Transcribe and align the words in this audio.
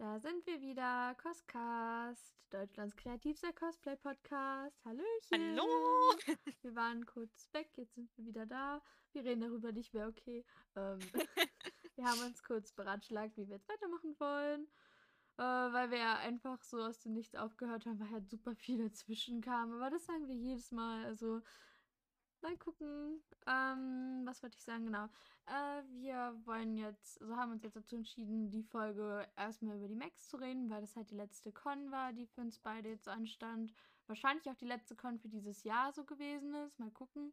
Da 0.00 0.18
sind 0.18 0.46
wir 0.46 0.62
wieder, 0.62 1.14
Coscast, 1.22 2.34
Deutschlands 2.48 2.96
kreativster 2.96 3.52
Cosplay-Podcast. 3.52 4.82
Hallöchen. 4.82 5.58
Hallo. 5.58 6.14
Wir 6.62 6.74
waren 6.74 7.04
kurz 7.04 7.50
weg, 7.52 7.68
jetzt 7.76 7.96
sind 7.96 8.08
wir 8.16 8.24
wieder 8.24 8.46
da. 8.46 8.80
Wir 9.12 9.24
reden 9.24 9.42
darüber 9.42 9.72
nicht 9.72 9.92
mehr, 9.92 10.08
okay. 10.08 10.42
Ähm, 10.74 11.00
wir 11.96 12.04
haben 12.06 12.18
uns 12.22 12.42
kurz 12.42 12.72
beratschlagt, 12.72 13.36
wie 13.36 13.46
wir 13.46 13.56
jetzt 13.56 13.68
weitermachen 13.68 14.16
wollen. 14.18 14.68
Äh, 15.36 15.42
weil 15.74 15.90
wir 15.90 15.98
ja 15.98 16.16
einfach 16.16 16.62
so 16.62 16.78
aus 16.78 17.00
dem 17.00 17.12
Nichts 17.12 17.34
aufgehört 17.34 17.84
haben, 17.84 18.00
weil 18.00 18.10
halt 18.10 18.30
super 18.30 18.54
viel 18.54 18.78
dazwischen 18.78 19.42
kam. 19.42 19.70
Aber 19.74 19.90
das 19.90 20.06
sagen 20.06 20.26
wir 20.28 20.34
jedes 20.34 20.72
Mal. 20.72 21.04
Also 21.04 21.42
Mal 22.42 22.56
gucken. 22.56 23.22
Ähm, 23.46 24.22
was 24.24 24.42
wollte 24.42 24.56
ich 24.56 24.64
sagen? 24.64 24.86
Genau. 24.86 25.04
Äh, 25.46 25.82
wir 26.00 26.34
wollen 26.46 26.76
jetzt, 26.76 27.20
also 27.20 27.36
haben 27.36 27.52
uns 27.52 27.62
jetzt 27.62 27.76
dazu 27.76 27.96
entschieden, 27.96 28.50
die 28.50 28.62
Folge 28.62 29.26
erstmal 29.36 29.76
über 29.76 29.88
die 29.88 29.94
Max 29.94 30.28
zu 30.28 30.38
reden, 30.38 30.70
weil 30.70 30.80
das 30.80 30.96
halt 30.96 31.10
die 31.10 31.16
letzte 31.16 31.52
Con 31.52 31.90
war, 31.90 32.14
die 32.14 32.26
für 32.26 32.40
uns 32.40 32.58
beide 32.58 32.88
jetzt 32.88 33.08
anstand. 33.08 33.74
Wahrscheinlich 34.06 34.48
auch 34.48 34.56
die 34.56 34.66
letzte 34.66 34.96
Con 34.96 35.18
für 35.18 35.28
dieses 35.28 35.64
Jahr 35.64 35.92
so 35.92 36.04
gewesen 36.04 36.54
ist. 36.54 36.78
Mal 36.78 36.90
gucken. 36.90 37.32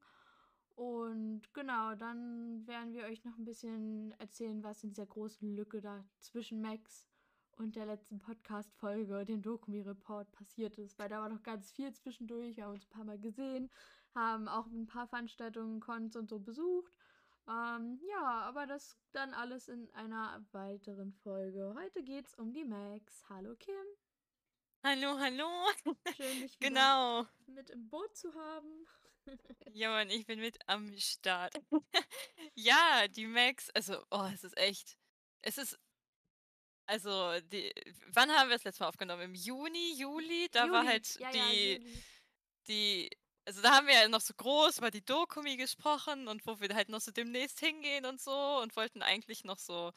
Und 0.75 1.53
genau, 1.53 1.95
dann 1.95 2.67
werden 2.67 2.93
wir 2.93 3.05
euch 3.05 3.23
noch 3.23 3.37
ein 3.37 3.45
bisschen 3.45 4.13
erzählen, 4.19 4.61
was 4.63 4.83
in 4.83 4.89
dieser 4.89 5.05
großen 5.05 5.55
Lücke 5.55 5.79
da 5.79 6.03
zwischen 6.19 6.61
Max 6.61 7.07
und 7.55 7.75
der 7.75 7.85
letzten 7.85 8.19
Podcast-Folge, 8.19 9.25
dem 9.25 9.41
Dokumi-Report, 9.41 10.31
passiert 10.33 10.77
ist. 10.77 10.99
Weil 10.99 11.09
da 11.09 11.21
war 11.21 11.29
noch 11.29 11.43
ganz 11.43 11.71
viel 11.71 11.93
zwischendurch. 11.93 12.57
Wir 12.57 12.65
haben 12.65 12.73
uns 12.73 12.85
ein 12.85 12.89
paar 12.89 13.05
Mal 13.05 13.19
gesehen 13.19 13.69
haben 14.17 14.47
auch 14.47 14.65
ein 14.65 14.87
paar 14.87 15.07
Veranstaltungen, 15.07 15.79
Cons 15.79 16.15
und 16.15 16.29
so 16.29 16.39
besucht. 16.39 16.91
Ähm, 17.47 18.01
ja, 18.09 18.41
aber 18.41 18.65
das 18.65 18.97
dann 19.13 19.33
alles 19.33 19.69
in 19.69 19.89
einer 19.91 20.43
weiteren 20.51 21.13
Folge. 21.13 21.73
Heute 21.77 22.03
geht's 22.03 22.33
um 22.35 22.51
die 22.51 22.65
Max. 22.65 23.23
Hallo 23.29 23.55
Kim. 23.55 23.85
Hallo, 24.83 25.17
hallo. 25.19 25.47
Schön, 26.15 26.41
dich 26.41 26.59
genau. 26.59 27.25
mit 27.45 27.69
im 27.69 27.87
Boot 27.89 28.15
zu 28.17 28.33
haben. 28.33 28.87
ja, 29.73 29.91
Mann, 29.91 30.09
ich 30.09 30.25
bin 30.25 30.39
mit 30.39 30.57
am 30.67 30.97
Start. 30.97 31.53
ja, 32.55 33.07
die 33.07 33.27
Max, 33.27 33.69
also, 33.71 34.03
oh, 34.11 34.27
es 34.33 34.43
ist 34.43 34.57
echt. 34.57 34.97
Es 35.41 35.57
ist. 35.57 35.79
Also, 36.85 37.39
die, 37.51 37.73
wann 38.13 38.31
haben 38.31 38.49
wir 38.49 38.55
das 38.55 38.63
letzte 38.63 38.83
Mal 38.83 38.89
aufgenommen? 38.89 39.21
Im 39.23 39.35
Juni, 39.35 39.93
Juli? 39.97 40.47
Da 40.51 40.61
Juli. 40.61 40.71
war 40.71 40.85
halt 40.85 41.19
ja, 41.19 41.31
die, 41.31 41.73
ja, 41.73 41.99
die 42.69 43.09
also 43.47 43.61
da 43.61 43.71
haben 43.71 43.87
wir 43.87 43.93
ja 43.93 44.09
noch 44.09 44.19
so 44.21 44.33
groß 44.35 44.79
über 44.79 44.91
die 44.91 45.05
Dokumi 45.05 45.55
gesprochen 45.55 46.27
und 46.27 46.45
wo 46.45 46.59
wir 46.59 46.75
halt 46.75 46.89
noch 46.89 46.99
so 46.99 47.11
demnächst 47.11 47.61
hingehen 47.61 48.05
und 48.05 48.19
so 48.19 48.59
und 48.61 48.75
wollten 48.75 49.01
eigentlich 49.01 49.45
noch 49.45 49.57
so 49.57 49.93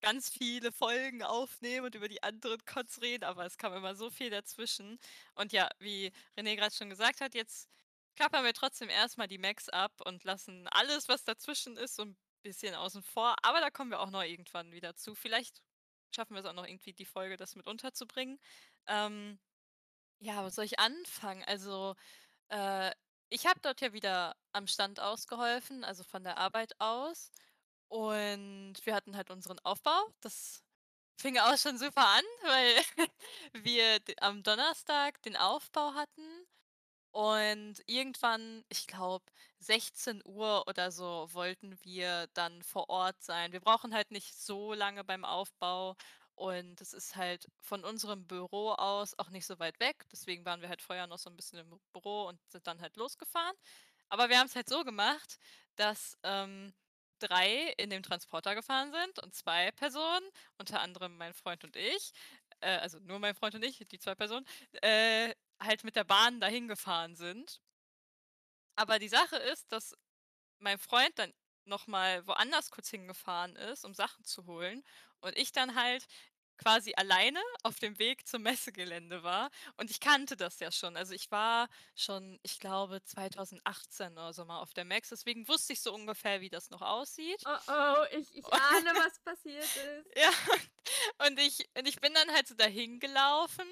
ganz 0.00 0.28
viele 0.30 0.72
Folgen 0.72 1.22
aufnehmen 1.22 1.86
und 1.86 1.94
über 1.94 2.08
die 2.08 2.22
anderen 2.24 2.64
Cots 2.64 3.00
reden, 3.00 3.24
aber 3.24 3.46
es 3.46 3.58
kam 3.58 3.74
immer 3.74 3.94
so 3.94 4.10
viel 4.10 4.30
dazwischen. 4.30 4.98
Und 5.36 5.52
ja, 5.52 5.68
wie 5.78 6.12
René 6.36 6.56
gerade 6.56 6.74
schon 6.74 6.90
gesagt 6.90 7.20
hat, 7.20 7.34
jetzt 7.36 7.68
klappern 8.16 8.44
wir 8.44 8.54
trotzdem 8.54 8.88
erstmal 8.88 9.28
die 9.28 9.38
Max 9.38 9.68
ab 9.68 9.92
und 10.04 10.24
lassen 10.24 10.66
alles, 10.68 11.08
was 11.08 11.24
dazwischen 11.24 11.76
ist, 11.76 11.94
so 11.94 12.02
ein 12.04 12.16
bisschen 12.42 12.74
außen 12.74 13.02
vor. 13.04 13.36
Aber 13.42 13.60
da 13.60 13.70
kommen 13.70 13.90
wir 13.92 14.00
auch 14.00 14.10
noch 14.10 14.24
irgendwann 14.24 14.72
wieder 14.72 14.96
zu. 14.96 15.14
Vielleicht 15.14 15.62
schaffen 16.12 16.34
wir 16.34 16.40
es 16.40 16.46
auch 16.46 16.54
noch 16.54 16.66
irgendwie, 16.66 16.92
die 16.92 17.04
Folge 17.06 17.36
das 17.36 17.54
mit 17.54 17.68
unterzubringen. 17.68 18.40
Ähm, 18.88 19.38
ja, 20.20 20.44
wo 20.44 20.48
soll 20.50 20.64
ich 20.64 20.78
anfangen? 20.80 21.44
Also, 21.44 21.94
äh, 22.50 22.92
ich 23.30 23.46
habe 23.46 23.60
dort 23.60 23.80
ja 23.80 23.92
wieder 23.92 24.36
am 24.52 24.66
Stand 24.66 25.00
ausgeholfen, 25.00 25.84
also 25.84 26.04
von 26.04 26.24
der 26.24 26.38
Arbeit 26.38 26.78
aus. 26.80 27.32
Und 27.88 28.74
wir 28.84 28.94
hatten 28.94 29.16
halt 29.16 29.30
unseren 29.30 29.58
Aufbau. 29.60 30.12
Das 30.20 30.62
fing 31.18 31.38
auch 31.38 31.56
schon 31.58 31.78
super 31.78 32.06
an, 32.06 32.24
weil 32.42 33.62
wir 33.64 34.00
am 34.20 34.42
Donnerstag 34.42 35.22
den 35.22 35.36
Aufbau 35.36 35.94
hatten. 35.94 36.46
Und 37.12 37.82
irgendwann, 37.86 38.64
ich 38.68 38.86
glaube, 38.86 39.24
16 39.58 40.22
Uhr 40.24 40.66
oder 40.68 40.92
so 40.92 41.28
wollten 41.32 41.76
wir 41.82 42.28
dann 42.34 42.62
vor 42.62 42.88
Ort 42.88 43.20
sein. 43.22 43.52
Wir 43.52 43.60
brauchen 43.60 43.94
halt 43.94 44.10
nicht 44.12 44.34
so 44.40 44.74
lange 44.74 45.02
beim 45.04 45.24
Aufbau 45.24 45.96
und 46.40 46.80
es 46.80 46.94
ist 46.94 47.16
halt 47.16 47.46
von 47.60 47.84
unserem 47.84 48.26
Büro 48.26 48.70
aus 48.72 49.18
auch 49.18 49.28
nicht 49.28 49.44
so 49.44 49.58
weit 49.58 49.78
weg. 49.78 50.06
Deswegen 50.10 50.46
waren 50.46 50.62
wir 50.62 50.70
halt 50.70 50.80
vorher 50.80 51.06
noch 51.06 51.18
so 51.18 51.28
ein 51.28 51.36
bisschen 51.36 51.58
im 51.58 51.78
Büro 51.92 52.28
und 52.28 52.40
sind 52.50 52.66
dann 52.66 52.80
halt 52.80 52.96
losgefahren. 52.96 53.54
Aber 54.08 54.30
wir 54.30 54.38
haben 54.38 54.46
es 54.46 54.56
halt 54.56 54.66
so 54.66 54.82
gemacht, 54.82 55.38
dass 55.76 56.16
ähm, 56.22 56.72
drei 57.18 57.74
in 57.76 57.90
dem 57.90 58.02
Transporter 58.02 58.54
gefahren 58.54 58.90
sind 58.90 59.18
und 59.18 59.34
zwei 59.34 59.70
Personen, 59.72 60.26
unter 60.56 60.80
anderem 60.80 61.18
mein 61.18 61.34
Freund 61.34 61.62
und 61.62 61.76
ich, 61.76 62.12
äh, 62.60 62.78
also 62.78 62.98
nur 63.00 63.18
mein 63.18 63.34
Freund 63.34 63.54
und 63.54 63.62
ich, 63.62 63.76
die 63.86 63.98
zwei 63.98 64.14
Personen, 64.14 64.46
äh, 64.80 65.34
halt 65.62 65.84
mit 65.84 65.94
der 65.94 66.04
Bahn 66.04 66.40
dahin 66.40 66.68
gefahren 66.68 67.16
sind. 67.16 67.60
Aber 68.76 68.98
die 68.98 69.08
Sache 69.10 69.36
ist, 69.36 69.70
dass 69.72 69.94
mein 70.58 70.78
Freund 70.78 71.18
dann 71.18 71.34
nochmal 71.66 72.26
woanders 72.26 72.70
kurz 72.70 72.90
hingefahren 72.90 73.56
ist, 73.56 73.84
um 73.84 73.94
Sachen 73.94 74.24
zu 74.24 74.46
holen. 74.46 74.82
Und 75.20 75.36
ich 75.36 75.52
dann 75.52 75.74
halt 75.74 76.06
quasi 76.60 76.92
alleine 76.96 77.40
auf 77.62 77.78
dem 77.78 77.98
Weg 77.98 78.26
zum 78.26 78.42
Messegelände 78.42 79.22
war. 79.22 79.50
Und 79.76 79.90
ich 79.90 80.00
kannte 80.00 80.36
das 80.36 80.60
ja 80.60 80.70
schon. 80.70 80.96
Also 80.96 81.14
ich 81.14 81.30
war 81.30 81.68
schon, 81.96 82.38
ich 82.42 82.60
glaube, 82.60 83.02
2018 83.02 84.12
oder 84.12 84.32
so 84.32 84.44
mal 84.44 84.60
auf 84.60 84.74
der 84.74 84.84
Max. 84.84 85.08
Deswegen 85.08 85.48
wusste 85.48 85.72
ich 85.72 85.80
so 85.80 85.92
ungefähr, 85.94 86.40
wie 86.40 86.50
das 86.50 86.70
noch 86.70 86.82
aussieht. 86.82 87.42
Oh 87.46 87.58
oh, 87.68 88.04
ich, 88.12 88.34
ich 88.36 88.46
ahne, 88.52 88.92
was 88.96 89.18
passiert 89.24 89.64
ist. 89.64 90.16
Ja, 90.16 90.30
und 91.26 91.38
ich, 91.38 91.68
und 91.76 91.88
ich 91.88 92.00
bin 92.00 92.12
dann 92.14 92.30
halt 92.32 92.46
so 92.46 92.54
dahin 92.54 93.00
gelaufen. 93.00 93.66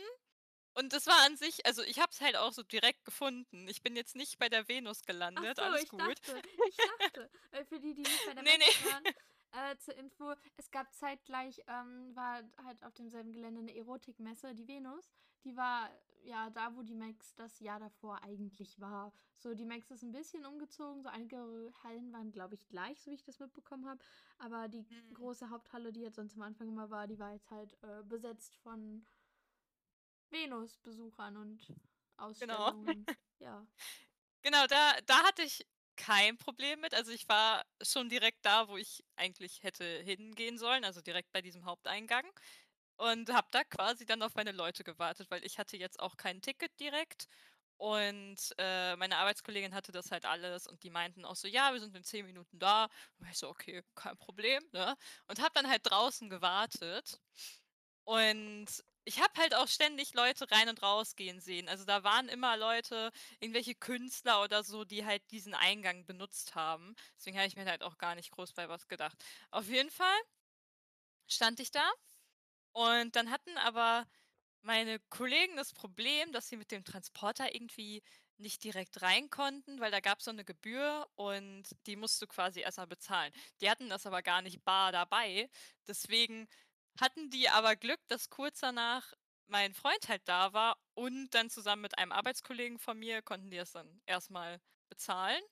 Und 0.74 0.92
das 0.92 1.06
war 1.06 1.20
an 1.26 1.36
sich, 1.36 1.66
also 1.66 1.82
ich 1.82 1.98
habe 1.98 2.12
es 2.12 2.20
halt 2.20 2.36
auch 2.36 2.52
so 2.52 2.62
direkt 2.62 3.04
gefunden. 3.04 3.66
Ich 3.68 3.82
bin 3.82 3.96
jetzt 3.96 4.14
nicht 4.14 4.38
bei 4.38 4.48
der 4.48 4.68
Venus 4.68 5.02
gelandet, 5.02 5.58
Ach 5.58 5.64
so, 5.64 5.70
alles 5.70 5.82
ich 5.82 5.88
gut. 5.88 6.00
Dachte, 6.00 6.42
ich 6.68 6.76
dachte, 6.76 7.30
für 7.68 7.80
die, 7.80 7.94
die 7.94 8.02
nicht 8.02 8.26
bei 8.26 8.34
der 8.34 8.42
Nee, 8.44 8.58
Max 8.58 8.80
nee. 8.80 8.90
waren, 8.90 9.04
äh, 9.52 9.76
zur 9.78 9.96
Info, 9.96 10.34
es 10.56 10.70
gab 10.70 10.92
zeitgleich, 10.94 11.60
ähm, 11.66 12.14
war 12.14 12.42
halt 12.64 12.82
auf 12.84 12.94
demselben 12.94 13.32
Gelände 13.32 13.60
eine 13.60 13.74
Erotikmesse, 13.76 14.54
die 14.54 14.68
Venus. 14.68 15.10
Die 15.44 15.56
war 15.56 15.90
ja 16.24 16.50
da, 16.50 16.74
wo 16.74 16.82
die 16.82 16.94
Max 16.94 17.34
das 17.36 17.60
Jahr 17.60 17.78
davor 17.80 18.22
eigentlich 18.22 18.78
war. 18.80 19.12
So, 19.38 19.54
die 19.54 19.64
Max 19.64 19.90
ist 19.90 20.02
ein 20.02 20.12
bisschen 20.12 20.44
umgezogen. 20.44 21.02
So 21.02 21.08
einige 21.08 21.72
Hallen 21.82 22.12
waren, 22.12 22.30
glaube 22.32 22.54
ich, 22.54 22.68
gleich, 22.68 23.00
so 23.00 23.10
wie 23.10 23.14
ich 23.14 23.24
das 23.24 23.38
mitbekommen 23.38 23.86
habe. 23.88 24.00
Aber 24.38 24.68
die 24.68 24.84
Hm. 24.88 25.14
große 25.14 25.48
Haupthalle, 25.50 25.92
die 25.92 26.00
jetzt 26.00 26.16
sonst 26.16 26.34
am 26.34 26.42
Anfang 26.42 26.68
immer 26.68 26.90
war, 26.90 27.06
die 27.06 27.18
war 27.18 27.32
jetzt 27.32 27.50
halt 27.50 27.76
äh, 27.82 28.02
besetzt 28.02 28.56
von 28.56 29.06
Venus-Besuchern 30.30 31.36
und 31.36 31.66
Genau. 31.66 31.76
Ausstellungen. 32.16 33.06
Ja. 33.38 33.66
Genau, 34.42 34.66
da, 34.68 34.94
da 35.06 35.24
hatte 35.24 35.42
ich 35.42 35.66
kein 35.98 36.38
Problem 36.38 36.80
mit. 36.80 36.94
Also 36.94 37.12
ich 37.12 37.28
war 37.28 37.64
schon 37.82 38.08
direkt 38.08 38.44
da, 38.46 38.68
wo 38.68 38.78
ich 38.78 39.04
eigentlich 39.16 39.62
hätte 39.62 39.84
hingehen 40.02 40.58
sollen, 40.58 40.84
also 40.84 41.02
direkt 41.02 41.32
bei 41.32 41.42
diesem 41.42 41.66
Haupteingang. 41.66 42.24
Und 42.96 43.32
habe 43.32 43.48
da 43.52 43.64
quasi 43.64 44.06
dann 44.06 44.22
auf 44.22 44.34
meine 44.34 44.52
Leute 44.52 44.84
gewartet, 44.84 45.30
weil 45.30 45.44
ich 45.44 45.58
hatte 45.58 45.76
jetzt 45.76 46.00
auch 46.00 46.16
kein 46.16 46.40
Ticket 46.42 46.72
direkt. 46.80 47.26
Und 47.78 48.36
äh, 48.58 48.96
meine 48.96 49.18
Arbeitskollegin 49.18 49.74
hatte 49.74 49.92
das 49.92 50.10
halt 50.10 50.24
alles 50.26 50.66
und 50.66 50.82
die 50.82 50.90
meinten 50.90 51.24
auch 51.24 51.36
so, 51.36 51.46
ja, 51.48 51.72
wir 51.72 51.80
sind 51.80 51.94
in 51.96 52.04
zehn 52.04 52.26
Minuten 52.26 52.58
da. 52.58 52.88
Und 53.18 53.28
ich 53.30 53.38
so, 53.38 53.48
okay, 53.48 53.84
kein 53.94 54.16
Problem, 54.18 54.62
ne? 54.72 54.96
Und 55.28 55.40
habe 55.40 55.52
dann 55.54 55.68
halt 55.68 55.82
draußen 55.84 56.28
gewartet. 56.30 57.20
Und 58.04 58.66
ich 59.08 59.20
habe 59.22 59.32
halt 59.40 59.54
auch 59.54 59.68
ständig 59.68 60.12
Leute 60.12 60.50
rein 60.50 60.68
und 60.68 60.82
rausgehen 60.82 61.40
sehen. 61.40 61.66
Also 61.68 61.86
da 61.86 62.04
waren 62.04 62.28
immer 62.28 62.58
Leute, 62.58 63.10
irgendwelche 63.40 63.74
Künstler 63.74 64.42
oder 64.42 64.62
so, 64.62 64.84
die 64.84 65.06
halt 65.06 65.22
diesen 65.30 65.54
Eingang 65.54 66.04
benutzt 66.04 66.54
haben. 66.54 66.94
Deswegen 67.16 67.38
habe 67.38 67.48
ich 67.48 67.56
mir 67.56 67.64
halt 67.64 67.82
auch 67.82 67.96
gar 67.96 68.14
nicht 68.14 68.30
groß 68.32 68.52
bei 68.52 68.68
was 68.68 68.86
gedacht. 68.86 69.16
Auf 69.50 69.66
jeden 69.68 69.90
Fall 69.90 70.18
stand 71.26 71.58
ich 71.60 71.70
da 71.70 71.90
und 72.72 73.16
dann 73.16 73.30
hatten 73.30 73.56
aber 73.58 74.06
meine 74.62 75.00
Kollegen 75.10 75.56
das 75.56 75.72
Problem, 75.74 76.32
dass 76.32 76.48
sie 76.48 76.56
mit 76.56 76.70
dem 76.72 76.84
Transporter 76.84 77.54
irgendwie 77.54 78.02
nicht 78.38 78.64
direkt 78.64 79.02
rein 79.02 79.30
konnten, 79.30 79.80
weil 79.80 79.90
da 79.90 80.00
gab 80.00 80.18
es 80.20 80.26
so 80.26 80.30
eine 80.30 80.44
Gebühr 80.44 81.08
und 81.16 81.64
die 81.86 81.96
musst 81.96 82.22
du 82.22 82.26
quasi 82.26 82.60
erstmal 82.60 82.86
bezahlen. 82.86 83.32
Die 83.60 83.70
hatten 83.70 83.88
das 83.88 84.06
aber 84.06 84.22
gar 84.22 84.42
nicht 84.42 84.64
bar 84.64 84.92
dabei. 84.92 85.50
Deswegen 85.88 86.48
hatten 87.00 87.30
die 87.30 87.48
aber 87.48 87.76
Glück, 87.76 88.00
dass 88.08 88.30
kurz 88.30 88.60
danach 88.60 89.12
mein 89.46 89.74
Freund 89.74 90.08
halt 90.08 90.22
da 90.26 90.52
war 90.52 90.76
und 90.94 91.30
dann 91.30 91.50
zusammen 91.50 91.82
mit 91.82 91.98
einem 91.98 92.12
Arbeitskollegen 92.12 92.78
von 92.78 92.98
mir 92.98 93.22
konnten 93.22 93.50
die 93.50 93.56
das 93.56 93.72
dann 93.72 94.00
erstmal 94.06 94.60
bezahlen. 94.90 95.42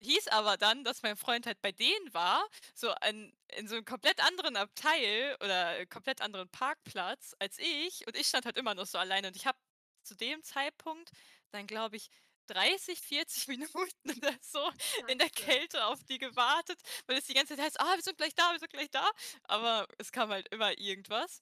Hieß 0.00 0.28
aber 0.28 0.56
dann, 0.56 0.84
dass 0.84 1.02
mein 1.02 1.16
Freund 1.16 1.46
halt 1.46 1.60
bei 1.60 1.72
denen 1.72 2.14
war, 2.14 2.46
so 2.74 2.90
an, 2.92 3.32
in 3.56 3.66
so 3.66 3.74
einem 3.74 3.84
komplett 3.84 4.20
anderen 4.24 4.56
Abteil 4.56 5.36
oder 5.42 5.86
komplett 5.86 6.20
anderen 6.20 6.48
Parkplatz 6.50 7.34
als 7.40 7.58
ich. 7.58 8.06
Und 8.06 8.16
ich 8.16 8.28
stand 8.28 8.44
halt 8.44 8.56
immer 8.56 8.74
noch 8.74 8.86
so 8.86 8.98
alleine. 8.98 9.28
Und 9.28 9.36
ich 9.36 9.46
habe 9.46 9.58
zu 10.04 10.14
dem 10.14 10.42
Zeitpunkt 10.44 11.10
dann, 11.50 11.66
glaube 11.66 11.96
ich, 11.96 12.10
30, 12.48 13.00
40 13.00 13.48
Minuten 13.48 13.70
oder 14.16 14.34
so 14.40 14.70
in 15.06 15.18
der. 15.18 15.28
Kälte 15.38 15.86
auf 15.86 16.02
die 16.04 16.18
gewartet, 16.18 16.80
weil 17.06 17.18
es 17.18 17.26
die 17.26 17.34
ganze 17.34 17.56
Zeit 17.56 17.64
heißt, 17.64 17.80
ah, 17.80 17.94
wir 17.94 18.02
sind 18.02 18.16
gleich 18.18 18.34
da, 18.34 18.52
wir 18.52 18.58
sind 18.58 18.72
gleich 18.72 18.90
da. 18.90 19.08
Aber 19.44 19.86
es 19.98 20.12
kam 20.12 20.30
halt 20.30 20.48
immer 20.52 20.76
irgendwas. 20.78 21.40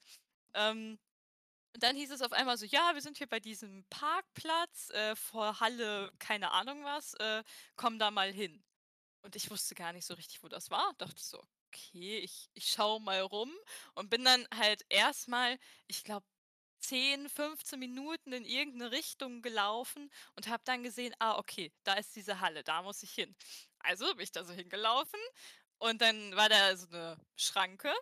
Ähm, 0.55 0.99
und 1.75 1.83
dann 1.83 1.97
hieß 1.97 2.11
es 2.11 2.23
auf 2.23 2.33
einmal 2.33 2.57
so, 2.57 2.67
ja, 2.67 2.95
wir 2.95 3.03
sind 3.03 3.19
hier 3.19 3.29
bei 3.29 3.41
diesem 3.41 3.85
Parkplatz 3.91 4.91
äh, 4.91 5.17
vor 5.17 5.61
Halle, 5.61 6.11
keine 6.19 6.53
Ahnung 6.53 6.85
was, 6.85 7.15
äh, 7.15 7.43
komm 7.77 7.99
da 7.99 8.11
mal 8.11 8.33
hin. 8.33 8.63
Und 9.23 9.37
ich 9.37 9.51
wusste 9.51 9.75
gar 9.75 9.93
nicht 9.93 10.07
so 10.07 10.15
richtig, 10.15 10.43
wo 10.43 10.49
das 10.49 10.71
war. 10.71 10.93
Dachte 10.99 11.23
so, 11.23 11.43
okay, 11.69 12.19
ich, 12.19 12.49
ich 12.55 12.71
schaue 12.71 13.01
mal 13.01 13.21
rum 13.21 13.53
und 13.95 14.09
bin 14.09 14.25
dann 14.25 14.47
halt 14.55 14.85
erstmal, 14.89 15.59
ich 15.87 16.05
glaube, 16.05 16.27
10, 16.89 17.29
15 17.29 17.79
Minuten 17.79 18.33
in 18.33 18.45
irgendeine 18.45 18.93
Richtung 18.93 19.43
gelaufen 19.43 20.11
und 20.37 20.49
habe 20.49 20.63
dann 20.65 20.83
gesehen, 20.83 21.15
ah, 21.19 21.39
okay, 21.39 21.73
da 21.85 21.95
ist 21.95 22.15
diese 22.17 22.41
Halle, 22.41 22.63
da 22.65 22.83
muss 22.83 23.03
ich 23.03 23.13
hin. 23.13 23.35
Also 23.81 24.07
bin 24.15 24.25
ich 24.25 24.33
da 24.33 24.45
so 24.45 24.53
hingelaufen 24.53 25.21
und 25.79 26.01
dann 26.01 26.35
war 26.37 26.49
da 26.49 26.77
so 26.77 26.87
eine 26.89 27.19
Schranke. 27.37 27.93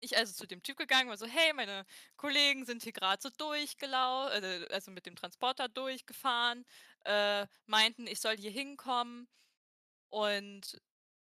Ich 0.00 0.16
also 0.16 0.34
zu 0.34 0.46
dem 0.46 0.62
Typ 0.62 0.76
gegangen, 0.76 1.08
war 1.08 1.16
so, 1.16 1.26
hey, 1.26 1.52
meine 1.54 1.84
Kollegen 2.16 2.64
sind 2.66 2.82
hier 2.82 2.92
gerade 2.92 3.22
so 3.22 3.30
durchgelaufen, 3.30 4.44
äh, 4.44 4.66
also 4.70 4.90
mit 4.90 5.06
dem 5.06 5.16
Transporter 5.16 5.68
durchgefahren, 5.68 6.64
äh, 7.04 7.46
meinten, 7.66 8.06
ich 8.06 8.20
soll 8.20 8.36
hier 8.36 8.50
hinkommen 8.50 9.28
und 10.10 10.80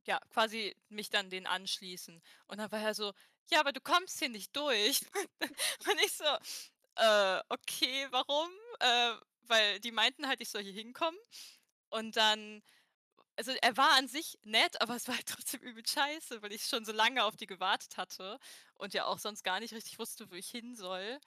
ja, 0.06 0.20
quasi 0.30 0.76
mich 0.90 1.10
dann 1.10 1.30
den 1.30 1.48
anschließen. 1.48 2.22
Und 2.48 2.58
dann 2.58 2.72
war 2.72 2.80
er 2.80 2.94
so, 2.94 3.14
ja, 3.52 3.60
aber 3.60 3.72
du 3.72 3.82
kommst 3.82 4.20
hier 4.20 4.30
nicht 4.30 4.56
durch. 4.56 5.02
Und 5.88 6.02
ich 6.06 6.14
so, 6.14 6.26
äh, 6.96 7.42
okay, 7.50 8.08
warum? 8.12 8.50
Äh, 8.80 9.14
weil 9.48 9.80
die 9.80 9.92
meinten 9.92 10.28
halt, 10.28 10.42
ich 10.42 10.50
soll 10.50 10.64
hier 10.64 10.74
hinkommen. 10.74 11.20
Und 11.90 12.18
dann, 12.18 12.64
also 13.38 13.52
er 13.62 13.78
war 13.78 13.94
an 13.94 14.08
sich 14.08 14.40
nett, 14.44 14.82
aber 14.82 14.96
es 14.96 15.08
war 15.08 15.16
halt 15.16 15.28
trotzdem 15.28 15.62
übel 15.62 15.86
scheiße, 15.86 16.42
weil 16.42 16.54
ich 16.54 16.66
schon 16.66 16.86
so 16.86 16.92
lange 16.92 17.24
auf 17.26 17.36
die 17.36 17.48
gewartet 17.48 17.98
hatte 17.98 18.40
und 18.76 18.94
ja 18.94 19.06
auch 19.06 19.20
sonst 19.20 19.44
gar 19.44 19.60
nicht 19.60 19.74
richtig 19.74 20.00
wusste, 20.00 20.30
wo 20.32 20.36
ich 20.36 20.50
hin 20.50 20.76
soll. 20.76 21.20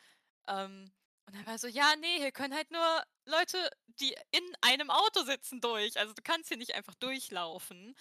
Ähm, 0.49 0.93
und 1.27 1.35
er 1.35 1.47
war 1.47 1.59
so, 1.59 1.67
ja, 1.67 1.95
nee, 1.97 2.19
hier 2.19 2.33
können 2.33 2.55
halt 2.55 2.71
nur 2.71 3.03
Leute, 3.25 3.71
die 4.01 4.17
in 4.31 4.45
einem 4.61 4.91
Auto 4.91 5.25
sitzen, 5.25 5.61
durch. 5.61 5.99
Also 5.99 6.15
du 6.15 6.23
kannst 6.23 6.49
hier 6.49 6.57
nicht 6.57 6.75
einfach 6.75 6.95
durchlaufen. 6.95 7.97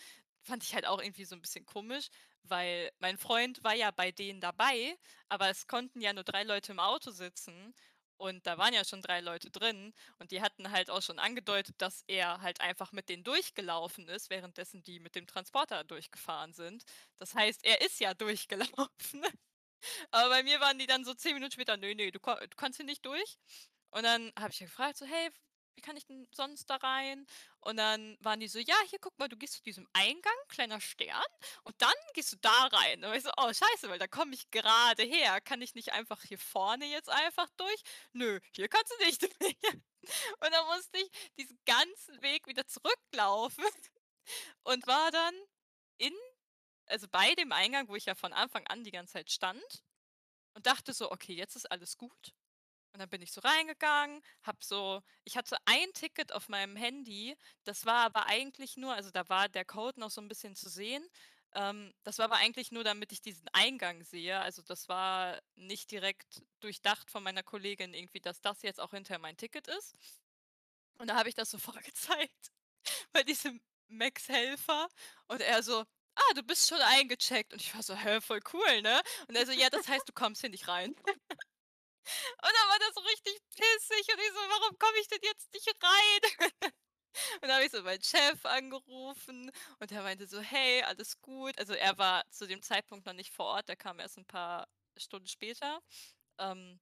Fand 0.46 0.64
ich 0.64 0.74
halt 0.76 0.86
auch 0.86 1.02
irgendwie 1.02 1.26
so 1.26 1.36
ein 1.36 1.42
bisschen 1.42 1.66
komisch, 1.66 2.10
weil 2.44 2.92
mein 3.00 3.18
Freund 3.18 3.64
war 3.64 3.74
ja 3.74 3.92
bei 3.92 4.12
denen 4.12 4.42
dabei, 4.42 4.96
aber 5.28 5.50
es 5.50 5.68
konnten 5.68 6.02
ja 6.02 6.14
nur 6.14 6.24
drei 6.24 6.44
Leute 6.44 6.72
im 6.72 6.80
Auto 6.80 7.12
sitzen 7.12 7.74
und 8.18 8.46
da 8.48 8.58
waren 8.58 8.74
ja 8.74 8.86
schon 8.86 9.02
drei 9.02 9.20
Leute 9.22 9.50
drin 9.52 9.94
und 10.20 10.32
die 10.32 10.42
hatten 10.42 10.72
halt 10.72 10.90
auch 10.90 11.02
schon 11.02 11.20
angedeutet, 11.20 11.76
dass 11.80 12.04
er 12.08 12.42
halt 12.42 12.62
einfach 12.62 12.92
mit 12.92 13.10
denen 13.10 13.24
durchgelaufen 13.24 14.08
ist, 14.08 14.30
währenddessen 14.30 14.84
die 14.84 15.00
mit 15.00 15.16
dem 15.16 15.28
Transporter 15.28 15.84
durchgefahren 15.84 16.54
sind. 16.54 16.84
Das 17.18 17.36
heißt, 17.36 17.66
er 17.66 17.82
ist 17.82 18.00
ja 18.00 18.14
durchgelaufen. 18.14 19.26
Aber 20.12 20.30
bei 20.30 20.44
mir 20.44 20.60
waren 20.60 20.80
die 20.80 20.88
dann 20.88 21.06
so 21.06 21.14
zehn 21.14 21.34
Minuten 21.34 21.52
später, 21.52 21.78
nö, 21.78 21.94
nö, 21.96 22.12
du, 22.12 22.20
du 22.20 22.56
kannst 22.58 22.78
hier 22.78 22.86
nicht 22.86 23.06
durch. 23.06 23.38
Und 23.92 24.04
dann 24.04 24.32
habe 24.38 24.52
ich 24.52 24.60
gefragt, 24.60 24.98
so, 24.98 25.06
hey, 25.06 25.30
wie 25.76 25.82
kann 25.82 25.98
ich 25.98 26.06
denn 26.06 26.28
sonst 26.32 26.70
da 26.70 26.78
rein? 26.78 27.26
Und 27.60 27.78
dann 27.78 28.18
waren 28.22 28.40
die 28.40 28.48
so, 28.48 28.60
ja, 28.60 28.76
hier 28.90 29.00
guck 29.00 29.18
mal, 29.20 29.28
du 29.28 29.38
gehst 29.38 29.56
zu 29.56 29.64
diesem 29.64 29.88
Eingang, 29.94 30.34
kleiner 30.48 30.80
Stern, 30.82 31.24
und 31.64 31.76
dann 31.82 31.94
gehst 32.14 32.34
du 32.34 32.38
da 32.38 32.68
rein. 32.68 33.04
Und 33.04 33.14
ich 33.14 33.24
so, 33.24 33.32
oh 33.38 33.52
scheiße, 33.52 33.90
weil 33.90 34.00
da 34.00 34.08
komme 34.08 34.34
ich 34.34 34.50
gerade 34.52 35.04
her. 35.04 35.42
Kann 35.42 35.62
ich 35.62 35.76
nicht 35.76 35.92
einfach 35.94 36.22
hier 36.24 36.40
vorne 36.40 36.86
jetzt 36.86 37.10
einfach 37.10 37.50
durch? 37.58 37.82
Nö, 38.14 38.40
hier 38.52 38.68
kannst 38.68 38.94
du 38.94 39.06
nicht. 39.06 39.24
Und 40.40 40.52
dann 40.52 40.66
musste 40.68 41.00
ich 41.00 41.10
diesen 41.38 41.60
ganzen 41.66 42.22
Weg 42.22 42.46
wieder 42.48 42.68
zurücklaufen 42.68 43.64
und 44.64 44.86
war 44.88 45.10
dann 45.12 45.36
in, 45.98 46.14
also 46.88 47.08
bei 47.10 47.34
dem 47.36 47.52
Eingang, 47.52 47.88
wo 47.88 47.96
ich 47.96 48.06
ja 48.06 48.16
von 48.16 48.34
Anfang 48.34 48.68
an 48.68 48.84
die 48.84 48.92
ganze 48.92 49.14
Zeit 49.14 49.32
stand 49.32 49.84
und 50.54 50.66
dachte 50.66 50.94
so, 50.94 51.12
okay, 51.12 51.34
jetzt 51.34 51.56
ist 51.56 51.72
alles 51.72 51.98
gut. 51.98 52.34
Und 52.96 53.00
dann 53.00 53.10
bin 53.10 53.22
ich 53.22 53.34
so 53.34 53.42
reingegangen, 53.42 54.22
hab 54.44 54.64
so, 54.64 55.02
ich 55.26 55.36
hatte 55.36 55.58
ein 55.66 55.92
Ticket 55.92 56.32
auf 56.32 56.48
meinem 56.48 56.78
Handy, 56.78 57.36
das 57.66 57.86
war 57.86 58.06
aber 58.06 58.28
eigentlich 58.28 58.78
nur, 58.78 58.94
also 58.94 59.12
da 59.12 59.28
war 59.28 59.50
der 59.50 59.66
Code 59.66 60.00
noch 60.00 60.10
so 60.12 60.22
ein 60.22 60.30
bisschen 60.30 60.56
zu 60.56 60.70
sehen. 60.70 61.06
Ähm, 61.56 61.94
das 62.04 62.20
war 62.20 62.26
aber 62.26 62.38
eigentlich 62.38 62.72
nur, 62.72 62.86
damit 62.86 63.12
ich 63.12 63.20
diesen 63.20 63.50
Eingang 63.50 64.02
sehe. 64.06 64.40
Also 64.40 64.62
das 64.62 64.88
war 64.88 65.42
nicht 65.56 65.92
direkt 65.92 66.46
durchdacht 66.62 67.12
von 67.12 67.22
meiner 67.22 67.44
Kollegin 67.44 67.94
irgendwie, 67.94 68.22
dass 68.22 68.40
das 68.40 68.62
jetzt 68.62 68.80
auch 68.80 68.92
hinterher 68.92 69.20
mein 69.20 69.36
Ticket 69.36 69.68
ist. 69.68 69.94
Und 70.98 71.08
da 71.10 71.16
habe 71.18 71.28
ich 71.28 71.36
das 71.36 71.52
so 71.52 71.58
vorgezeigt 71.60 72.54
bei 73.12 73.24
diesem 73.24 73.60
Max-Helfer 73.90 74.88
und 75.28 75.42
er 75.42 75.64
so, 75.64 75.82
ah, 75.82 76.34
du 76.34 76.44
bist 76.44 76.70
schon 76.70 76.80
eingecheckt. 76.80 77.52
Und 77.52 77.62
ich 77.62 77.76
war 77.76 77.84
so, 77.84 77.94
hä, 77.94 78.22
voll 78.22 78.40
cool, 78.54 78.82
ne? 78.82 79.02
Und 79.28 79.36
er 79.36 79.46
so, 79.46 79.52
ja, 79.52 79.70
das 79.70 79.90
heißt, 79.90 80.08
du 80.08 80.14
kommst 80.14 80.40
hier 80.40 80.50
nicht 80.50 80.70
rein. 80.70 80.96
Und 82.42 82.52
dann 82.54 82.70
war 82.70 82.80
das 82.80 82.94
so 82.96 83.02
richtig 83.02 83.40
pissig 83.56 84.14
und 84.14 84.20
ich 84.20 84.30
so, 84.30 84.40
warum 84.50 84.78
komme 84.80 84.98
ich 85.02 85.08
denn 85.08 85.20
jetzt 85.24 85.54
nicht 85.54 85.68
rein? 85.84 86.72
Und 87.36 87.44
dann 87.44 87.54
habe 87.54 87.66
ich 87.66 87.72
so 87.72 87.82
meinen 87.82 88.02
Chef 88.04 88.46
angerufen 88.46 89.50
und 89.80 89.92
er 89.92 90.04
meinte 90.04 90.28
so, 90.28 90.42
hey, 90.42 90.84
alles 90.84 91.22
gut. 91.22 91.58
Also 91.58 91.74
er 91.74 91.98
war 91.98 92.24
zu 92.30 92.46
dem 92.46 92.62
Zeitpunkt 92.62 93.06
noch 93.06 93.14
nicht 93.14 93.34
vor 93.34 93.46
Ort, 93.46 93.70
der 93.70 93.78
kam 93.78 94.00
erst 94.00 94.18
ein 94.18 94.26
paar 94.26 94.68
Stunden 94.98 95.28
später, 95.28 95.82
ähm, 96.40 96.80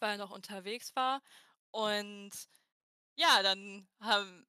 weil 0.00 0.12
er 0.12 0.18
noch 0.18 0.30
unterwegs 0.30 0.96
war. 0.96 1.22
Und 1.72 2.32
ja, 3.16 3.42
dann 3.42 3.88
haben, 4.00 4.46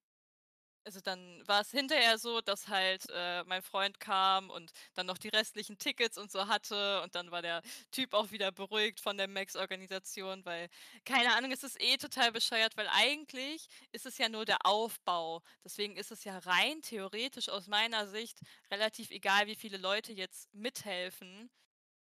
also 0.84 1.00
dann 1.00 1.44
war 1.48 1.62
es 1.62 1.72
hinterher 1.72 2.18
so, 2.18 2.42
dass 2.42 2.68
halt 2.68 3.06
äh, 3.14 3.44
mein 3.46 3.62
Freund 3.62 4.00
kam 4.00 4.50
und 4.50 4.72
dann 4.94 5.06
noch 5.06 5.18
die 5.18 5.30
restlichen 5.30 5.78
Tickets 5.78 6.18
und 6.18 6.32
so 6.32 6.48
hatte 6.48 7.02
und 7.04 7.16
dann 7.16 7.32
war 7.32 7.42
der 7.42 7.62
Typ 7.92 8.14
auch 8.14 8.32
wieder 8.32 8.52
beruhigt 8.52 9.00
von 9.00 9.18
der 9.18 9.28
Max-Organisation, 9.28 10.44
weil, 10.46 10.70
keine 11.06 11.36
Ahnung, 11.36 11.52
es 11.52 11.64
ist 11.64 11.82
eh 11.82 11.98
total 11.98 12.32
bescheuert, 12.32 12.78
weil 12.78 12.88
eigentlich 12.90 13.68
ist 13.92 14.06
es 14.06 14.18
ja 14.18 14.30
nur 14.30 14.46
der 14.46 14.66
Aufbau. 14.66 15.42
Deswegen 15.64 15.96
ist 15.98 16.12
es 16.12 16.24
ja 16.24 16.38
rein 16.40 16.82
theoretisch 16.82 17.50
aus 17.50 17.68
meiner 17.68 18.08
Sicht 18.08 18.40
relativ 18.72 19.12
egal, 19.12 19.48
wie 19.48 19.56
viele 19.56 19.78
Leute 19.78 20.14
jetzt 20.14 20.54
mithelfen. 20.54 21.50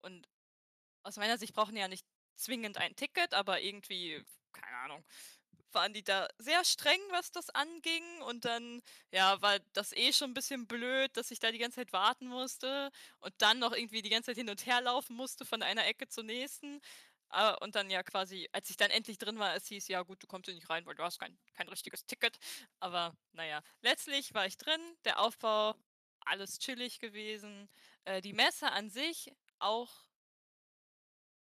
Und 0.02 0.28
aus 1.02 1.16
meiner 1.16 1.38
Sicht 1.38 1.54
brauchen 1.54 1.76
ja 1.76 1.88
nicht 1.88 2.06
zwingend 2.36 2.78
ein 2.78 2.96
Ticket, 2.96 3.34
aber 3.34 3.60
irgendwie, 3.60 4.24
keine 4.52 4.76
Ahnung, 4.78 5.04
waren 5.74 5.92
die 5.92 6.02
da 6.04 6.28
sehr 6.38 6.64
streng, 6.64 7.00
was 7.10 7.30
das 7.32 7.50
anging. 7.50 8.04
Und 8.22 8.44
dann, 8.44 8.82
ja, 9.10 9.40
war 9.42 9.58
das 9.72 9.92
eh 9.92 10.12
schon 10.12 10.30
ein 10.30 10.34
bisschen 10.34 10.66
blöd, 10.66 11.16
dass 11.16 11.30
ich 11.30 11.38
da 11.40 11.50
die 11.52 11.58
ganze 11.58 11.76
Zeit 11.76 11.92
warten 11.92 12.26
musste 12.28 12.90
und 13.20 13.34
dann 13.38 13.58
noch 13.58 13.72
irgendwie 13.72 14.02
die 14.02 14.10
ganze 14.10 14.26
Zeit 14.30 14.36
hin 14.38 14.50
und 14.50 14.66
her 14.66 14.80
laufen 14.80 15.16
musste 15.16 15.44
von 15.44 15.62
einer 15.62 15.86
Ecke 15.86 16.08
zur 16.08 16.24
nächsten. 16.24 16.80
Ah, 17.30 17.52
und 17.62 17.74
dann 17.74 17.88
ja 17.90 18.02
quasi, 18.02 18.48
als 18.52 18.68
ich 18.70 18.76
dann 18.76 18.90
endlich 18.90 19.16
drin 19.18 19.38
war, 19.38 19.54
es 19.56 19.66
hieß, 19.66 19.88
ja 19.88 20.02
gut, 20.02 20.22
du 20.22 20.26
kommst 20.26 20.46
hier 20.46 20.54
nicht 20.54 20.68
rein, 20.68 20.84
weil 20.84 20.94
du 20.94 21.02
hast 21.02 21.18
kein, 21.18 21.38
kein 21.54 21.68
richtiges 21.68 22.04
Ticket. 22.04 22.38
Aber 22.80 23.16
naja, 23.32 23.62
letztlich 23.80 24.34
war 24.34 24.46
ich 24.46 24.58
drin, 24.58 24.80
der 25.04 25.18
Aufbau, 25.20 25.74
alles 26.20 26.58
chillig 26.58 27.00
gewesen. 27.00 27.68
Äh, 28.04 28.20
die 28.20 28.32
Messe 28.34 28.70
an 28.72 28.90
sich 28.90 29.32
auch, 29.58 29.90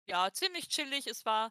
ja, 0.06 0.32
ziemlich 0.32 0.68
chillig. 0.68 1.06
Es 1.06 1.24
war 1.24 1.50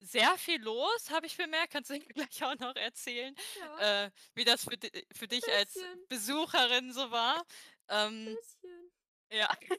sehr 0.00 0.36
viel 0.38 0.60
los, 0.62 1.10
habe 1.10 1.26
ich 1.26 1.36
bemerkt. 1.36 1.72
Kannst 1.72 1.90
du 1.90 1.94
mir 1.94 2.00
gleich 2.14 2.42
auch 2.44 2.58
noch 2.58 2.76
erzählen, 2.76 3.34
Ja, 3.58 4.04
äh, 4.04 4.10
wie 4.34 4.44
das 4.44 4.64
für, 4.64 4.76
di 4.76 4.90
für 5.14 5.28
dich 5.28 5.44
als 5.52 5.88
Besucherin 6.08 6.92
so 6.92 7.10
war. 7.10 7.44
Ähm, 7.88 8.34
bisschen. 8.34 8.92
ja. 9.32 9.50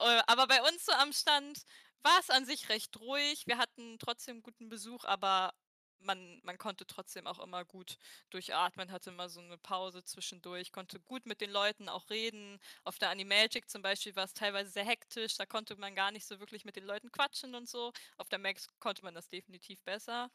Äh, 0.00 0.22
aber 0.26 0.46
bei 0.48 0.60
uns 0.62 0.84
so 0.84 0.92
am 0.92 1.12
Stand 1.12 1.62
war 2.02 2.18
es 2.20 2.28
an 2.30 2.44
sich 2.46 2.68
recht 2.68 2.98
ruhig. 3.00 3.46
Wir 3.46 3.58
hatten 3.58 3.98
trotzdem 3.98 4.42
guten 4.42 4.68
Besuch, 4.68 5.04
aber 5.04 5.54
man, 6.00 6.40
man 6.42 6.58
konnte 6.58 6.86
trotzdem 6.86 7.26
auch 7.26 7.38
immer 7.38 7.64
gut 7.64 7.98
durchatmen, 8.30 8.90
hatte 8.90 9.10
immer 9.10 9.28
so 9.28 9.40
eine 9.40 9.58
Pause 9.58 10.04
zwischendurch, 10.04 10.72
konnte 10.72 11.00
gut 11.00 11.26
mit 11.26 11.40
den 11.40 11.50
Leuten 11.50 11.88
auch 11.88 12.10
reden. 12.10 12.58
Auf 12.84 12.98
der 12.98 13.10
Animagic 13.10 13.68
zum 13.70 13.82
Beispiel 13.82 14.14
war 14.16 14.24
es 14.24 14.34
teilweise 14.34 14.70
sehr 14.70 14.84
hektisch, 14.84 15.36
da 15.36 15.46
konnte 15.46 15.76
man 15.76 15.94
gar 15.94 16.10
nicht 16.12 16.26
so 16.26 16.40
wirklich 16.40 16.64
mit 16.64 16.76
den 16.76 16.84
Leuten 16.84 17.10
quatschen 17.12 17.54
und 17.54 17.68
so. 17.68 17.92
Auf 18.16 18.28
der 18.28 18.38
Max 18.38 18.68
konnte 18.80 19.02
man 19.04 19.14
das 19.14 19.28
definitiv 19.28 19.80
besser. 19.82 20.30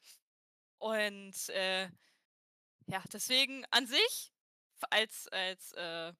Und 0.79 1.49
äh, 1.49 1.89
ja, 2.87 3.03
deswegen 3.13 3.65
an 3.71 3.85
sich, 3.87 4.31
als, 4.89 5.27
als 5.29 5.73
äh, 5.73 6.13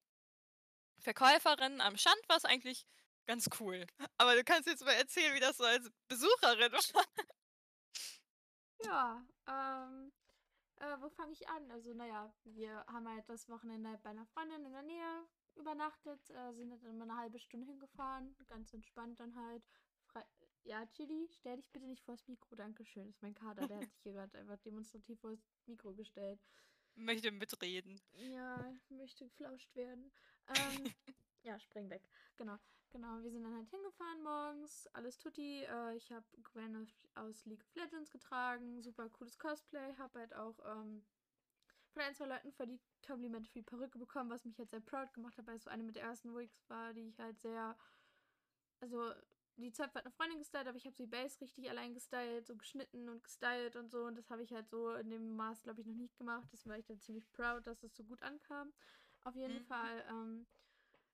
Verkäuferin 0.99 1.81
am 1.81 1.97
Stand 1.97 2.21
war 2.27 2.37
es 2.37 2.45
eigentlich 2.45 2.85
ganz 3.25 3.49
cool. 3.59 3.85
Aber 4.17 4.35
du 4.35 4.43
kannst 4.43 4.67
jetzt 4.67 4.83
mal 4.83 4.93
erzählen, 4.93 5.33
wie 5.33 5.39
das 5.39 5.57
so 5.57 5.63
als 5.63 5.89
Besucherin 6.07 6.71
war. 6.93 7.05
Ja, 8.83 9.25
ähm, 9.47 10.11
äh, 10.77 10.95
wo 11.01 11.09
fange 11.09 11.33
ich 11.33 11.47
an? 11.49 11.69
Also, 11.71 11.93
naja, 11.93 12.33
wir 12.43 12.85
haben 12.87 13.07
halt 13.07 13.27
das 13.27 13.49
Wochenende 13.49 13.99
bei 14.03 14.09
einer 14.11 14.25
Freundin 14.27 14.65
in 14.65 14.71
der 14.71 14.83
Nähe 14.83 15.25
übernachtet, 15.55 16.29
äh, 16.29 16.53
sind 16.53 16.69
dann 16.69 16.83
immer 16.85 17.03
eine 17.03 17.17
halbe 17.17 17.39
Stunde 17.39 17.67
hingefahren, 17.67 18.35
ganz 18.47 18.73
entspannt 18.73 19.19
dann 19.19 19.35
halt. 19.35 19.63
Fre 20.05 20.25
ja, 20.63 20.85
Chili, 20.87 21.27
stell 21.31 21.57
dich 21.57 21.71
bitte 21.71 21.85
nicht 21.85 22.03
vors 22.03 22.27
Mikro, 22.27 22.55
Dankeschön. 22.55 23.07
Das 23.07 23.15
ist 23.15 23.21
mein 23.21 23.33
Kater, 23.33 23.67
der 23.67 23.77
hat 23.77 23.89
sich 23.91 24.01
hier 24.03 24.13
gerade 24.13 24.37
einfach 24.37 24.57
demonstrativ 24.59 25.19
vors 25.19 25.39
Mikro 25.65 25.93
gestellt. 25.93 26.39
Möchte 26.95 27.31
mitreden. 27.31 28.01
Ja, 28.13 28.73
möchte 28.89 29.25
geflauscht 29.25 29.73
werden. 29.75 30.11
Ähm, 30.47 30.93
Ja, 31.43 31.57
spring 31.59 31.89
weg. 31.89 32.01
Genau. 32.37 32.57
Genau, 32.91 33.21
wir 33.21 33.29
sind 33.31 33.43
dann 33.43 33.55
halt 33.55 33.69
hingefahren 33.69 34.23
morgens, 34.23 34.87
alles 34.93 35.17
tutti. 35.19 35.63
Äh, 35.63 35.95
ich 35.95 36.11
habe 36.11 36.25
Gwen 36.43 36.87
aus 37.15 37.45
League 37.45 37.63
of 37.63 37.75
Legends 37.75 38.09
getragen, 38.09 38.81
super 38.81 39.09
cooles 39.09 39.37
Cosplay, 39.37 39.93
habe 39.97 40.19
halt 40.19 40.33
auch 40.33 40.57
ähm, 40.65 41.03
von 41.93 42.01
ein, 42.01 42.15
zwei 42.15 42.25
Leuten 42.25 42.51
für 42.51 42.65
die 42.65 42.79
Komplimente 43.05 43.49
für 43.49 43.59
die 43.59 43.65
Perücke 43.65 43.99
bekommen, 43.99 44.31
was 44.31 44.43
mich 44.45 44.57
jetzt 44.57 44.71
sehr 44.71 44.79
proud 44.81 45.13
gemacht 45.13 45.37
hat, 45.37 45.45
weil 45.47 45.57
es 45.57 45.63
so 45.65 45.69
eine 45.69 45.83
mit 45.83 45.95
der 45.95 46.03
ersten 46.03 46.35
Wigs 46.35 46.67
war, 46.67 46.93
die 46.93 47.07
ich 47.09 47.19
halt 47.19 47.39
sehr, 47.39 47.77
also 48.81 49.13
die 49.57 49.71
Zöpfe 49.71 49.95
hat 49.95 50.05
eine 50.05 50.11
Freundin 50.13 50.39
gestylt, 50.39 50.67
aber 50.67 50.77
ich 50.77 50.85
habe 50.85 50.95
sie 50.95 51.05
Base 51.05 51.39
richtig 51.41 51.69
allein 51.69 51.93
gestylt, 51.93 52.47
so 52.47 52.55
geschnitten 52.55 53.09
und 53.09 53.23
gestylt 53.23 53.75
und 53.75 53.91
so 53.91 54.05
und 54.05 54.15
das 54.17 54.29
habe 54.29 54.41
ich 54.43 54.51
halt 54.53 54.69
so 54.69 54.93
in 54.93 55.09
dem 55.09 55.35
Maß, 55.35 55.61
glaube 55.61 55.81
ich, 55.81 55.87
noch 55.87 55.95
nicht 55.95 56.17
gemacht. 56.17 56.47
Deswegen 56.51 56.71
war 56.71 56.79
ich 56.79 56.85
dann 56.85 56.99
ziemlich 57.01 57.31
proud, 57.33 57.67
dass 57.67 57.83
es 57.83 57.95
so 57.95 58.03
gut 58.03 58.21
ankam. 58.23 58.73
Auf 59.23 59.35
jeden 59.35 59.59
mhm. 59.59 59.65
Fall, 59.65 60.05
ähm, 60.09 60.47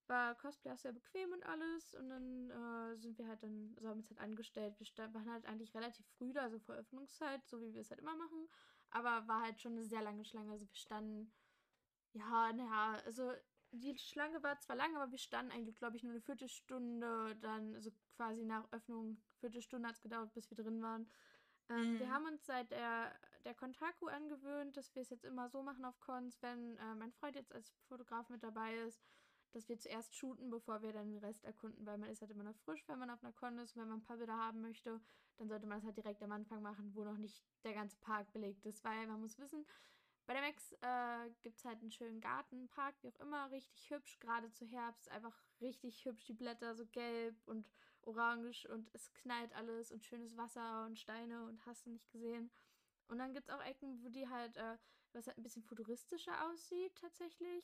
war 0.07 0.35
Cosplay 0.35 0.71
auch 0.71 0.77
sehr 0.77 0.93
bequem 0.93 1.31
und 1.33 1.45
alles. 1.45 1.93
Und 1.95 2.09
dann 2.09 2.49
äh, 2.49 2.97
sind 2.97 3.17
wir 3.17 3.27
halt 3.27 3.43
dann, 3.43 3.75
so 3.79 3.87
haben 3.87 3.97
wir 3.97 4.03
es 4.03 4.09
halt 4.09 4.19
angestellt. 4.19 4.75
Wir 4.79 5.13
waren 5.13 5.31
halt 5.31 5.45
eigentlich 5.45 5.73
relativ 5.73 6.05
früh 6.17 6.33
da, 6.33 6.41
also 6.41 6.59
vor 6.59 6.75
Öffnungszeit, 6.75 7.45
so 7.47 7.61
wie 7.61 7.73
wir 7.73 7.81
es 7.81 7.89
halt 7.89 7.99
immer 7.99 8.15
machen. 8.15 8.47
Aber 8.91 9.27
war 9.27 9.41
halt 9.41 9.59
schon 9.61 9.73
eine 9.73 9.85
sehr 9.85 10.01
lange 10.01 10.25
Schlange. 10.25 10.51
Also 10.51 10.67
wir 10.67 10.75
standen, 10.75 11.33
ja, 12.13 12.53
naja, 12.53 13.01
also 13.05 13.31
die 13.71 13.97
Schlange 13.97 14.41
war 14.41 14.59
zwar 14.59 14.75
lang, 14.75 14.95
aber 14.95 15.11
wir 15.11 15.17
standen 15.17 15.51
eigentlich, 15.51 15.77
glaube 15.77 15.97
ich, 15.97 16.03
nur 16.03 16.13
eine 16.13 16.21
Viertelstunde. 16.21 17.35
Dann, 17.41 17.75
also 17.75 17.91
quasi 18.15 18.43
nach 18.43 18.71
Öffnung, 18.71 19.21
Viertelstunde 19.39 19.87
hat 19.87 19.95
es 19.95 20.01
gedauert, 20.01 20.33
bis 20.33 20.49
wir 20.49 20.57
drin 20.57 20.81
waren. 20.81 21.09
Ähm, 21.69 21.93
mhm. 21.93 21.99
Wir 21.99 22.11
haben 22.11 22.25
uns 22.25 22.45
seit 22.45 22.71
der, 22.71 23.13
der 23.43 23.55
Kontaku 23.55 24.07
angewöhnt, 24.07 24.77
dass 24.77 24.93
wir 24.95 25.01
es 25.01 25.09
jetzt 25.09 25.25
immer 25.25 25.49
so 25.49 25.63
machen 25.63 25.85
auf 25.85 25.99
Cons, 25.99 26.41
wenn 26.41 26.77
äh, 26.77 26.95
mein 26.95 27.11
Freund 27.11 27.35
jetzt 27.35 27.53
als 27.53 27.71
Fotograf 27.87 28.29
mit 28.29 28.43
dabei 28.43 28.75
ist, 28.75 29.03
dass 29.55 29.69
wir 29.69 29.79
zuerst 29.79 30.13
shooten, 30.13 30.49
bevor 30.49 30.81
wir 30.81 30.91
dann 30.91 31.09
den 31.09 31.23
Rest 31.23 31.45
erkunden, 31.45 31.85
weil 31.85 31.97
man 31.97 32.09
ist 32.09 32.21
halt 32.21 32.31
immer 32.31 32.43
noch 32.43 32.57
frisch, 32.57 32.83
wenn 32.87 32.99
man 32.99 33.09
auf 33.09 33.23
einer 33.23 33.33
Con 33.33 33.57
ist. 33.57 33.75
Und 33.75 33.81
wenn 33.81 33.87
man 33.87 33.99
ein 33.99 34.03
paar 34.03 34.17
Bilder 34.17 34.37
haben 34.37 34.61
möchte, 34.61 34.99
dann 35.37 35.47
sollte 35.47 35.65
man 35.65 35.77
das 35.77 35.85
halt 35.85 35.97
direkt 35.97 36.21
am 36.21 36.33
Anfang 36.33 36.61
machen, 36.61 36.91
wo 36.93 37.03
noch 37.03 37.17
nicht 37.17 37.41
der 37.63 37.73
ganze 37.73 37.95
Park 37.97 38.31
belegt 38.33 38.65
ist, 38.65 38.83
weil 38.83 39.07
man 39.07 39.21
muss 39.21 39.39
wissen, 39.39 39.65
bei 40.25 40.33
der 40.33 40.41
Max 40.41 40.73
äh, 40.81 41.29
gibt 41.43 41.57
es 41.57 41.65
halt 41.65 41.79
einen 41.81 41.91
schönen 41.91 42.19
Gartenpark, 42.19 42.95
wie 43.01 43.09
auch 43.09 43.19
immer, 43.19 43.51
richtig 43.51 43.89
hübsch, 43.91 44.19
gerade 44.19 44.51
zu 44.51 44.65
Herbst, 44.65 45.09
einfach 45.11 45.35
richtig 45.61 46.03
hübsch, 46.03 46.25
die 46.25 46.33
Blätter 46.33 46.75
so 46.75 46.85
gelb 46.87 47.35
und 47.45 47.69
orange 48.01 48.67
und 48.67 48.89
es 48.93 49.13
knallt 49.13 49.53
alles 49.53 49.91
und 49.91 50.03
schönes 50.03 50.35
Wasser 50.35 50.85
und 50.85 50.99
Steine 50.99 51.45
und 51.45 51.63
hast 51.65 51.85
du 51.85 51.91
nicht 51.91 52.09
gesehen. 52.11 52.51
Und 53.07 53.19
dann 53.19 53.33
gibt 53.33 53.49
es 53.49 53.53
auch 53.53 53.63
Ecken, 53.63 54.03
wo 54.03 54.09
die 54.09 54.27
halt, 54.27 54.57
äh, 54.57 54.77
was 55.13 55.27
halt 55.27 55.37
ein 55.37 55.43
bisschen 55.43 55.63
futuristischer 55.63 56.49
aussieht 56.49 56.95
tatsächlich 56.95 57.63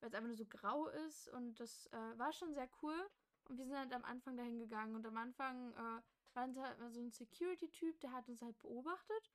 weil 0.00 0.08
es 0.08 0.14
einfach 0.14 0.28
nur 0.28 0.36
so 0.36 0.46
grau 0.46 0.88
ist 0.88 1.28
und 1.28 1.58
das 1.60 1.86
äh, 1.88 2.18
war 2.18 2.32
schon 2.32 2.54
sehr 2.54 2.68
cool. 2.82 3.08
Und 3.44 3.58
wir 3.58 3.64
sind 3.64 3.76
halt 3.76 3.92
am 3.92 4.04
Anfang 4.04 4.36
dahin 4.36 4.58
gegangen 4.58 4.96
und 4.96 5.06
am 5.06 5.16
Anfang 5.16 5.72
äh, 5.72 6.02
war 6.34 6.42
halt 6.42 6.54
so 6.92 7.00
ein 7.00 7.10
Security-Typ, 7.10 8.00
der 8.00 8.12
hat 8.12 8.28
uns 8.28 8.42
halt 8.42 8.58
beobachtet, 8.58 9.30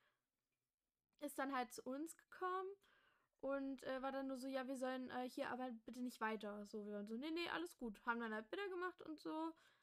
ist 1.22 1.40
dann 1.40 1.56
halt 1.56 1.72
zu 1.72 1.82
uns 1.84 2.16
gekommen 2.18 2.70
und 3.42 3.84
äh, 3.84 4.02
war 4.02 4.12
dann 4.12 4.28
nur 4.28 4.38
so, 4.38 4.48
ja, 4.48 4.68
wir 4.68 4.78
sollen 4.78 5.10
äh, 5.10 5.28
hier 5.28 5.50
aber 5.50 5.72
bitte 5.86 6.02
nicht 6.02 6.22
weiter. 6.22 6.66
So, 6.66 6.86
wir 6.86 6.94
waren 6.94 7.08
so, 7.08 7.16
nee, 7.16 7.32
nee, 7.32 7.50
alles 7.50 7.76
gut. 7.78 8.00
Haben 8.06 8.20
dann 8.20 8.34
halt 8.34 8.50
Bilder 8.50 8.70
gemacht 8.70 9.02
und 9.02 9.20
so, 9.20 9.32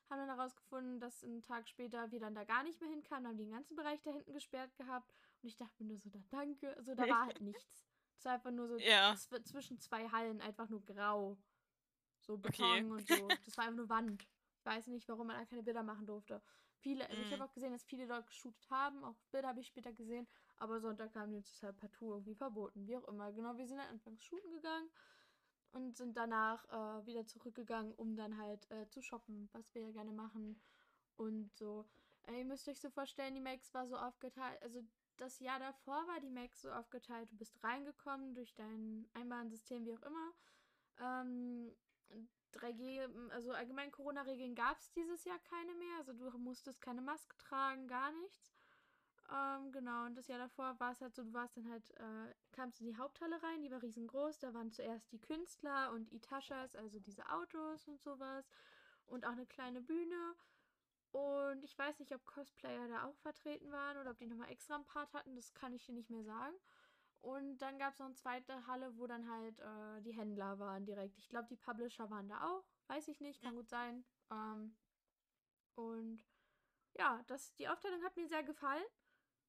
haben 0.08 0.18
dann 0.18 0.28
herausgefunden, 0.28 1.00
dass 1.00 1.24
einen 1.24 1.42
Tag 1.42 1.68
später 1.68 2.10
wir 2.12 2.20
dann 2.20 2.34
da 2.34 2.44
gar 2.44 2.62
nicht 2.62 2.80
mehr 2.80 2.90
hinkamen, 2.90 3.26
haben 3.26 3.36
den 3.36 3.50
ganzen 3.50 3.76
Bereich 3.76 4.00
da 4.02 4.12
hinten 4.12 4.32
gesperrt 4.32 4.76
gehabt 4.76 5.12
und 5.42 5.48
ich 5.48 5.56
dachte 5.56 5.82
mir 5.82 5.88
nur 5.88 5.98
so, 5.98 6.08
da 6.08 6.20
danke, 6.30 6.76
also 6.76 6.94
da 6.94 7.08
war 7.08 7.26
halt 7.26 7.40
nichts. 7.40 7.87
Es 8.18 8.24
war 8.24 8.32
einfach 8.32 8.50
nur 8.50 8.66
so 8.66 8.76
ja. 8.78 9.14
zwischen 9.44 9.78
zwei 9.78 10.08
Hallen 10.08 10.40
einfach 10.40 10.68
nur 10.68 10.84
grau. 10.84 11.38
So 12.20 12.36
Beton 12.36 12.66
okay. 12.66 12.84
und 12.84 13.08
so. 13.08 13.28
Das 13.46 13.56
war 13.56 13.64
einfach 13.64 13.76
nur 13.76 13.88
Wand. 13.88 14.26
Ich 14.58 14.64
weiß 14.64 14.88
nicht, 14.88 15.08
warum 15.08 15.28
man 15.28 15.38
da 15.38 15.44
keine 15.44 15.62
Bilder 15.62 15.82
machen 15.82 16.04
durfte. 16.04 16.42
Viele, 16.80 17.08
also 17.08 17.20
ich 17.20 17.28
habe 17.28 17.42
mhm. 17.42 17.48
auch 17.48 17.52
gesehen, 17.52 17.72
dass 17.72 17.84
viele 17.84 18.06
dort 18.06 18.26
geshootet 18.26 18.68
haben. 18.70 19.04
Auch 19.04 19.14
Bilder 19.30 19.48
habe 19.48 19.60
ich 19.60 19.68
später 19.68 19.92
gesehen. 19.92 20.26
Aber 20.56 20.80
Sonntag 20.80 21.14
haben 21.14 21.30
die 21.30 21.36
uns 21.36 21.50
deshalb 21.50 21.78
partout 21.78 22.12
irgendwie 22.12 22.34
verboten. 22.34 22.86
Wie 22.86 22.96
auch 22.96 23.06
immer. 23.06 23.32
Genau, 23.32 23.56
wir 23.56 23.66
sind 23.66 23.78
dann 23.78 23.88
anfangs 23.88 24.24
shooten 24.24 24.50
gegangen 24.50 24.90
und 25.72 25.96
sind 25.96 26.16
danach 26.16 26.64
äh, 26.68 27.06
wieder 27.06 27.24
zurückgegangen, 27.24 27.92
um 27.94 28.16
dann 28.16 28.36
halt 28.36 28.68
äh, 28.70 28.88
zu 28.88 29.00
shoppen, 29.00 29.48
was 29.52 29.72
wir 29.74 29.82
ja 29.82 29.90
gerne 29.92 30.12
machen. 30.12 30.60
Und 31.16 31.56
so. 31.56 31.88
Äh, 32.26 32.40
ihr 32.40 32.44
müsst 32.44 32.68
euch 32.68 32.80
so 32.80 32.90
vorstellen, 32.90 33.34
die 33.34 33.40
Max 33.40 33.72
war 33.74 33.86
so 33.86 33.96
aufgeteilt. 33.96 34.60
Also 34.62 34.84
das 35.18 35.38
Jahr 35.40 35.58
davor 35.58 36.06
war 36.06 36.20
die 36.20 36.30
Max 36.30 36.62
so 36.62 36.70
aufgeteilt, 36.70 37.30
du 37.30 37.36
bist 37.36 37.62
reingekommen 37.62 38.34
durch 38.34 38.54
dein 38.54 39.08
Einbahnsystem, 39.14 39.84
wie 39.84 39.94
auch 39.94 40.02
immer. 40.02 40.32
Ähm, 41.00 41.72
3G, 42.54 43.30
also 43.30 43.52
allgemein 43.52 43.90
Corona-Regeln 43.90 44.54
gab 44.54 44.78
es 44.78 44.90
dieses 44.92 45.24
Jahr 45.24 45.38
keine 45.40 45.74
mehr. 45.74 45.98
Also 45.98 46.12
du 46.12 46.38
musstest 46.38 46.80
keine 46.80 47.02
Maske 47.02 47.36
tragen, 47.36 47.86
gar 47.86 48.10
nichts. 48.12 48.52
Ähm, 49.30 49.72
genau, 49.72 50.06
und 50.06 50.14
das 50.16 50.26
Jahr 50.28 50.38
davor 50.38 50.80
war 50.80 50.92
es 50.92 51.00
halt 51.02 51.14
so, 51.14 51.22
du 51.22 51.34
warst 51.34 51.56
dann 51.56 51.70
halt, 51.70 51.90
äh, 51.96 52.34
kamst 52.52 52.80
in 52.80 52.86
die 52.86 52.96
Haupthalle 52.96 53.42
rein, 53.42 53.62
die 53.62 53.70
war 53.70 53.82
riesengroß. 53.82 54.38
Da 54.38 54.54
waren 54.54 54.70
zuerst 54.70 55.12
die 55.12 55.20
Künstler 55.20 55.92
und 55.92 56.10
Itashas, 56.12 56.74
also 56.76 56.98
diese 56.98 57.28
Autos 57.30 57.86
und 57.86 58.00
sowas. 58.00 58.48
Und 59.06 59.26
auch 59.26 59.32
eine 59.32 59.46
kleine 59.46 59.82
Bühne. 59.82 60.34
Und 61.12 61.64
ich 61.64 61.76
weiß 61.78 61.98
nicht, 62.00 62.14
ob 62.14 62.24
Cosplayer 62.26 62.88
da 62.88 63.04
auch 63.04 63.16
vertreten 63.16 63.70
waren 63.72 63.96
oder 63.98 64.10
ob 64.10 64.18
die 64.18 64.26
nochmal 64.26 64.50
extra 64.50 64.74
einen 64.74 64.84
Part 64.84 65.12
hatten. 65.14 65.34
Das 65.36 65.54
kann 65.54 65.72
ich 65.72 65.84
dir 65.86 65.94
nicht 65.94 66.10
mehr 66.10 66.24
sagen. 66.24 66.54
Und 67.20 67.58
dann 67.58 67.78
gab 67.78 67.94
es 67.94 67.98
noch 67.98 68.06
eine 68.06 68.14
zweite 68.14 68.66
Halle, 68.66 68.96
wo 68.96 69.06
dann 69.06 69.28
halt 69.28 69.58
äh, 69.58 70.02
die 70.02 70.12
Händler 70.12 70.58
waren 70.58 70.84
direkt. 70.84 71.18
Ich 71.18 71.28
glaube, 71.28 71.48
die 71.48 71.56
Publisher 71.56 72.08
waren 72.10 72.28
da 72.28 72.40
auch. 72.48 72.64
Weiß 72.86 73.08
ich 73.08 73.20
nicht, 73.20 73.42
kann 73.42 73.54
gut 73.54 73.68
sein. 73.68 74.04
Ähm, 74.30 74.76
und 75.74 76.24
ja, 76.94 77.22
das, 77.26 77.54
die 77.54 77.68
Aufteilung 77.68 78.02
hat 78.04 78.16
mir 78.16 78.28
sehr 78.28 78.42
gefallen. 78.42 78.84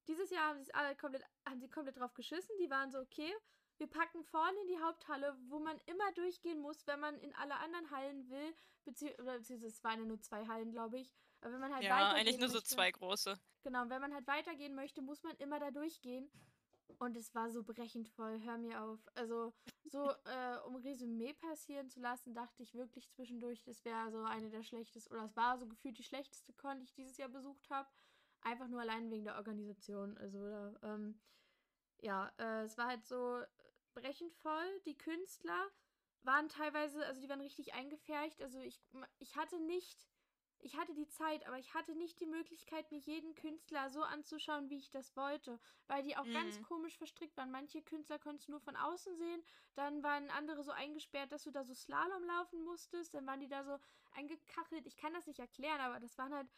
Dieses 0.08 0.30
Jahr 0.30 0.48
haben 0.48 0.64
sie 0.64 0.74
alle 0.74 0.96
komplett, 0.96 1.24
haben 1.46 1.60
sie 1.60 1.68
komplett 1.68 1.98
drauf 1.98 2.14
geschissen. 2.14 2.56
Die 2.58 2.70
waren 2.70 2.90
so, 2.90 2.98
okay, 2.98 3.32
wir 3.78 3.86
packen 3.86 4.24
vorne 4.24 4.58
in 4.62 4.68
die 4.68 4.80
Haupthalle, 4.80 5.36
wo 5.48 5.58
man 5.58 5.78
immer 5.86 6.12
durchgehen 6.12 6.60
muss, 6.60 6.86
wenn 6.86 7.00
man 7.00 7.18
in 7.20 7.34
alle 7.36 7.56
anderen 7.56 7.90
Hallen 7.90 8.28
will. 8.28 8.54
Beziehungsweise 8.84 9.54
es 9.66 9.84
waren 9.84 10.00
ja 10.00 10.06
nur 10.06 10.20
zwei 10.20 10.46
Hallen, 10.46 10.72
glaube 10.72 10.98
ich. 10.98 11.12
Aber 11.40 11.54
wenn 11.54 11.60
man 11.60 11.74
halt 11.74 11.84
ja, 11.84 12.12
eigentlich 12.12 12.38
nur 12.38 12.48
möchte, 12.48 12.60
so 12.60 12.74
zwei 12.74 12.90
große. 12.90 13.38
Genau, 13.62 13.88
wenn 13.88 14.00
man 14.00 14.14
halt 14.14 14.26
weitergehen 14.26 14.74
möchte, 14.74 15.02
muss 15.02 15.22
man 15.22 15.36
immer 15.36 15.58
da 15.58 15.70
durchgehen. 15.70 16.30
Und 16.98 17.16
es 17.16 17.34
war 17.34 17.50
so 17.50 17.62
brechend 17.62 18.08
voll, 18.08 18.40
hör 18.42 18.58
mir 18.58 18.82
auf. 18.82 19.00
Also, 19.14 19.54
so, 19.84 20.10
äh, 20.24 20.58
um 20.66 20.76
Resümee 20.76 21.32
passieren 21.32 21.88
zu 21.88 22.00
lassen, 22.00 22.34
dachte 22.34 22.62
ich 22.62 22.74
wirklich 22.74 23.08
zwischendurch, 23.10 23.62
das 23.64 23.84
wäre 23.84 24.10
so 24.10 24.22
eine 24.24 24.50
der 24.50 24.62
schlechtesten, 24.62 25.14
oder 25.14 25.24
es 25.24 25.36
war 25.36 25.56
so 25.56 25.66
gefühlt 25.66 25.98
die 25.98 26.02
schlechteste 26.02 26.52
Con, 26.52 26.78
die 26.78 26.84
ich 26.84 26.94
dieses 26.94 27.16
Jahr 27.16 27.28
besucht 27.28 27.70
habe. 27.70 27.88
Einfach 28.42 28.68
nur 28.68 28.80
allein 28.80 29.10
wegen 29.10 29.24
der 29.24 29.36
Organisation. 29.36 30.16
Also, 30.18 30.38
ähm, 30.82 31.20
ja, 32.00 32.32
äh, 32.38 32.64
es 32.64 32.76
war 32.76 32.86
halt 32.86 33.04
so 33.04 33.42
brechend 33.94 34.32
voll. 34.34 34.80
Die 34.86 34.96
Künstler 34.96 35.70
waren 36.22 36.48
teilweise, 36.48 37.04
also 37.06 37.20
die 37.20 37.28
waren 37.28 37.40
richtig 37.40 37.74
eingefärcht. 37.74 38.42
Also 38.42 38.58
ich, 38.60 38.80
ich 39.18 39.36
hatte 39.36 39.58
nicht, 39.60 40.06
ich 40.62 40.76
hatte 40.76 40.94
die 40.94 41.08
Zeit, 41.08 41.46
aber 41.46 41.58
ich 41.58 41.74
hatte 41.74 41.94
nicht 41.94 42.20
die 42.20 42.26
Möglichkeit, 42.26 42.90
mir 42.90 42.98
jeden 42.98 43.34
Künstler 43.34 43.90
so 43.90 44.02
anzuschauen, 44.02 44.68
wie 44.70 44.78
ich 44.78 44.90
das 44.90 45.16
wollte, 45.16 45.58
weil 45.86 46.02
die 46.02 46.16
auch 46.16 46.24
mhm. 46.24 46.32
ganz 46.32 46.62
komisch 46.62 46.96
verstrickt 46.96 47.36
waren. 47.36 47.50
Manche 47.50 47.82
Künstler 47.82 48.18
konntest 48.18 48.48
du 48.48 48.52
nur 48.52 48.60
von 48.60 48.76
außen 48.76 49.16
sehen, 49.16 49.42
dann 49.74 50.02
waren 50.02 50.30
andere 50.30 50.62
so 50.62 50.72
eingesperrt, 50.72 51.32
dass 51.32 51.44
du 51.44 51.50
da 51.50 51.64
so 51.64 51.74
Slalom 51.74 52.24
laufen 52.24 52.62
musstest, 52.64 53.14
dann 53.14 53.26
waren 53.26 53.40
die 53.40 53.48
da 53.48 53.64
so 53.64 53.78
eingekachelt. 54.12 54.86
Ich 54.86 54.96
kann 54.96 55.14
das 55.14 55.26
nicht 55.26 55.40
erklären, 55.40 55.80
aber 55.80 56.00
das 56.00 56.18
waren 56.18 56.34
halt 56.34 56.48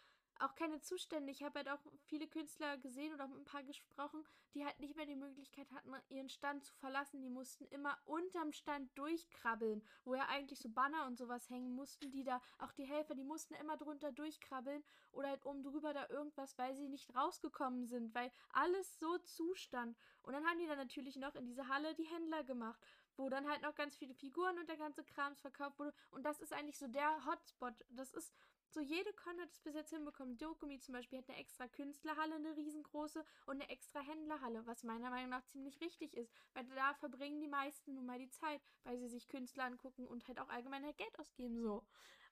auch 0.42 0.54
keine 0.54 0.80
Zustände. 0.80 1.30
Ich 1.30 1.42
habe 1.42 1.60
halt 1.60 1.68
auch 1.68 1.80
viele 2.06 2.26
Künstler 2.26 2.76
gesehen 2.78 3.14
oder 3.14 3.24
auch 3.24 3.28
mit 3.28 3.40
ein 3.40 3.44
paar 3.44 3.62
gesprochen, 3.62 4.24
die 4.54 4.64
halt 4.64 4.78
nicht 4.80 4.96
mehr 4.96 5.06
die 5.06 5.16
Möglichkeit 5.16 5.70
hatten, 5.72 5.94
ihren 6.08 6.28
Stand 6.28 6.64
zu 6.64 6.74
verlassen. 6.74 7.22
Die 7.22 7.30
mussten 7.30 7.64
immer 7.66 7.96
unterm 8.04 8.52
Stand 8.52 8.90
durchkrabbeln, 8.98 9.82
wo 10.04 10.14
ja 10.14 10.26
eigentlich 10.28 10.58
so 10.58 10.68
Banner 10.68 11.06
und 11.06 11.16
sowas 11.16 11.48
hängen 11.48 11.74
mussten, 11.74 12.10
die 12.10 12.24
da, 12.24 12.40
auch 12.58 12.72
die 12.72 12.84
Helfer, 12.84 13.14
die 13.14 13.24
mussten 13.24 13.54
immer 13.54 13.76
drunter 13.76 14.12
durchkrabbeln 14.12 14.82
oder 15.12 15.28
halt 15.28 15.44
oben 15.46 15.62
drüber 15.62 15.92
da 15.92 16.08
irgendwas, 16.08 16.58
weil 16.58 16.74
sie 16.74 16.88
nicht 16.88 17.14
rausgekommen 17.14 17.86
sind, 17.86 18.14
weil 18.14 18.30
alles 18.52 18.98
so 18.98 19.18
zustand. 19.18 19.96
Und 20.22 20.32
dann 20.32 20.44
haben 20.46 20.58
die 20.58 20.66
dann 20.66 20.78
natürlich 20.78 21.16
noch 21.16 21.34
in 21.34 21.46
diese 21.46 21.68
Halle 21.68 21.94
die 21.94 22.04
Händler 22.04 22.44
gemacht 22.44 22.80
wo 23.16 23.28
dann 23.28 23.48
halt 23.48 23.62
noch 23.62 23.74
ganz 23.74 23.94
viele 23.96 24.14
Figuren 24.14 24.58
und 24.58 24.68
der 24.68 24.76
ganze 24.76 25.04
Krams 25.04 25.40
verkauft 25.40 25.78
wurde. 25.78 25.92
Und 26.10 26.24
das 26.24 26.40
ist 26.40 26.52
eigentlich 26.52 26.78
so 26.78 26.88
der 26.88 27.24
Hotspot. 27.26 27.74
Das 27.90 28.12
ist 28.14 28.32
so 28.72 28.80
jede 28.80 29.12
Con 29.12 29.38
hat 29.40 29.50
es 29.50 29.60
bis 29.60 29.74
jetzt 29.74 29.90
hinbekommen. 29.90 30.38
Dokumi 30.38 30.78
zum 30.78 30.94
Beispiel 30.94 31.18
hat 31.18 31.28
eine 31.28 31.38
extra 31.38 31.68
Künstlerhalle, 31.68 32.34
eine 32.34 32.56
riesengroße 32.56 33.24
und 33.46 33.60
eine 33.60 33.68
extra 33.68 34.00
Händlerhalle, 34.00 34.66
was 34.66 34.82
meiner 34.82 35.10
Meinung 35.10 35.30
nach 35.30 35.44
ziemlich 35.44 35.80
richtig 35.80 36.14
ist, 36.14 36.32
weil 36.54 36.64
da 36.66 36.94
verbringen 36.94 37.40
die 37.40 37.48
meisten 37.48 37.94
nun 37.94 38.06
mal 38.06 38.18
die 38.18 38.30
Zeit, 38.30 38.62
weil 38.84 38.98
sie 38.98 39.08
sich 39.08 39.28
Künstler 39.28 39.64
angucken 39.64 40.06
und 40.06 40.26
halt 40.26 40.40
auch 40.40 40.48
allgemein 40.48 40.84
halt 40.84 40.96
Geld 40.96 41.18
ausgeben 41.18 41.60
so. 41.60 41.84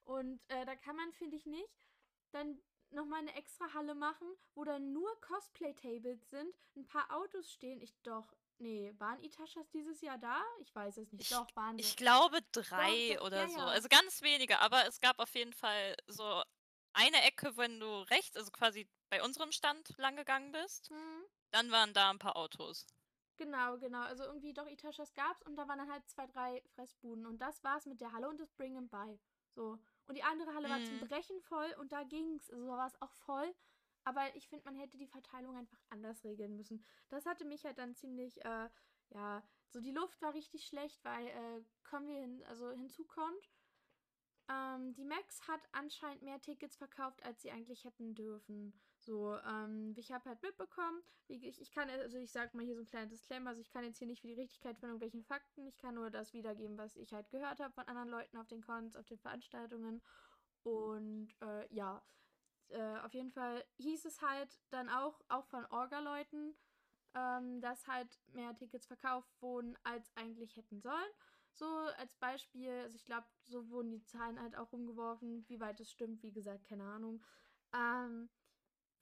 Und 0.04 0.40
äh, 0.48 0.64
da 0.64 0.76
kann 0.76 0.96
man, 0.96 1.12
finde 1.12 1.36
ich, 1.36 1.46
nicht 1.46 1.84
dann 2.32 2.60
nochmal 2.90 3.20
eine 3.20 3.34
extra 3.34 3.72
Halle 3.74 3.94
machen, 3.94 4.26
wo 4.54 4.64
dann 4.64 4.92
nur 4.92 5.08
Cosplay-Tables 5.20 6.30
sind, 6.30 6.54
ein 6.76 6.86
paar 6.86 7.10
Autos 7.14 7.52
stehen. 7.52 7.80
Ich 7.80 7.94
doch, 8.02 8.34
Nee, 8.60 8.94
waren 8.98 9.22
Itashas 9.22 9.70
dieses 9.70 10.02
Jahr 10.02 10.18
da? 10.18 10.42
Ich 10.60 10.74
weiß 10.74 10.98
es 10.98 11.10
nicht. 11.12 11.22
Ich, 11.22 11.28
Doch, 11.30 11.46
waren. 11.56 11.78
Ich 11.78 11.96
glaube 11.96 12.40
drei 12.52 13.14
doch, 13.14 13.24
oder 13.24 13.42
ja, 13.42 13.48
so. 13.48 13.58
Ja. 13.58 13.66
Also 13.68 13.88
ganz 13.88 14.20
wenige, 14.20 14.58
aber 14.60 14.86
es 14.86 15.00
gab 15.00 15.18
auf 15.18 15.34
jeden 15.34 15.54
Fall 15.54 15.96
so 16.06 16.42
eine 16.92 17.22
Ecke, 17.22 17.56
wenn 17.56 17.80
du 17.80 18.00
rechts, 18.10 18.36
also 18.36 18.50
quasi 18.50 18.86
bei 19.08 19.22
unserem 19.22 19.50
Stand 19.50 19.96
lang 19.96 20.14
gegangen 20.16 20.52
bist, 20.52 20.90
mhm. 20.90 21.24
dann 21.52 21.70
waren 21.70 21.94
da 21.94 22.10
ein 22.10 22.18
paar 22.18 22.36
Autos. 22.36 22.86
Genau, 23.38 23.78
genau. 23.78 24.02
Also 24.02 24.24
irgendwie 24.24 24.52
doch 24.52 24.66
Itashas 24.66 25.14
gab's 25.14 25.42
und 25.46 25.56
da 25.56 25.66
waren 25.66 25.78
dann 25.78 25.90
halt 25.90 26.06
zwei, 26.06 26.26
drei 26.26 26.62
Fressbuden. 26.74 27.24
Und 27.24 27.38
das 27.38 27.64
war's 27.64 27.86
mit 27.86 28.02
der 28.02 28.12
Halle 28.12 28.28
und 28.28 28.38
das 28.38 28.52
Bring 28.52 28.76
'em 28.76 28.90
By. 28.90 29.18
So. 29.54 29.78
Und 30.06 30.16
die 30.16 30.22
andere 30.22 30.52
Halle 30.54 30.68
mhm. 30.68 30.72
war 30.72 30.84
zum 30.84 30.96
mhm. 30.96 31.08
Brechen 31.08 31.40
voll 31.40 31.74
und 31.78 31.92
da 31.92 32.02
ging's. 32.02 32.50
Also 32.50 32.68
war 32.68 32.86
es 32.86 33.00
auch 33.00 33.12
voll. 33.12 33.54
Aber 34.04 34.34
ich 34.34 34.48
finde, 34.48 34.64
man 34.64 34.76
hätte 34.76 34.96
die 34.96 35.06
Verteilung 35.06 35.56
einfach 35.56 35.80
anders 35.90 36.24
regeln 36.24 36.56
müssen. 36.56 36.84
Das 37.08 37.26
hatte 37.26 37.44
mich 37.44 37.64
halt 37.64 37.78
dann 37.78 37.94
ziemlich, 37.94 38.42
äh, 38.44 38.68
ja, 39.10 39.42
so 39.68 39.80
die 39.80 39.92
Luft 39.92 40.20
war 40.22 40.34
richtig 40.34 40.64
schlecht, 40.66 41.04
weil, 41.04 41.26
äh, 41.26 41.64
kommen 41.84 42.08
wir 42.08 42.20
hin, 42.20 42.42
also 42.46 42.70
hinzukommt, 42.70 43.50
ähm, 44.50 44.94
die 44.94 45.04
Max 45.04 45.46
hat 45.46 45.60
anscheinend 45.72 46.22
mehr 46.22 46.40
Tickets 46.40 46.76
verkauft, 46.76 47.22
als 47.24 47.42
sie 47.42 47.50
eigentlich 47.50 47.84
hätten 47.84 48.14
dürfen. 48.14 48.72
So, 48.98 49.36
ähm, 49.46 49.94
ich 49.96 50.10
habe 50.10 50.28
halt 50.28 50.42
mitbekommen, 50.42 51.02
ich, 51.28 51.60
ich 51.60 51.70
kann, 51.70 51.88
also 51.88 52.18
ich 52.18 52.32
sag 52.32 52.52
mal 52.54 52.64
hier 52.64 52.74
so 52.74 52.82
ein 52.82 52.86
kleines 52.86 53.10
Disclaimer, 53.10 53.50
also 53.50 53.60
ich 53.60 53.70
kann 53.70 53.84
jetzt 53.84 53.98
hier 53.98 54.08
nicht 54.08 54.20
für 54.20 54.26
die 54.26 54.34
Richtigkeit 54.34 54.76
von 54.78 54.88
irgendwelchen 54.88 55.22
Fakten, 55.22 55.66
ich 55.66 55.76
kann 55.76 55.94
nur 55.94 56.10
das 56.10 56.32
wiedergeben, 56.32 56.76
was 56.76 56.96
ich 56.96 57.12
halt 57.12 57.30
gehört 57.30 57.60
habe 57.60 57.72
von 57.72 57.84
anderen 57.84 58.08
Leuten 58.08 58.36
auf 58.38 58.48
den 58.48 58.62
Cons, 58.62 58.96
auf 58.96 59.06
den 59.06 59.18
Veranstaltungen. 59.18 60.02
Und 60.62 61.34
äh, 61.40 61.72
ja, 61.72 62.02
äh, 62.70 62.98
auf 63.04 63.14
jeden 63.14 63.32
Fall 63.32 63.64
hieß 63.78 64.04
es 64.04 64.20
halt 64.22 64.60
dann 64.70 64.88
auch, 64.88 65.20
auch 65.28 65.46
von 65.46 65.64
Orga-Leuten, 65.66 66.54
ähm, 67.14 67.60
dass 67.60 67.86
halt 67.86 68.20
mehr 68.32 68.54
Tickets 68.56 68.86
verkauft 68.86 69.30
wurden, 69.40 69.76
als 69.82 70.10
eigentlich 70.16 70.56
hätten 70.56 70.80
sollen. 70.80 71.12
So 71.52 71.66
als 71.98 72.14
Beispiel, 72.16 72.70
also 72.70 72.96
ich 72.96 73.04
glaube, 73.04 73.26
so 73.44 73.68
wurden 73.70 73.90
die 73.90 74.04
Zahlen 74.04 74.40
halt 74.40 74.56
auch 74.56 74.72
rumgeworfen. 74.72 75.44
Wie 75.48 75.60
weit 75.60 75.80
es 75.80 75.90
stimmt, 75.90 76.22
wie 76.22 76.32
gesagt, 76.32 76.64
keine 76.64 76.84
Ahnung. 76.84 77.24
Ähm, 77.74 78.30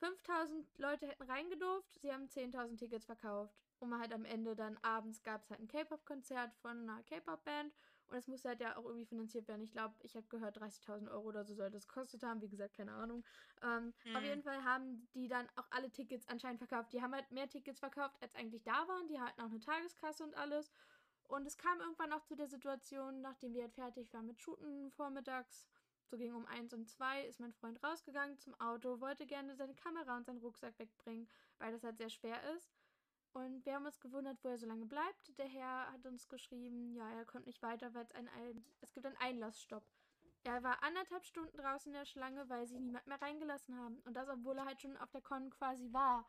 5000 0.01 0.79
Leute 0.79 1.09
hätten 1.09 1.25
reingedurft, 1.25 1.93
sie 2.01 2.13
haben 2.13 2.29
10.000 2.29 2.79
Tickets 2.79 3.07
verkauft. 3.07 3.55
Und 3.81 3.97
halt 3.99 4.13
am 4.13 4.25
Ende 4.25 4.57
dann 4.57 4.77
abends 4.83 5.23
gab 5.23 5.43
es 5.43 5.51
halt 5.51 5.61
ein 5.61 5.69
K-Pop-Konzert 5.69 6.55
von 6.57 6.89
einer 6.89 7.03
K-Pop-Band. 7.05 7.73
Und 8.09 8.17
es 8.17 8.27
musste 8.27 8.49
halt 8.49 8.61
ja 8.61 8.77
auch 8.77 8.85
irgendwie 8.85 9.07
finanziert 9.07 9.49
werden. 9.49 9.63
Ich 9.63 9.73
glaube, 9.73 9.97
ich 10.03 10.17
habe 10.17 10.27
gehört, 10.29 10.57
30.000 10.59 11.11
Euro 11.11 11.29
oder 11.29 11.45
so 11.45 11.55
soll 11.55 11.71
das 11.71 11.89
gekostet 11.89 12.23
haben. 12.23 12.41
Wie 12.43 12.49
gesagt, 12.49 12.75
keine 12.77 12.93
Ahnung. 12.93 13.25
Ähm, 13.63 13.95
mhm. 14.05 14.17
Auf 14.17 14.23
jeden 14.23 14.43
Fall 14.43 14.65
haben 14.65 15.09
die 15.15 15.29
dann 15.29 15.49
auch 15.57 15.67
alle 15.71 15.91
Tickets 15.93 16.27
anscheinend 16.29 16.59
verkauft. 16.59 16.93
Die 16.93 17.03
haben 17.03 17.15
halt 17.15 17.31
mehr 17.31 17.49
Tickets 17.49 17.81
verkauft, 17.81 18.17
als 18.23 18.35
eigentlich 18.35 18.63
da 18.65 18.89
waren. 18.89 19.09
Die 19.09 19.21
hatten 19.21 19.41
auch 19.41 19.51
eine 19.51 19.61
Tageskasse 19.61 20.25
und 20.25 20.35
alles. 20.37 20.73
Und 21.25 21.47
es 21.47 21.59
kam 21.59 21.81
irgendwann 21.81 22.13
auch 22.13 22.23
zu 22.25 22.37
der 22.37 22.49
Situation, 22.49 23.21
nachdem 23.21 23.53
wir 23.55 23.63
halt 23.65 23.75
fertig 23.75 24.13
waren 24.13 24.27
mit 24.27 24.41
Shooten 24.41 24.91
vormittags, 24.91 25.69
so 26.07 26.17
ging 26.17 26.35
um 26.35 26.47
eins 26.47 26.73
und 26.73 26.89
zwei, 26.89 27.27
ist 27.27 27.39
mein 27.41 27.53
Freund 27.53 27.83
rausgegangen 27.85 28.39
zum 28.39 28.55
Auto, 28.61 29.01
wollte 29.01 29.27
gerne 29.27 29.55
seine 29.55 29.75
Kamera 29.75 30.17
und 30.17 30.25
seinen 30.25 30.39
Rucksack 30.39 30.79
wegbringen, 30.79 31.29
weil 31.59 31.73
das 31.73 31.85
halt 31.85 31.99
sehr 31.99 32.09
schwer 32.09 32.43
ist. 32.57 32.78
Und 33.39 33.65
wir 33.65 33.75
haben 33.75 33.87
uns 33.87 34.01
gewundert, 34.01 34.43
wo 34.43 34.49
er 34.49 34.59
so 34.59 34.67
lange 34.67 34.87
bleibt. 34.87 35.39
Der 35.39 35.47
Herr 35.47 35.93
hat 35.93 36.05
uns 36.07 36.29
geschrieben, 36.29 36.93
ja, 36.97 37.09
er 37.13 37.25
kommt 37.25 37.47
nicht 37.47 37.63
weiter, 37.63 37.95
weil 37.95 38.03
es 38.03 38.13
ein, 38.13 38.29
ein 38.29 38.65
es 38.81 38.93
gibt 38.93 39.07
einen 39.07 39.17
Einlassstopp. 39.19 39.85
Er 40.43 40.63
war 40.65 40.83
anderthalb 40.83 41.25
Stunden 41.25 41.57
draußen 41.57 41.93
in 41.93 41.99
der 41.99 42.05
Schlange, 42.05 42.49
weil 42.49 42.67
sie 42.67 42.81
niemand 42.81 43.07
mehr 43.07 43.21
reingelassen 43.23 43.79
haben. 43.79 44.01
Und 44.01 44.15
das, 44.15 44.29
obwohl 44.29 44.59
er 44.59 44.65
halt 44.65 44.81
schon 44.81 44.97
auf 44.97 45.11
der 45.13 45.21
Con 45.21 45.51
quasi 45.51 45.93
war. 45.93 46.29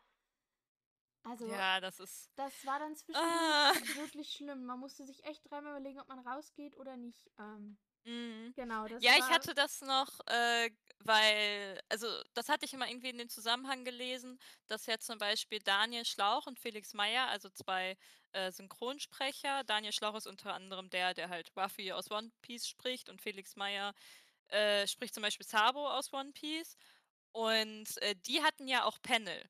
Also, 1.24 1.48
ja, 1.48 1.80
das 1.80 1.98
ist. 1.98 2.30
Das 2.36 2.64
war 2.64 2.78
dann 2.78 2.94
zwischendurch 2.94 3.28
ah. 3.28 3.96
wirklich 3.96 4.32
schlimm. 4.32 4.64
Man 4.64 4.78
musste 4.78 5.04
sich 5.04 5.24
echt 5.24 5.50
dreimal 5.50 5.72
überlegen, 5.72 6.00
ob 6.00 6.08
man 6.08 6.20
rausgeht 6.20 6.76
oder 6.76 6.96
nicht. 6.96 7.28
Ähm, 7.38 7.76
mhm. 8.04 8.52
Genau, 8.56 8.86
das 8.86 9.02
Ja, 9.02 9.12
ich 9.16 9.28
hatte 9.28 9.54
das 9.54 9.80
noch, 9.82 10.20
äh, 10.26 10.70
weil, 11.04 11.80
also, 11.88 12.06
das 12.34 12.48
hatte 12.48 12.66
ich 12.66 12.74
immer 12.74 12.88
irgendwie 12.88 13.10
in 13.10 13.18
dem 13.18 13.28
Zusammenhang 13.28 13.84
gelesen, 13.84 14.38
dass 14.66 14.86
ja 14.86 14.98
zum 14.98 15.18
Beispiel 15.18 15.60
Daniel 15.60 16.04
Schlauch 16.04 16.46
und 16.46 16.58
Felix 16.58 16.92
Meyer, 16.94 17.28
also 17.28 17.48
zwei 17.50 17.96
äh, 18.32 18.52
Synchronsprecher, 18.52 19.64
Daniel 19.64 19.92
Schlauch 19.92 20.14
ist 20.16 20.26
unter 20.26 20.54
anderem 20.54 20.90
der, 20.90 21.14
der 21.14 21.28
halt 21.30 21.50
Ruffy 21.56 21.92
aus 21.92 22.10
One 22.10 22.30
Piece 22.42 22.68
spricht 22.68 23.08
und 23.08 23.22
Felix 23.22 23.56
Meyer 23.56 23.94
äh, 24.48 24.86
spricht 24.86 25.14
zum 25.14 25.22
Beispiel 25.22 25.46
Sabo 25.46 25.88
aus 25.88 26.12
One 26.12 26.32
Piece. 26.32 26.76
Und 27.32 27.86
äh, 28.02 28.14
die 28.26 28.42
hatten 28.42 28.68
ja 28.68 28.84
auch 28.84 29.00
Panel. 29.02 29.48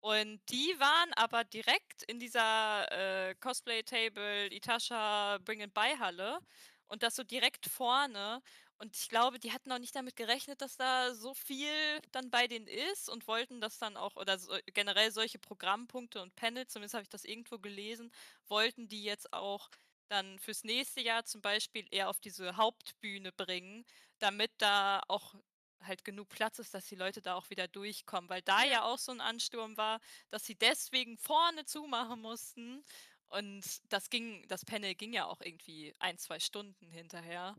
Und 0.00 0.40
die 0.50 0.74
waren 0.80 1.12
aber 1.14 1.44
direkt 1.44 2.02
in 2.08 2.18
dieser 2.18 2.90
äh, 3.30 3.34
Cosplay-Table, 3.36 4.52
Itasha 4.52 5.38
Bring 5.44 5.62
and 5.62 5.74
Buy 5.74 5.96
Halle 5.96 6.40
und 6.88 7.02
das 7.02 7.16
so 7.16 7.24
direkt 7.24 7.66
vorne. 7.66 8.42
Und 8.78 8.96
ich 8.96 9.08
glaube, 9.08 9.38
die 9.38 9.52
hatten 9.52 9.70
auch 9.72 9.78
nicht 9.78 9.94
damit 9.94 10.16
gerechnet, 10.16 10.60
dass 10.60 10.76
da 10.76 11.14
so 11.14 11.34
viel 11.34 11.70
dann 12.10 12.30
bei 12.30 12.48
denen 12.48 12.66
ist 12.66 13.08
und 13.08 13.26
wollten 13.28 13.60
das 13.60 13.78
dann 13.78 13.96
auch, 13.96 14.16
oder 14.16 14.38
so, 14.38 14.56
generell 14.74 15.10
solche 15.12 15.38
Programmpunkte 15.38 16.20
und 16.22 16.34
Panels, 16.34 16.72
zumindest 16.72 16.94
habe 16.94 17.02
ich 17.04 17.08
das 17.08 17.24
irgendwo 17.24 17.58
gelesen, 17.58 18.10
wollten 18.48 18.88
die 18.88 19.04
jetzt 19.04 19.32
auch 19.32 19.70
dann 20.08 20.38
fürs 20.38 20.64
nächste 20.64 21.00
Jahr 21.00 21.24
zum 21.24 21.40
Beispiel 21.42 21.86
eher 21.90 22.10
auf 22.10 22.20
diese 22.20 22.56
Hauptbühne 22.56 23.32
bringen, 23.32 23.84
damit 24.18 24.52
da 24.58 25.00
auch 25.08 25.34
halt 25.80 26.04
genug 26.04 26.28
Platz 26.28 26.58
ist, 26.60 26.74
dass 26.74 26.86
die 26.86 26.94
Leute 26.94 27.22
da 27.22 27.34
auch 27.34 27.50
wieder 27.50 27.66
durchkommen, 27.68 28.30
weil 28.30 28.42
da 28.42 28.62
ja, 28.64 28.72
ja 28.72 28.82
auch 28.84 28.98
so 28.98 29.10
ein 29.12 29.20
Ansturm 29.20 29.76
war, 29.76 30.00
dass 30.30 30.44
sie 30.46 30.54
deswegen 30.56 31.18
vorne 31.18 31.64
zumachen 31.64 32.20
mussten. 32.20 32.84
Und 33.32 33.62
das 33.90 34.10
ging, 34.10 34.46
das 34.48 34.64
Panel 34.64 34.94
ging 34.94 35.14
ja 35.14 35.24
auch 35.24 35.40
irgendwie 35.40 35.94
ein, 35.98 36.18
zwei 36.18 36.38
Stunden 36.38 36.90
hinterher. 36.90 37.56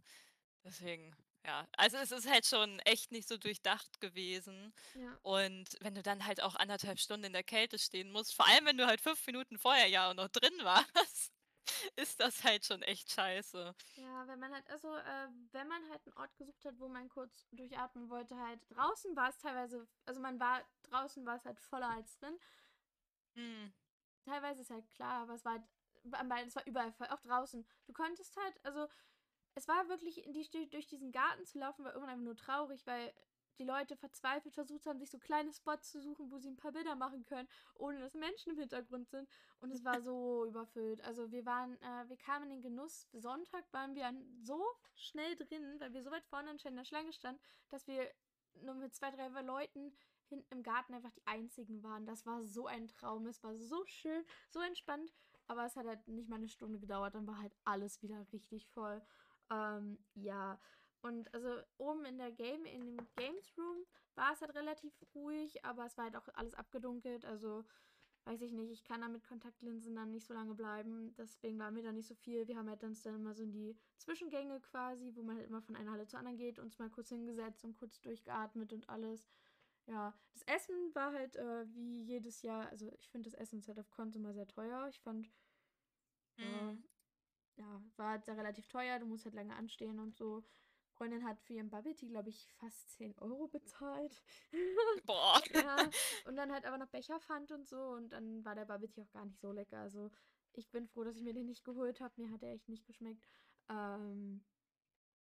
Deswegen, 0.64 1.16
ja, 1.46 1.68
also 1.78 1.98
es 1.98 2.12
ist 2.12 2.30
halt 2.30 2.46
schon 2.46 2.78
echt 2.82 3.12
nicht 3.12 3.28
so 3.28 3.38
durchdacht 3.38 4.00
gewesen. 4.00 4.72
Ja. 4.94 5.18
Und 5.24 5.66
wenn 5.82 5.96
du 5.96 6.04
dann 6.04 6.26
halt 6.28 6.42
auch 6.42 6.56
anderthalb 6.56 7.00
Stunden 7.00 7.26
in 7.26 7.34
der 7.34 7.44
Kälte 7.44 7.80
stehen 7.80 8.12
musst, 8.12 8.36
vor 8.36 8.48
allem 8.48 8.66
wenn 8.66 8.78
du 8.78 8.86
halt 8.86 9.02
fünf 9.02 9.26
Minuten 9.26 9.58
vorher 9.58 9.88
ja 9.88 10.12
auch 10.12 10.14
noch 10.14 10.30
drin 10.30 10.54
warst, 10.62 11.34
ist 11.96 12.20
das 12.20 12.44
halt 12.44 12.66
schon 12.66 12.84
echt 12.84 13.12
scheiße. 13.12 13.74
Ja, 13.96 14.28
wenn 14.28 14.40
man 14.40 14.54
halt, 14.54 14.70
also, 14.70 14.96
äh, 14.96 15.28
wenn 15.54 15.68
man 15.68 15.90
halt 15.90 16.06
einen 16.06 16.18
Ort 16.18 16.38
gesucht 16.38 16.64
hat, 16.66 16.80
wo 16.80 16.88
man 16.88 17.10
kurz 17.10 17.48
durchatmen 17.52 18.12
wollte, 18.12 18.38
halt 18.38 18.60
draußen 18.70 19.16
war 19.16 19.30
es 19.30 19.40
teilweise, 19.40 19.88
also 20.06 20.22
man 20.22 20.40
war, 20.40 20.64
draußen 20.84 21.26
war 21.26 21.38
es 21.38 21.46
halt 21.46 21.60
voller 21.60 21.90
als 21.90 22.16
drin. 22.20 22.38
Mhm. 23.34 23.74
Teilweise 24.26 24.62
ist 24.62 24.70
halt 24.70 24.90
klar, 24.92 25.24
aber 25.24 25.34
es 25.34 25.46
war 25.46 25.54
halt, 25.54 26.48
es 26.48 26.56
war 26.56 26.66
überall 26.66 26.92
voll, 26.92 27.08
auch 27.08 27.22
draußen. 27.22 27.66
Du 27.86 27.94
konntest 27.94 28.36
halt, 28.38 28.66
also, 28.66 28.88
es 29.56 29.68
war 29.68 29.88
wirklich, 29.88 30.24
die, 30.26 30.70
durch 30.70 30.88
diesen 30.88 31.12
Garten 31.12 31.46
zu 31.46 31.60
laufen, 31.60 31.84
war 31.84 31.94
irgendwann 31.94 32.14
einfach 32.14 32.26
nur 32.26 32.36
traurig, 32.36 32.86
weil 32.86 33.14
die 33.60 33.64
Leute 33.64 33.96
verzweifelt 33.96 34.56
versucht 34.56 34.86
haben, 34.86 35.00
sich 35.00 35.12
so 35.12 35.20
kleine 35.20 35.54
Spots 35.54 35.92
zu 35.92 36.02
suchen, 36.02 36.32
wo 36.32 36.40
sie 36.40 36.50
ein 36.50 36.58
paar 36.58 36.72
Bilder 36.72 36.96
machen 36.96 37.24
können, 37.26 37.48
ohne 37.76 38.00
dass 38.00 38.14
Menschen 38.14 38.54
im 38.54 38.60
Hintergrund 38.60 39.10
sind. 39.10 39.30
Und 39.60 39.72
es 39.72 39.84
war 39.84 40.02
so 40.02 40.46
überfüllt. 40.48 41.04
Also 41.04 41.32
wir 41.32 41.46
waren, 41.46 41.80
äh, 41.82 42.10
wir 42.10 42.18
kamen 42.18 42.46
in 42.46 42.50
den 42.50 42.62
Genuss. 42.62 43.08
Sonntag 43.14 43.64
waren 43.72 43.96
wir 43.96 44.12
so 44.42 44.60
schnell 44.96 45.36
drin, 45.36 45.80
weil 45.80 45.94
wir 45.94 46.04
so 46.04 46.12
weit 46.12 46.26
vorne 46.26 46.50
anscheinend 46.50 46.80
in 46.80 46.84
der 46.84 46.86
Schlange 46.86 47.14
standen, 47.14 47.42
dass 47.70 47.88
wir 47.88 48.10
nur 48.62 48.76
mit 48.76 48.94
zwei, 48.94 49.12
drei 49.12 49.28
Leuten 49.42 49.94
hinten 50.30 50.54
im 50.54 50.64
Garten 50.64 50.94
einfach 50.94 51.12
die 51.12 51.26
einzigen 51.26 51.84
waren. 51.84 52.06
Das 52.06 52.26
war 52.26 52.44
so 52.44 52.68
ein 52.68 52.88
Traum. 52.88 53.28
Es 53.28 53.44
war 53.44 53.56
so 53.56 53.86
schön, 53.86 54.24
so 54.50 54.60
entspannt. 54.62 55.14
Aber 55.48 55.66
es 55.66 55.76
hat 55.76 55.86
halt 55.86 56.08
nicht 56.08 56.30
mal 56.30 56.38
eine 56.38 56.48
Stunde 56.48 56.80
gedauert. 56.80 57.16
Dann 57.16 57.28
war 57.28 57.40
halt 57.40 57.56
alles 57.66 58.02
wieder 58.02 58.26
richtig 58.32 58.68
voll. 58.68 59.02
Ähm, 59.52 59.98
ja. 60.16 60.60
Und 61.02 61.34
also 61.34 61.62
oben 61.78 62.06
in 62.06 62.18
der 62.18 62.32
Game, 62.32 62.66
in 62.66 62.86
dem 62.86 63.08
Games 63.18 63.54
Room 63.58 63.86
war 64.16 64.32
es 64.34 64.42
halt 64.42 64.56
relativ 64.56 64.94
ruhig, 65.14 65.66
aber 65.66 65.86
es 65.86 65.98
war 65.98 66.06
halt 66.06 66.16
auch 66.16 66.28
alles 66.36 66.54
abgedunkelt. 66.54 67.26
Also 67.26 67.66
weiß 68.26 68.42
ich 68.42 68.54
nicht, 68.54 68.72
ich 68.72 68.84
kann 68.84 69.02
da 69.02 69.10
mit 69.10 69.24
Kontaktlinsen 69.26 69.96
dann 69.96 70.12
nicht 70.12 70.26
so 70.26 70.34
lange 70.34 70.54
bleiben. 70.54 71.14
Deswegen 71.18 71.60
war 71.60 71.72
mir 71.72 71.84
da 71.84 71.92
nicht 71.92 72.08
so 72.08 72.16
viel. 72.16 72.48
Wir 72.48 72.58
haben 72.58 72.70
halt 72.70 72.82
dann, 72.84 72.98
dann 73.04 73.16
immer 73.16 73.34
so 73.34 73.44
in 73.44 73.52
die 73.52 73.76
Zwischengänge 73.98 74.62
quasi, 74.62 75.12
wo 75.16 75.24
man 75.24 75.38
halt 75.38 75.48
immer 75.48 75.62
von 75.62 75.76
einer 75.76 75.92
Halle 75.92 76.08
zur 76.08 76.20
anderen 76.20 76.38
geht, 76.38 76.60
uns 76.60 76.80
mal 76.80 76.90
kurz 76.90 77.10
hingesetzt 77.10 77.66
und 77.66 77.78
kurz 77.78 78.00
durchgeatmet 78.02 78.72
und 78.72 78.88
alles. 78.90 79.26
Ja, 79.86 80.14
das 80.32 80.44
Essen 80.44 80.96
war 80.96 81.12
halt 81.12 81.36
äh, 81.36 81.66
wie 81.74 82.02
jedes 82.04 82.42
Jahr, 82.42 82.70
also 82.70 82.92
ich 83.00 83.10
finde 83.10 83.30
das 83.30 83.40
Essen 83.40 83.62
halt 83.68 83.80
auf 83.80 83.92
Konto 83.92 84.18
immer 84.18 84.34
sehr 84.34 84.48
teuer. 84.48 84.88
Ich 84.90 85.00
fand, 85.02 85.30
mhm. 86.38 86.44
äh, 86.44 87.62
ja, 87.62 87.84
war 87.98 88.12
halt 88.12 88.26
sehr 88.26 88.38
relativ 88.38 88.68
teuer, 88.68 89.00
du 89.00 89.06
musst 89.06 89.26
halt 89.26 89.36
lange 89.36 89.56
anstehen 89.56 90.00
und 90.00 90.16
so. 90.16 90.44
Freundin 90.94 91.24
hat 91.26 91.42
für 91.42 91.54
ihren 91.54 91.70
Bubble 91.70 91.96
Tea, 91.96 92.08
glaube 92.08 92.30
ich, 92.30 92.48
fast 92.60 92.92
10 92.92 93.18
Euro 93.18 93.48
bezahlt. 93.48 94.24
Boah. 95.06 95.42
ja, 95.54 95.90
und 96.26 96.36
dann 96.36 96.52
halt 96.52 96.66
aber 96.66 96.78
noch 96.78 96.90
Becherpfand 96.90 97.52
und 97.52 97.68
so. 97.68 97.78
Und 97.78 98.10
dann 98.10 98.46
war 98.46 98.56
der 98.56 98.66
Bubble 98.66 98.90
Tea 98.90 99.02
auch 99.02 99.12
gar 99.12 99.26
nicht 99.26 99.40
so 99.40 99.52
lecker. 99.52 99.80
Also 99.80 100.12
ich 100.54 100.70
bin 100.70 100.88
froh, 100.88 101.04
dass 101.04 101.18
ich 101.18 101.24
mir 101.24 101.34
den 101.34 101.48
nicht 101.48 101.64
geholt 101.64 102.00
habe. 102.00 102.14
Mir 102.18 102.32
hat 102.32 102.44
er 102.44 102.54
echt 102.54 102.70
nicht 102.70 102.86
geschmeckt. 102.86 103.28
Ähm, 103.70 104.46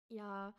ja. 0.10 0.54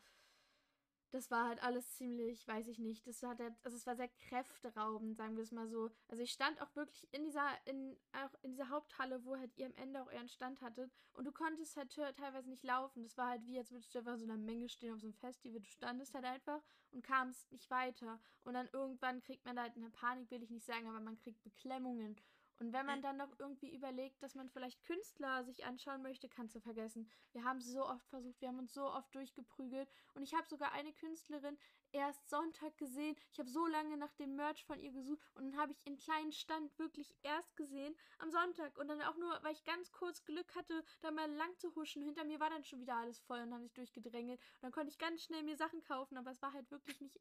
Das 1.11 1.31
war 1.31 1.47
halt 1.47 1.61
alles 1.63 1.95
ziemlich, 1.95 2.47
weiß 2.47 2.67
ich 2.67 2.79
nicht, 2.79 3.07
das 3.07 3.21
war 3.23 3.37
halt, 3.37 3.53
also 3.63 3.77
es 3.77 3.85
war 3.85 3.95
sehr 3.95 4.09
kräfteraubend, 4.09 5.15
sagen 5.15 5.35
wir 5.35 5.43
es 5.43 5.51
mal 5.51 5.67
so. 5.67 5.89
Also 6.07 6.23
ich 6.23 6.31
stand 6.31 6.61
auch 6.61 6.75
wirklich 6.75 7.07
in 7.13 7.23
dieser, 7.23 7.47
in, 7.65 7.97
auch 8.11 8.33
in 8.41 8.51
dieser 8.51 8.69
Haupthalle, 8.69 9.23
wo 9.23 9.37
halt 9.37 9.55
ihr 9.57 9.67
am 9.67 9.75
Ende 9.75 10.01
auch 10.01 10.11
euren 10.11 10.27
Stand 10.29 10.61
hattet 10.61 10.91
und 11.13 11.25
du 11.25 11.31
konntest 11.31 11.77
halt 11.77 11.91
teilweise 11.93 12.49
nicht 12.49 12.63
laufen. 12.63 13.03
Das 13.03 13.17
war 13.17 13.29
halt 13.29 13.45
wie, 13.45 13.57
als 13.57 13.71
würdest 13.71 13.93
du 13.93 13.99
einfach 13.99 14.17
so 14.17 14.25
einer 14.25 14.37
Menge 14.37 14.69
stehen 14.69 14.93
auf 14.93 14.99
so 14.99 15.07
einem 15.07 15.13
Festival. 15.13 15.61
Du 15.61 15.69
standest 15.69 16.13
halt 16.13 16.25
einfach 16.25 16.61
und 16.91 17.03
kamst 17.03 17.51
nicht 17.51 17.69
weiter. 17.69 18.19
Und 18.43 18.53
dann 18.53 18.69
irgendwann 18.73 19.21
kriegt 19.21 19.45
man 19.45 19.59
halt 19.59 19.75
eine 19.75 19.89
Panik, 19.89 20.29
will 20.31 20.43
ich 20.43 20.49
nicht 20.49 20.65
sagen, 20.65 20.87
aber 20.87 20.99
man 20.99 21.17
kriegt 21.17 21.43
Beklemmungen. 21.43 22.15
Und 22.59 22.73
wenn 22.73 22.85
man 22.85 23.01
dann 23.01 23.17
noch 23.17 23.37
irgendwie 23.37 23.73
überlegt, 23.73 24.21
dass 24.23 24.33
man 24.33 24.49
vielleicht 24.49 24.83
Künstler 24.83 25.43
sich 25.43 25.65
anschauen 25.65 26.01
möchte, 26.01 26.27
kannst 26.27 26.55
du 26.55 26.59
vergessen. 26.59 27.09
Wir 27.31 27.43
haben 27.43 27.61
so 27.61 27.85
oft 27.85 28.07
versucht, 28.09 28.41
wir 28.41 28.47
haben 28.47 28.59
uns 28.59 28.73
so 28.73 28.83
oft 28.83 29.13
durchgeprügelt. 29.13 29.89
Und 30.15 30.23
ich 30.23 30.33
habe 30.33 30.47
sogar 30.47 30.71
eine 30.71 30.91
Künstlerin 30.93 31.57
erst 31.91 32.29
Sonntag 32.29 32.77
gesehen. 32.77 33.15
Ich 33.31 33.39
habe 33.39 33.49
so 33.49 33.65
lange 33.67 33.97
nach 33.97 34.13
dem 34.13 34.35
Merch 34.35 34.65
von 34.65 34.79
ihr 34.79 34.91
gesucht 34.91 35.21
und 35.35 35.51
dann 35.51 35.57
habe 35.57 35.71
ich 35.71 35.85
ihren 35.85 35.97
kleinen 35.97 36.31
Stand 36.31 36.77
wirklich 36.79 37.15
erst 37.21 37.55
gesehen 37.55 37.95
am 38.19 38.31
Sonntag. 38.31 38.77
Und 38.77 38.87
dann 38.87 39.01
auch 39.01 39.17
nur, 39.17 39.37
weil 39.43 39.53
ich 39.53 39.63
ganz 39.63 39.91
kurz 39.91 40.23
Glück 40.25 40.55
hatte, 40.55 40.83
da 41.01 41.11
mal 41.11 41.29
lang 41.31 41.55
zu 41.57 41.73
huschen. 41.75 42.03
Hinter 42.03 42.23
mir 42.23 42.39
war 42.39 42.49
dann 42.49 42.63
schon 42.63 42.81
wieder 42.81 42.95
alles 42.95 43.19
voll 43.19 43.39
und 43.39 43.51
dann 43.51 43.55
habe 43.55 43.65
ich 43.65 43.73
durchgedrängelt. 43.73 44.39
Und 44.39 44.63
dann 44.63 44.71
konnte 44.71 44.89
ich 44.89 44.97
ganz 44.97 45.23
schnell 45.23 45.43
mir 45.43 45.57
Sachen 45.57 45.81
kaufen, 45.83 46.17
aber 46.17 46.31
es 46.31 46.41
war 46.41 46.53
halt 46.53 46.69
wirklich 46.71 46.99
nicht 47.01 47.19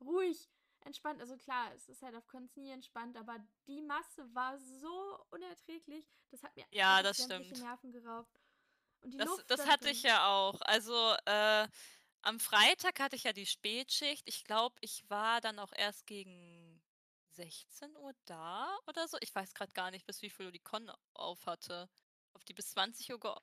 ruhig 0.00 0.50
entspannt. 0.84 1.20
Also 1.20 1.36
klar, 1.36 1.72
es 1.74 1.88
ist 1.88 2.02
halt 2.02 2.14
auf 2.14 2.26
Konz 2.26 2.56
nie 2.56 2.70
entspannt, 2.70 3.16
aber 3.16 3.36
die 3.66 3.82
Masse 3.82 4.32
war 4.34 4.58
so 4.58 5.24
unerträglich. 5.30 6.08
Das 6.30 6.42
hat 6.42 6.54
mir 6.56 6.64
ja, 6.70 7.02
das 7.02 7.22
stimmt. 7.22 7.58
Nerven 7.58 7.92
geraubt. 7.92 8.40
Und 9.02 9.12
die 9.12 9.18
das, 9.18 9.28
Luft 9.28 9.50
das 9.50 9.66
hatte 9.66 9.90
ich 9.90 10.02
ja 10.02 10.28
auch. 10.28 10.60
Also 10.62 10.94
äh, 11.26 11.68
am 12.22 12.40
Freitag 12.40 13.00
hatte 13.00 13.16
ich 13.16 13.24
ja 13.24 13.32
die 13.32 13.46
Spätschicht. 13.46 14.26
Ich 14.26 14.44
glaube, 14.44 14.76
ich 14.80 15.08
war 15.10 15.40
dann 15.40 15.58
auch 15.58 15.72
erst 15.74 16.06
gegen 16.06 16.82
16 17.32 17.96
Uhr 17.96 18.14
da 18.24 18.78
oder 18.86 19.06
so. 19.08 19.18
Ich 19.20 19.34
weiß 19.34 19.54
gerade 19.54 19.72
gar 19.72 19.90
nicht, 19.90 20.06
bis 20.06 20.22
wie 20.22 20.30
viel 20.30 20.46
Uhr 20.46 20.52
die 20.52 20.60
Con 20.60 20.90
auf 21.12 21.46
hatte. 21.46 21.88
Ob 22.32 22.44
die 22.46 22.54
bis 22.54 22.70
20 22.70 23.12
Uhr 23.12 23.20
ge 23.20 23.34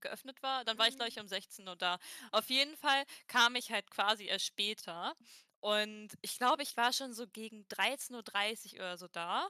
geöffnet 0.00 0.42
war. 0.42 0.62
Dann 0.64 0.76
war 0.78 0.88
ich, 0.88 0.96
glaube 0.96 1.08
ich, 1.08 1.16
mhm. 1.16 1.22
um 1.22 1.28
16 1.28 1.66
Uhr 1.66 1.76
da. 1.76 1.98
Auf 2.30 2.50
jeden 2.50 2.76
Fall 2.76 3.04
kam 3.28 3.54
ich 3.54 3.70
halt 3.70 3.90
quasi 3.90 4.26
erst 4.26 4.44
später. 4.44 5.16
Und 5.60 6.10
ich 6.22 6.38
glaube, 6.38 6.62
ich 6.62 6.76
war 6.76 6.92
schon 6.92 7.12
so 7.14 7.26
gegen 7.26 7.66
13.30 7.68 8.74
Uhr 8.74 8.80
oder 8.80 8.98
so 8.98 9.08
da 9.08 9.48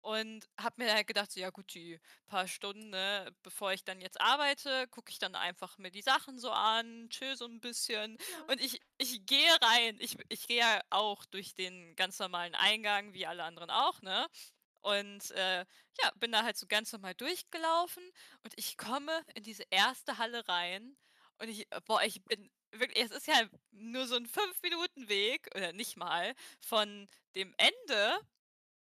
und 0.00 0.48
habe 0.58 0.84
mir 0.84 0.92
halt 0.94 1.06
gedacht, 1.06 1.32
so, 1.32 1.40
ja 1.40 1.50
gut, 1.50 1.74
die 1.74 2.00
paar 2.26 2.46
Stunden, 2.48 2.90
ne, 2.90 3.34
bevor 3.42 3.72
ich 3.72 3.84
dann 3.84 4.00
jetzt 4.00 4.20
arbeite, 4.20 4.86
gucke 4.88 5.10
ich 5.10 5.18
dann 5.18 5.34
einfach 5.34 5.78
mir 5.78 5.90
die 5.90 6.02
Sachen 6.02 6.38
so 6.38 6.50
an, 6.50 7.08
chill 7.10 7.36
so 7.36 7.46
ein 7.46 7.60
bisschen. 7.60 8.16
Ja. 8.30 8.44
Und 8.46 8.60
ich, 8.60 8.80
ich 8.98 9.26
gehe 9.26 9.50
rein. 9.62 9.96
Ich, 10.00 10.16
ich 10.28 10.46
gehe 10.46 10.58
ja 10.58 10.80
auch 10.90 11.24
durch 11.26 11.54
den 11.54 11.96
ganz 11.96 12.18
normalen 12.18 12.54
Eingang, 12.54 13.12
wie 13.14 13.26
alle 13.26 13.44
anderen 13.44 13.70
auch, 13.70 14.00
ne? 14.02 14.26
Und 14.80 15.30
äh, 15.32 15.66
ja, 16.00 16.10
bin 16.16 16.32
da 16.32 16.44
halt 16.44 16.56
so 16.56 16.66
ganz 16.68 16.92
normal 16.92 17.14
durchgelaufen 17.14 18.02
und 18.44 18.54
ich 18.56 18.76
komme 18.76 19.22
in 19.34 19.42
diese 19.42 19.64
erste 19.70 20.18
Halle 20.18 20.46
rein 20.48 20.96
und 21.38 21.48
ich, 21.48 21.68
boah, 21.84 22.02
ich 22.02 22.24
bin 22.24 22.50
wirklich, 22.72 23.04
es 23.04 23.10
ist 23.10 23.26
ja 23.26 23.48
nur 23.70 24.06
so 24.06 24.16
ein 24.16 24.26
5-Minuten-Weg, 24.26 25.48
oder 25.54 25.72
nicht 25.72 25.96
mal, 25.96 26.34
von 26.60 27.08
dem 27.34 27.54
Ende, 27.58 28.20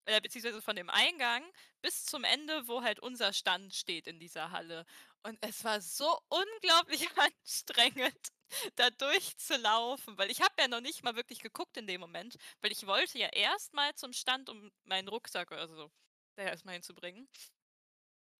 äh, 0.07 0.21
beziehungsweise 0.21 0.63
von 0.63 0.77
dem 0.77 0.91
Eingang 0.91 1.45
bis 1.83 2.05
zum 2.05 2.25
Ende, 2.25 2.69
wo 2.69 2.83
halt 2.83 3.01
unser 3.01 3.33
Stand 3.33 3.75
steht 3.75 4.07
in 4.07 4.19
dieser 4.19 4.51
Halle. 4.51 4.85
Und 5.23 5.39
es 5.43 5.65
war 5.65 5.81
so 5.81 6.21
unglaublich 6.29 7.09
anstrengend, 7.19 8.29
da 8.77 8.91
durchzulaufen, 8.91 10.19
weil 10.19 10.31
ich 10.31 10.41
habe 10.43 10.55
ja 10.61 10.69
noch 10.69 10.81
nicht 10.81 11.03
mal 11.03 11.17
wirklich 11.17 11.41
geguckt 11.41 11.77
in 11.77 11.87
dem 11.87 12.01
Moment, 12.01 12.37
weil 12.61 12.73
ich 12.73 12.87
wollte 12.87 13.19
ja 13.19 13.29
erstmal 13.29 13.95
zum 13.95 14.13
Stand, 14.13 14.49
um 14.49 14.71
meinen 14.85 15.09
Rucksack 15.09 15.51
oder 15.51 15.69
so 15.69 15.91
da 16.37 16.45
erstmal 16.45 16.75
hinzubringen. 16.75 17.29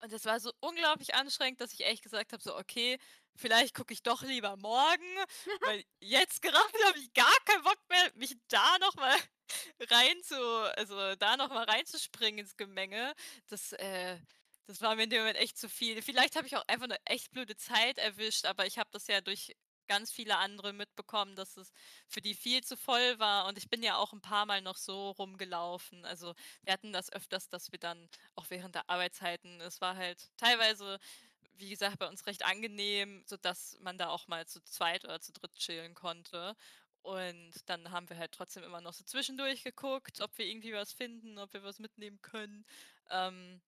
Und 0.05 0.13
es 0.13 0.25
war 0.25 0.39
so 0.39 0.51
unglaublich 0.59 1.15
anstrengend, 1.15 1.59
dass 1.59 1.73
ich 1.73 1.83
echt 1.83 2.03
gesagt 2.03 2.31
habe, 2.31 2.43
so 2.43 2.55
okay, 2.55 2.99
vielleicht 3.35 3.73
gucke 3.73 3.91
ich 3.91 4.03
doch 4.03 4.21
lieber 4.21 4.55
morgen, 4.55 5.03
weil 5.61 5.83
jetzt 5.99 6.43
gerade 6.43 6.59
habe 6.85 6.99
ich 6.99 7.11
gar 7.15 7.35
keinen 7.45 7.63
Bock 7.63 7.79
mehr, 7.89 8.11
mich 8.13 8.37
da 8.47 8.77
nochmal 8.77 9.17
rein 9.89 10.21
zu, 10.21 10.37
also 10.77 11.15
da 11.15 11.37
noch 11.37 11.49
mal 11.49 11.63
reinzuspringen 11.63 12.41
ins 12.41 12.55
Gemenge. 12.55 13.15
Das, 13.47 13.73
äh, 13.73 14.19
das 14.67 14.79
war 14.81 14.95
mir 14.95 15.05
in 15.05 15.09
dem 15.09 15.21
Moment 15.21 15.39
echt 15.39 15.57
zu 15.57 15.67
viel. 15.67 16.03
Vielleicht 16.03 16.35
habe 16.35 16.45
ich 16.45 16.55
auch 16.55 16.67
einfach 16.67 16.85
eine 16.85 17.03
echt 17.05 17.31
blöde 17.31 17.55
Zeit 17.55 17.97
erwischt, 17.97 18.45
aber 18.45 18.67
ich 18.67 18.77
habe 18.77 18.91
das 18.91 19.07
ja 19.07 19.21
durch 19.21 19.55
ganz 19.87 20.11
viele 20.11 20.37
andere 20.37 20.73
mitbekommen, 20.73 21.35
dass 21.35 21.57
es 21.57 21.71
für 22.07 22.21
die 22.21 22.33
viel 22.35 22.63
zu 22.63 22.77
voll 22.77 23.19
war. 23.19 23.47
Und 23.47 23.57
ich 23.57 23.69
bin 23.69 23.83
ja 23.83 23.97
auch 23.97 24.13
ein 24.13 24.21
paar 24.21 24.45
Mal 24.45 24.61
noch 24.61 24.77
so 24.77 25.11
rumgelaufen. 25.11 26.05
Also 26.05 26.33
wir 26.63 26.73
hatten 26.73 26.93
das 26.93 27.11
öfters, 27.11 27.49
dass 27.49 27.71
wir 27.71 27.79
dann 27.79 28.09
auch 28.35 28.45
während 28.49 28.75
der 28.75 28.89
Arbeitszeiten, 28.89 29.61
es 29.61 29.81
war 29.81 29.95
halt 29.95 30.29
teilweise, 30.37 30.99
wie 31.57 31.69
gesagt, 31.69 31.99
bei 31.99 32.07
uns 32.07 32.25
recht 32.27 32.45
angenehm, 32.45 33.23
sodass 33.25 33.77
man 33.81 33.97
da 33.97 34.09
auch 34.09 34.27
mal 34.27 34.45
zu 34.47 34.61
zweit 34.63 35.05
oder 35.05 35.19
zu 35.21 35.31
dritt 35.33 35.53
chillen 35.55 35.93
konnte. 35.95 36.55
Und 37.01 37.53
dann 37.67 37.91
haben 37.91 38.09
wir 38.09 38.17
halt 38.17 38.31
trotzdem 38.31 38.63
immer 38.63 38.81
noch 38.81 38.93
so 38.93 39.03
zwischendurch 39.03 39.63
geguckt, 39.63 40.21
ob 40.21 40.35
wir 40.37 40.47
irgendwie 40.47 40.73
was 40.73 40.91
finden, 40.91 41.37
ob 41.37 41.53
wir 41.53 41.63
was 41.63 41.77
mitnehmen 41.79 42.19
können. 42.23 42.65
Ähm, 43.11 43.61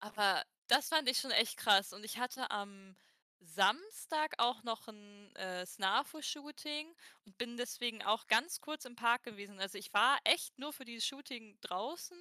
aber 0.00 0.44
das 0.66 0.88
fand 0.88 1.08
ich 1.08 1.18
schon 1.18 1.30
echt 1.30 1.56
krass. 1.56 1.92
Und 1.92 2.04
ich 2.04 2.18
hatte 2.18 2.50
am 2.50 2.96
Samstag 3.40 4.34
auch 4.38 4.62
noch 4.62 4.86
ein 4.88 5.34
äh, 5.36 5.64
Snafu-Shooting 5.66 6.94
und 7.24 7.38
bin 7.38 7.56
deswegen 7.56 8.02
auch 8.02 8.26
ganz 8.26 8.60
kurz 8.60 8.84
im 8.84 8.96
Park 8.96 9.22
gewesen. 9.24 9.58
Also 9.60 9.78
ich 9.78 9.92
war 9.94 10.18
echt 10.24 10.58
nur 10.58 10.72
für 10.72 10.84
dieses 10.84 11.06
Shooting 11.06 11.58
draußen 11.62 12.18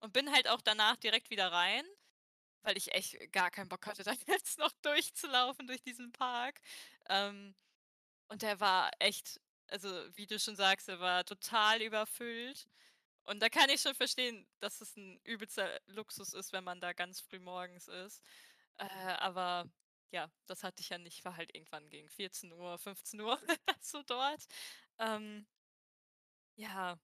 und 0.00 0.12
bin 0.12 0.30
halt 0.32 0.48
auch 0.48 0.60
danach 0.60 0.96
direkt 0.96 1.30
wieder 1.30 1.50
rein, 1.50 1.84
weil 2.62 2.76
ich 2.76 2.92
echt 2.94 3.32
gar 3.32 3.50
keinen 3.50 3.68
Bock 3.68 3.86
hatte, 3.86 4.02
dann 4.04 4.18
jetzt 4.26 4.58
noch 4.58 4.72
durchzulaufen 4.82 5.66
durch 5.66 5.82
diesen 5.82 6.12
Park. 6.12 6.60
Ähm, 7.08 7.54
und 8.28 8.42
der 8.42 8.60
war 8.60 8.90
echt, 8.98 9.40
also 9.68 9.88
wie 10.16 10.26
du 10.26 10.38
schon 10.38 10.56
sagst, 10.56 10.88
er 10.88 11.00
war 11.00 11.24
total 11.24 11.82
überfüllt. 11.82 12.68
Und 13.24 13.40
da 13.40 13.48
kann 13.48 13.70
ich 13.70 13.80
schon 13.80 13.94
verstehen, 13.94 14.46
dass 14.60 14.80
es 14.80 14.96
ein 14.96 15.20
übelster 15.24 15.80
Luxus 15.86 16.34
ist, 16.34 16.52
wenn 16.52 16.64
man 16.64 16.80
da 16.80 16.92
ganz 16.92 17.20
früh 17.20 17.38
morgens 17.38 17.88
ist. 17.88 18.22
Äh, 18.78 18.86
aber 19.18 19.70
ja, 20.10 20.30
das 20.46 20.62
hatte 20.62 20.80
ich 20.82 20.88
ja 20.88 20.98
nicht, 20.98 21.24
war 21.24 21.36
halt 21.36 21.54
irgendwann 21.54 21.88
gegen 21.90 22.08
14 22.08 22.52
Uhr, 22.52 22.78
15 22.78 23.20
Uhr 23.20 23.38
so 23.80 24.02
dort. 24.02 24.42
Ähm, 24.98 25.46
ja. 26.56 26.98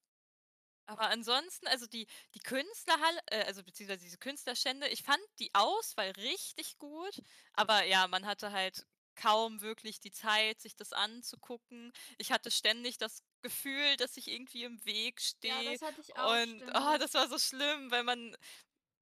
Aber 0.89 1.09
ansonsten, 1.09 1.67
also 1.67 1.87
die, 1.87 2.07
die 2.35 2.39
Künstlerhalle, 2.39 3.21
äh, 3.27 3.45
also 3.45 3.65
beziehungsweise 3.65 4.05
diese 4.05 4.19
Künstlerstände, 4.19 4.89
ich 4.89 5.03
fand 5.03 5.23
die 5.41 5.53
Auswahl 5.53 6.11
richtig 6.13 6.79
gut, 6.79 7.21
aber 7.55 7.85
ja, 7.85 8.07
man 8.07 8.25
hatte 8.25 8.53
halt 8.53 8.87
kaum 9.17 9.63
wirklich 9.63 9.99
die 9.99 10.13
Zeit, 10.13 10.61
sich 10.61 10.77
das 10.77 10.93
anzugucken. 10.93 11.93
Ich 12.19 12.31
hatte 12.31 12.51
ständig 12.51 12.99
das 12.99 13.23
Gefühl, 13.43 13.97
dass 13.97 14.17
ich 14.17 14.29
irgendwie 14.29 14.65
im 14.65 14.85
Weg 14.85 15.21
stehe. 15.21 15.63
Ja, 15.63 15.73
das 15.73 15.83
hatte 15.83 16.01
ich 16.01 16.17
auch. 16.17 16.43
Und 16.43 16.63
oh, 16.63 16.99
das 16.99 17.15
war 17.15 17.29
so 17.29 17.39
schlimm, 17.39 17.91
weil 17.91 18.05
man, 18.05 18.37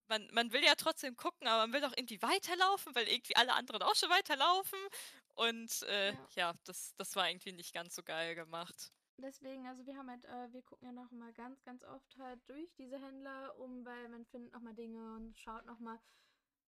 man, 0.09 0.29
man 0.33 0.53
will 0.53 0.63
ja 0.63 0.75
trotzdem 0.75 1.17
gucken, 1.17 1.47
aber 1.47 1.67
man 1.67 1.73
will 1.73 1.81
doch 1.81 1.97
irgendwie 1.97 2.21
weiterlaufen, 2.23 2.95
weil 2.95 3.09
irgendwie 3.09 3.37
alle 3.37 3.55
anderen 3.55 3.83
auch 3.83 3.95
schon 3.95 4.11
weiterlaufen. 4.11 4.79
Und 5.35 5.83
äh, 5.83 6.13
ja, 6.13 6.29
ja 6.35 6.55
das, 6.65 6.95
das 6.97 7.17
war 7.17 7.29
irgendwie 7.29 7.53
nicht 7.53 7.73
ganz 7.73 7.95
so 7.95 8.03
geil 8.03 8.35
gemacht. 8.35 8.93
Deswegen, 9.17 9.67
also 9.67 9.87
wir 9.87 9.97
haben 9.97 10.11
halt, 10.11 10.25
äh, 10.25 10.53
wir 10.53 10.63
gucken 10.63 10.87
ja 10.87 10.93
noch 10.93 11.11
mal 11.13 11.33
ganz, 11.35 11.63
ganz 11.63 11.85
oft 11.85 12.17
halt 12.19 12.41
durch 12.49 12.75
diese 12.75 13.01
Händler 13.01 13.57
um, 13.59 13.85
weil 13.85 14.09
man 14.09 14.25
findet 14.27 14.53
noch 14.53 14.61
mal 14.61 14.75
Dinge 14.75 15.15
und 15.15 15.39
schaut 15.39 15.65
noch 15.67 15.79
mal. 15.79 16.01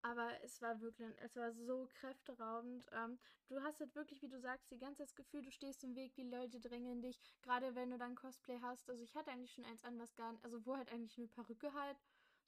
Aber 0.02 0.30
es 0.44 0.62
war 0.62 0.80
wirklich, 0.80 1.08
es 1.18 1.34
war 1.34 1.52
so 1.52 1.88
kräfteraubend. 1.98 2.86
Ähm, 2.92 3.18
du 3.48 3.60
hast 3.62 3.80
halt 3.80 3.92
wirklich, 3.96 4.22
wie 4.22 4.28
du 4.28 4.38
sagst, 4.38 4.70
die 4.70 4.78
ganze 4.78 4.98
Zeit 4.98 5.08
das 5.08 5.14
Gefühl, 5.16 5.42
du 5.42 5.50
stehst 5.50 5.82
im 5.82 5.96
Weg, 5.96 6.14
die 6.14 6.22
Leute 6.22 6.60
drängen 6.60 7.02
dich. 7.02 7.20
Gerade 7.42 7.74
wenn 7.74 7.90
du 7.90 7.98
dann 7.98 8.14
Cosplay 8.14 8.60
hast. 8.62 8.88
Also 8.88 9.02
ich 9.02 9.16
hatte 9.16 9.32
eigentlich 9.32 9.52
schon 9.52 9.64
eins 9.64 9.82
an, 9.82 9.98
was 9.98 10.14
gar 10.14 10.30
nicht, 10.30 10.44
also 10.44 10.64
wo 10.64 10.76
halt 10.76 10.92
eigentlich 10.92 11.18
eine 11.18 11.26
Perücke 11.26 11.72
halt 11.72 11.96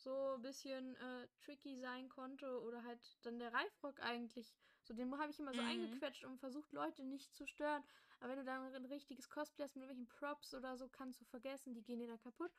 so 0.03 0.35
ein 0.35 0.43
bisschen 0.43 0.97
äh, 0.97 1.29
tricky 1.45 1.77
sein 1.77 2.09
konnte 2.09 2.63
oder 2.63 2.83
halt 2.85 3.01
dann 3.23 3.39
der 3.39 3.53
Reifrock 3.53 4.01
eigentlich. 4.01 4.53
So 4.83 4.95
den 4.95 5.17
habe 5.19 5.31
ich 5.31 5.39
immer 5.39 5.53
so 5.53 5.61
mhm. 5.61 5.69
eingequetscht 5.69 6.25
und 6.25 6.39
versucht 6.39 6.73
Leute 6.73 7.05
nicht 7.05 7.35
zu 7.35 7.47
stören. 7.47 7.83
Aber 8.21 8.31
wenn 8.31 8.39
du 8.39 8.45
dann 8.45 8.75
ein 8.75 8.85
richtiges 8.87 9.29
Cosplay 9.29 9.65
hast 9.65 9.77
mit 9.77 9.85
irgendwelchen 9.85 10.09
Props 10.09 10.55
oder 10.55 10.77
so, 10.77 10.89
kannst 10.89 11.21
du 11.21 11.25
vergessen, 11.27 11.75
die 11.75 11.83
gehen 11.83 12.01
dir 12.01 12.09
da 12.09 12.17
kaputt. 12.17 12.53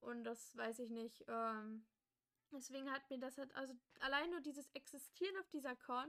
Und 0.00 0.24
das 0.24 0.56
weiß 0.56 0.78
ich 0.80 0.90
nicht. 0.90 1.24
Ähm, 1.28 1.86
deswegen 2.52 2.90
hat 2.90 3.08
mir 3.10 3.18
das 3.18 3.36
halt, 3.38 3.54
also 3.54 3.74
allein 4.00 4.30
nur 4.30 4.40
dieses 4.40 4.70
Existieren 4.70 5.36
auf 5.38 5.48
dieser 5.48 5.76
Con 5.76 6.08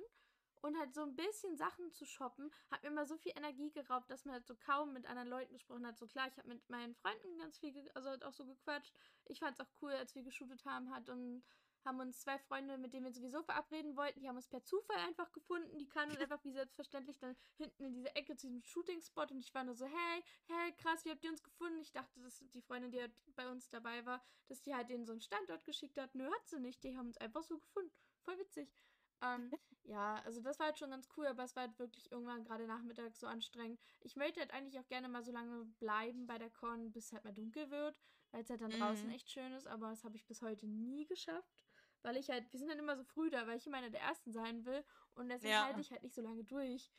und 0.65 0.78
halt 0.80 0.93
so 0.93 1.04
ein 1.04 1.15
bisschen 1.15 1.56
Sachen 1.58 1.91
zu 1.91 2.06
shoppen, 2.06 2.51
hat 2.71 2.82
mir 2.82 2.89
immer 2.89 3.06
so 3.06 3.17
viel 3.17 3.34
Energie 3.36 3.71
geraubt, 3.71 4.10
dass 4.10 4.25
man 4.25 4.34
halt 4.34 4.47
so 4.47 4.56
kaum 4.56 4.93
mit 4.93 5.06
anderen 5.06 5.30
Leuten 5.30 5.54
gesprochen 5.54 5.86
hat. 5.86 5.97
So 5.97 6.08
klar, 6.08 6.28
ich 6.28 6.38
habe 6.38 6.49
mit 6.49 6.69
meinen 6.69 6.95
Freunden 6.95 7.38
ganz 7.38 7.60
viel, 7.60 7.73
also 7.93 8.10
halt 8.10 8.23
auch 8.23 8.34
so 8.34 8.45
gequatscht. 8.45 8.93
Ich 9.25 9.39
fand 9.39 9.60
es 9.60 9.65
auch 9.65 9.71
cool, 9.82 9.91
als 9.91 10.15
wir 10.15 10.23
geshootet 10.23 10.65
haben, 10.65 10.89
hat 10.89 11.08
und 11.10 11.43
haben 11.86 11.99
uns 11.99 12.19
zwei 12.19 12.39
Freunde, 12.39 12.80
mit 12.80 12.93
denen 12.93 13.06
wir 13.06 13.12
sowieso 13.12 13.43
verabreden 13.43 13.95
wollten, 13.95 14.19
die 14.19 14.28
haben 14.28 14.38
uns 14.38 14.47
per 14.47 14.63
Zufall 14.63 14.97
einfach 14.97 15.32
gefunden. 15.32 15.78
Die 15.78 15.88
kamen 15.88 16.10
einfach 16.17 16.43
wie 16.43 16.51
selbstverständlich 16.51 17.19
dann 17.19 17.36
hinten 17.58 17.86
in 17.86 17.93
diese 17.93 18.15
Ecke 18.15 18.36
zu 18.36 18.47
diesem 18.47 18.63
Shooting-Spot 18.63 19.28
und 19.30 19.39
ich 19.39 19.54
war 19.54 19.63
nur 19.63 19.75
so, 19.75 19.86
hey, 19.86 20.23
hey, 20.47 20.73
krass, 20.82 21.06
wie 21.06 21.12
habt 21.12 21.23
ihr 21.23 21.30
uns 21.30 21.43
gefunden? 21.43 21.80
Ich 21.82 21.91
dachte, 21.91 22.19
dass 22.21 22.39
die 22.39 22.62
Freundin, 22.63 22.91
die 22.91 23.01
halt 23.01 23.13
bei 23.36 23.47
uns 23.47 23.69
dabei 23.69 24.04
war, 24.08 24.19
dass 24.47 24.63
die 24.63 24.73
halt 24.73 24.89
denen 24.89 25.06
so 25.06 25.12
einen 25.12 25.21
Standort 25.21 25.63
geschickt 25.63 25.99
hat. 25.99 26.15
Nö, 26.15 26.25
hat 26.25 26.47
sie 26.47 26.60
nicht. 26.60 26.84
Die 26.84 26.97
haben 26.97 27.08
uns 27.08 27.17
einfach 27.17 27.43
so 27.43 27.60
gefunden. 27.60 27.91
Voll 28.23 28.39
witzig. 28.39 28.73
Ähm, 29.21 29.51
ja, 29.84 30.21
also 30.25 30.41
das 30.41 30.60
war 30.60 30.67
halt 30.67 30.80
schon 30.80 30.89
ganz 30.89 31.08
cool, 31.15 31.28
aber 31.28 31.43
es 31.43 31.56
war 31.56 31.63
halt 31.67 31.78
wirklich 31.78 32.12
irgendwann 32.12 32.43
gerade 32.43 32.65
Nachmittag 32.65 33.15
so 33.15 33.28
anstrengend. 33.28 33.80
Ich 34.01 34.15
möchte 34.15 34.39
halt 34.39 34.51
eigentlich 34.51 34.80
auch 34.80 34.88
gerne 34.88 35.08
mal 35.08 35.23
so 35.23 35.32
lange 35.32 35.65
bleiben 35.80 36.25
bei 36.25 36.38
der 36.38 36.49
Con, 36.49 36.91
bis 36.91 37.06
es 37.06 37.13
halt 37.13 37.23
mal 37.23 37.34
dunkel 37.34 37.69
wird, 37.69 37.95
weil 38.32 38.41
es 38.41 38.49
halt 38.49 38.62
dann 38.62 38.71
mhm. 38.71 38.80
draußen 38.80 39.10
echt 39.12 39.30
schön 39.30 39.54
ist, 39.54 39.67
aber 39.67 39.89
das 39.89 40.04
habe 40.04 40.15
ich 40.15 40.25
bis 40.25 40.41
heute 40.41 40.67
nie 40.67 41.06
geschafft. 41.06 41.63
Weil 42.01 42.17
ich 42.17 42.30
halt, 42.30 42.51
wir 42.51 42.60
sind 42.60 42.69
dann 42.69 42.78
immer 42.78 42.95
so 42.95 43.04
früh 43.04 43.30
da, 43.32 43.47
weil 43.47 43.58
ich 43.58 43.65
immer 43.65 43.78
einer 43.78 43.89
der 43.89 44.01
Ersten 44.01 44.32
sein 44.32 44.63
will 44.65 44.84
und 45.15 45.30
deswegen 45.30 45.54
ja. 45.54 45.65
halte 45.65 45.82
ich 45.82 45.91
halt 45.91 46.04
nicht 46.04 46.13
so 46.13 46.21
lange 46.21 46.43
durch. 46.43 46.91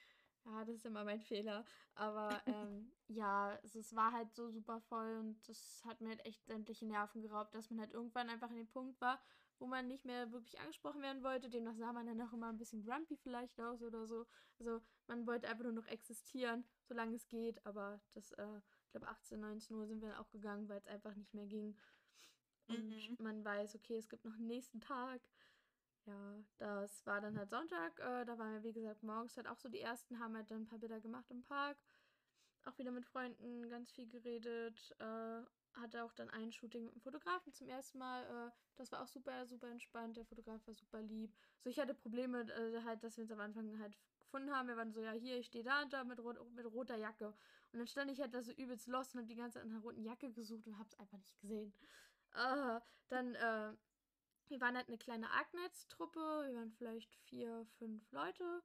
Ja, 0.44 0.64
das 0.64 0.76
ist 0.76 0.86
immer 0.86 1.04
mein 1.04 1.20
Fehler. 1.20 1.64
Aber 1.94 2.40
ähm, 2.46 2.92
ja, 3.08 3.58
also 3.62 3.78
es 3.78 3.94
war 3.94 4.12
halt 4.12 4.32
so 4.34 4.50
super 4.50 4.80
voll 4.80 5.16
und 5.18 5.48
das 5.48 5.82
hat 5.84 6.00
mir 6.00 6.10
halt 6.10 6.24
echt 6.24 6.44
sämtliche 6.46 6.86
Nerven 6.86 7.22
geraubt, 7.22 7.54
dass 7.54 7.70
man 7.70 7.80
halt 7.80 7.92
irgendwann 7.92 8.30
einfach 8.30 8.50
an 8.50 8.56
dem 8.56 8.68
Punkt 8.68 9.00
war, 9.00 9.20
wo 9.58 9.66
man 9.66 9.86
nicht 9.88 10.04
mehr 10.04 10.30
wirklich 10.32 10.58
angesprochen 10.60 11.02
werden 11.02 11.22
wollte. 11.22 11.48
Demnach 11.48 11.76
sah 11.76 11.92
man 11.92 12.06
dann 12.06 12.20
auch 12.20 12.32
immer 12.32 12.48
ein 12.48 12.58
bisschen 12.58 12.84
grumpy 12.84 13.16
vielleicht 13.16 13.60
aus 13.60 13.82
oder 13.82 14.06
so. 14.06 14.26
Also 14.58 14.80
man 15.06 15.26
wollte 15.26 15.48
einfach 15.48 15.64
nur 15.64 15.72
noch 15.72 15.86
existieren, 15.86 16.64
solange 16.84 17.16
es 17.16 17.26
geht. 17.28 17.64
Aber 17.64 18.00
das, 18.12 18.32
äh, 18.32 18.58
ich 18.84 18.90
glaube 18.90 19.08
18, 19.08 19.40
19 19.40 19.76
Uhr 19.76 19.86
sind 19.86 20.02
wir 20.02 20.10
dann 20.10 20.18
auch 20.18 20.30
gegangen, 20.30 20.68
weil 20.68 20.78
es 20.78 20.86
einfach 20.86 21.14
nicht 21.14 21.32
mehr 21.34 21.46
ging. 21.46 21.76
Und 22.68 22.88
mhm. 22.88 23.16
man 23.18 23.44
weiß, 23.44 23.76
okay, 23.76 23.96
es 23.96 24.08
gibt 24.08 24.24
noch 24.24 24.34
einen 24.34 24.48
nächsten 24.48 24.80
Tag. 24.80 25.20
Ja, 26.06 26.38
das 26.58 27.04
war 27.04 27.20
dann 27.20 27.36
halt 27.36 27.50
Sonntag. 27.50 27.98
Äh, 27.98 28.24
da 28.24 28.38
waren 28.38 28.52
wir, 28.52 28.62
wie 28.62 28.72
gesagt, 28.72 29.02
morgens 29.02 29.36
halt 29.36 29.48
auch 29.48 29.58
so 29.58 29.68
die 29.68 29.80
ersten, 29.80 30.18
haben 30.20 30.36
halt 30.36 30.50
dann 30.50 30.62
ein 30.62 30.66
paar 30.66 30.78
Bilder 30.78 31.00
gemacht 31.00 31.30
im 31.30 31.42
Park. 31.42 31.78
Auch 32.64 32.78
wieder 32.78 32.90
mit 32.90 33.06
Freunden 33.06 33.68
ganz 33.68 33.92
viel 33.92 34.08
geredet. 34.08 34.94
Äh, 34.98 35.42
hatte 35.80 36.04
auch 36.04 36.12
dann 36.12 36.30
ein 36.30 36.52
Shooting 36.52 36.84
mit 36.84 36.92
einem 36.92 37.00
Fotografen 37.00 37.52
zum 37.52 37.68
ersten 37.68 37.98
Mal. 37.98 38.22
Äh, 38.24 38.50
das 38.76 38.92
war 38.92 39.02
auch 39.02 39.08
super, 39.08 39.46
super 39.46 39.68
entspannt. 39.68 40.16
Der 40.16 40.24
Fotograf 40.24 40.66
war 40.66 40.74
super 40.74 41.02
lieb. 41.02 41.34
So, 41.60 41.70
ich 41.70 41.78
hatte 41.78 41.94
Probleme 41.94 42.40
äh, 42.40 42.82
halt, 42.84 43.02
dass 43.02 43.16
wir 43.16 43.22
uns 43.22 43.32
am 43.32 43.40
Anfang 43.40 43.78
halt 43.78 43.96
gefunden 44.20 44.50
haben. 44.50 44.68
Wir 44.68 44.76
waren 44.76 44.92
so, 44.92 45.00
ja, 45.00 45.12
hier, 45.12 45.38
ich 45.38 45.46
stehe 45.46 45.64
da 45.64 45.82
und 45.82 45.92
da 45.92 46.04
mit, 46.04 46.18
rot, 46.20 46.38
mit 46.54 46.66
roter 46.66 46.96
Jacke. 46.96 47.28
Und 47.72 47.78
dann 47.78 47.86
stand 47.86 48.10
ich 48.10 48.20
halt 48.20 48.34
da 48.34 48.42
so 48.42 48.52
übelst 48.52 48.86
lost 48.88 49.14
und 49.14 49.20
hab 49.20 49.28
die 49.28 49.34
ganze 49.34 49.58
Zeit 49.58 49.66
nach 49.66 49.74
einer 49.74 49.82
roten 49.82 50.02
Jacke 50.02 50.32
gesucht 50.32 50.66
und 50.66 50.78
hab's 50.78 50.98
einfach 50.98 51.18
nicht 51.18 51.38
gesehen. 51.40 51.72
Uh, 52.34 52.80
dann, 53.08 53.34
äh, 53.34 53.72
wir 54.48 54.60
waren 54.60 54.76
halt 54.76 54.88
eine 54.88 54.98
kleine 54.98 55.30
Agnets-Truppe. 55.30 56.44
Wir 56.46 56.54
waren 56.54 56.72
vielleicht 56.72 57.14
vier, 57.14 57.66
fünf 57.78 58.10
Leute. 58.12 58.62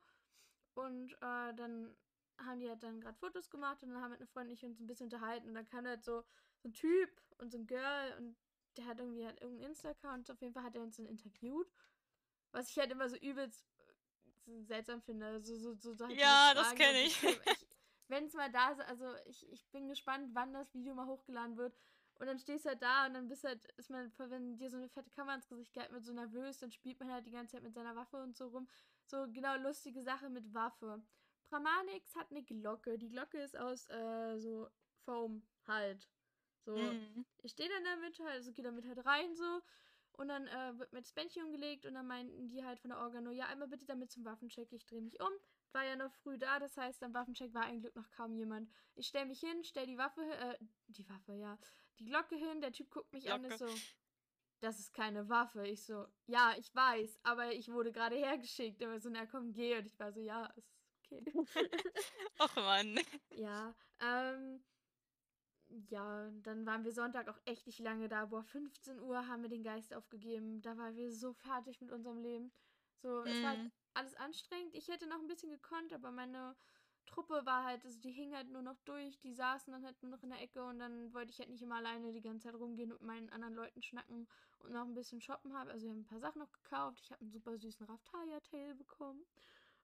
Und 0.74 1.14
äh, 1.14 1.54
dann 1.56 1.96
haben 2.38 2.60
die 2.60 2.70
halt 2.70 2.84
dann 2.84 3.02
gerade 3.02 3.18
Fotos 3.18 3.50
gemacht 3.50 3.84
und 3.84 3.90
dann 3.90 4.02
haben 4.02 4.12
halt 4.12 4.22
eine 4.22 4.28
Freundin 4.28 4.52
und 4.52 4.58
ich 4.58 4.66
uns 4.66 4.80
ein 4.80 4.88
bisschen 4.88 5.06
unterhalten. 5.06 5.50
Und 5.50 5.56
dann 5.56 5.66
kam 5.66 5.86
halt 5.86 6.04
so 6.04 6.24
so 6.62 6.70
ein 6.70 6.74
Typ 6.74 7.10
und 7.38 7.52
so 7.52 7.58
ein 7.58 7.68
Girl 7.68 8.16
und 8.18 8.36
der 8.78 8.86
hat 8.86 9.00
irgendwie 9.00 9.26
halt 9.26 9.42
irgendeinen 9.42 9.72
Insta-Account. 9.72 10.32
Auf 10.32 10.42
jeden 10.42 10.54
Fall 10.54 10.64
hat 10.64 10.76
er 10.76 10.82
uns 10.82 10.98
dann 10.98 11.06
interviewt. 11.06 11.68
Was 12.52 12.70
ich 12.70 12.78
halt 12.78 12.92
immer 12.92 13.10
so 13.10 13.18
übelst 13.18 13.66
äh, 14.48 14.64
seltsam 14.64 15.02
finde. 15.02 15.42
So, 15.42 15.56
so, 15.58 15.74
so, 15.74 15.94
so 15.94 16.08
halt 16.08 16.18
ja, 16.18 16.54
das 16.54 16.76
kenne 16.76 17.04
ich. 17.04 17.22
ich 17.24 17.40
Wenn 18.08 18.26
es 18.26 18.34
mal 18.34 18.52
da 18.52 18.72
ist, 18.72 18.82
also 18.82 19.06
ich, 19.26 19.50
ich 19.52 19.70
bin 19.70 19.88
gespannt, 19.88 20.30
wann 20.34 20.54
das 20.54 20.74
Video 20.74 20.94
mal 20.94 21.08
hochgeladen 21.08 21.58
wird. 21.58 21.74
Und 22.16 22.28
dann 22.28 22.38
stehst 22.38 22.66
du 22.66 22.70
halt 22.70 22.82
da 22.82 23.08
und 23.08 23.14
dann 23.14 23.28
bist 23.28 23.44
halt, 23.46 23.66
ist 23.78 23.90
man, 23.90 24.12
wenn 24.18 24.58
dir 24.58 24.70
so 24.70 24.78
eine 24.78 24.90
fette 24.90 25.10
Kamera 25.10 25.36
ins 25.36 25.48
Gesicht 25.48 25.74
geht, 25.74 25.92
mit 25.92 26.06
so 26.06 26.14
nervös, 26.14 26.60
dann 26.60 26.72
spielt 26.72 27.00
man 27.00 27.12
halt 27.12 27.26
die 27.26 27.32
ganze 27.32 27.54
Zeit 27.54 27.64
mit 27.64 27.74
seiner 27.74 27.96
Waffe 27.96 28.18
und 28.22 28.36
so 28.36 28.50
rum. 28.50 28.68
So 29.06 29.26
genau 29.32 29.56
lustige 29.58 30.04
Sache 30.04 30.30
mit 30.30 30.54
Waffe. 30.54 31.02
Pramanix 31.50 32.14
hat 32.16 32.30
eine 32.30 32.44
Glocke. 32.44 32.98
Die 32.98 33.10
Glocke 33.10 33.40
ist 33.40 33.58
aus 33.58 33.90
äh, 33.90 34.38
so 34.38 34.70
Foam 35.04 35.42
halt. 35.66 36.08
So, 36.66 36.76
mhm. 36.76 37.26
ich 37.44 37.52
stehe 37.52 37.70
dann 37.70 37.84
damit 37.84 38.20
halt, 38.20 38.30
also 38.30 38.52
gehe 38.52 38.64
damit 38.64 38.86
halt 38.86 39.06
rein 39.06 39.36
so. 39.36 39.62
Und 40.14 40.28
dann 40.28 40.48
äh, 40.48 40.78
wird 40.78 40.92
mir 40.92 41.02
das 41.02 41.14
Bändchen 41.14 41.46
umgelegt 41.46 41.86
und 41.86 41.94
dann 41.94 42.06
meinten 42.06 42.50
die 42.50 42.64
halt 42.64 42.80
von 42.80 42.90
der 42.90 43.00
Organo, 43.00 43.32
ja, 43.32 43.46
einmal 43.46 43.68
bitte 43.68 43.86
damit 43.86 44.12
zum 44.12 44.26
Waffencheck, 44.26 44.72
ich 44.72 44.86
drehe 44.86 45.02
mich 45.02 45.20
um. 45.22 45.32
War 45.72 45.86
ja 45.86 45.96
noch 45.96 46.14
früh 46.16 46.38
da, 46.38 46.60
das 46.60 46.76
heißt, 46.76 47.02
am 47.04 47.14
Waffencheck 47.14 47.54
war 47.54 47.64
eigentlich 47.64 47.96
noch 47.96 48.10
kaum 48.12 48.36
jemand. 48.36 48.70
Ich 48.96 49.08
stelle 49.08 49.26
mich 49.26 49.40
hin, 49.40 49.64
stell 49.64 49.88
die 49.88 49.98
Waffe, 49.98 50.22
äh, 50.22 50.58
die 50.88 51.08
Waffe, 51.08 51.34
ja, 51.34 51.58
die 51.98 52.06
Glocke 52.06 52.36
hin, 52.36 52.60
der 52.60 52.74
Typ 52.74 52.92
guckt 52.92 53.12
mich 53.14 53.24
Glocke. 53.24 53.46
an, 53.46 53.52
ist 53.52 53.60
so, 53.60 53.70
das 54.60 54.80
ist 54.80 54.94
keine 54.94 55.28
Waffe. 55.28 55.66
Ich 55.68 55.86
so, 55.86 56.06
ja, 56.28 56.54
ich 56.58 56.74
weiß, 56.76 57.20
aber 57.24 57.54
ich 57.54 57.72
wurde 57.72 57.92
gerade 57.92 58.16
hergeschickt. 58.16 58.82
Er 58.82 58.90
war 58.90 59.00
so, 59.00 59.10
na 59.10 59.26
komm, 59.26 59.54
geh. 59.54 59.78
Und 59.78 59.86
ich 59.86 59.98
war 60.00 60.12
so, 60.12 60.20
ja, 60.20 60.46
ist 60.56 60.72
okay. 61.04 61.24
Och 62.40 62.56
Mann. 62.56 63.00
Ja, 63.32 63.74
ähm, 64.00 64.64
ja, 65.90 66.30
dann 66.44 66.66
waren 66.66 66.84
wir 66.84 66.92
Sonntag 66.92 67.28
auch 67.28 67.40
echt 67.46 67.68
nicht 67.68 67.80
lange 67.80 68.08
da. 68.08 68.26
Boah, 68.26 68.44
15 68.44 69.00
Uhr 69.00 69.28
haben 69.28 69.42
wir 69.42 69.50
den 69.50 69.64
Geist 69.64 69.94
aufgegeben. 69.94 70.62
Da 70.62 70.78
waren 70.78 70.96
wir 70.96 71.12
so 71.12 71.34
fertig 71.34 71.82
mit 71.82 71.92
unserem 71.92 72.22
Leben. 72.22 72.52
So, 73.02 73.24
es 73.24 73.42
war 73.42 73.50
halt 73.50 73.72
alles 73.94 74.16
anstrengend. 74.16 74.76
Ich 74.76 74.88
hätte 74.88 75.08
noch 75.08 75.20
ein 75.20 75.28
bisschen 75.28 75.50
gekonnt, 75.50 75.92
aber 75.94 76.12
meine 76.12 76.56
Truppe 77.06 77.46
war 77.46 77.64
halt, 77.66 77.84
also 77.84 78.00
die 78.00 78.12
hing 78.12 78.34
halt 78.34 78.50
nur 78.50 78.62
noch 78.62 78.78
durch. 78.86 79.20
Die 79.20 79.34
saßen 79.34 79.74
dann 79.74 79.84
halt 79.84 80.02
nur 80.02 80.12
noch 80.12 80.24
in 80.24 80.30
der 80.30 80.42
Ecke 80.42 80.64
und 80.64 80.80
dann 80.80 81.14
wollte 81.14 81.32
ich 81.32 81.40
halt 81.40 81.50
nicht 81.50 81.62
immer 81.62 81.78
alleine 81.78 82.14
die 82.14 82.22
ganze 82.22 82.48
Zeit 82.48 82.56
rumgehen 82.56 82.92
und 82.92 83.02
mit 83.02 83.08
meinen 83.08 83.30
anderen 83.30 83.56
Leuten 83.56 83.82
schnacken 83.82 84.28
und 84.60 84.72
noch 84.72 84.86
ein 84.86 84.94
bisschen 84.94 85.22
shoppen 85.22 85.54
haben. 85.54 85.70
Also 85.70 85.86
wir 85.86 85.92
haben 85.92 86.02
ein 86.02 86.06
paar 86.06 86.20
Sachen 86.20 86.40
noch 86.40 86.52
gekauft. 86.52 87.02
Ich 87.04 87.12
habe 87.12 87.22
einen 87.22 87.32
super 87.32 87.58
süßen 87.58 87.86
Raftalia-Tail 87.86 88.76
bekommen. 88.76 89.26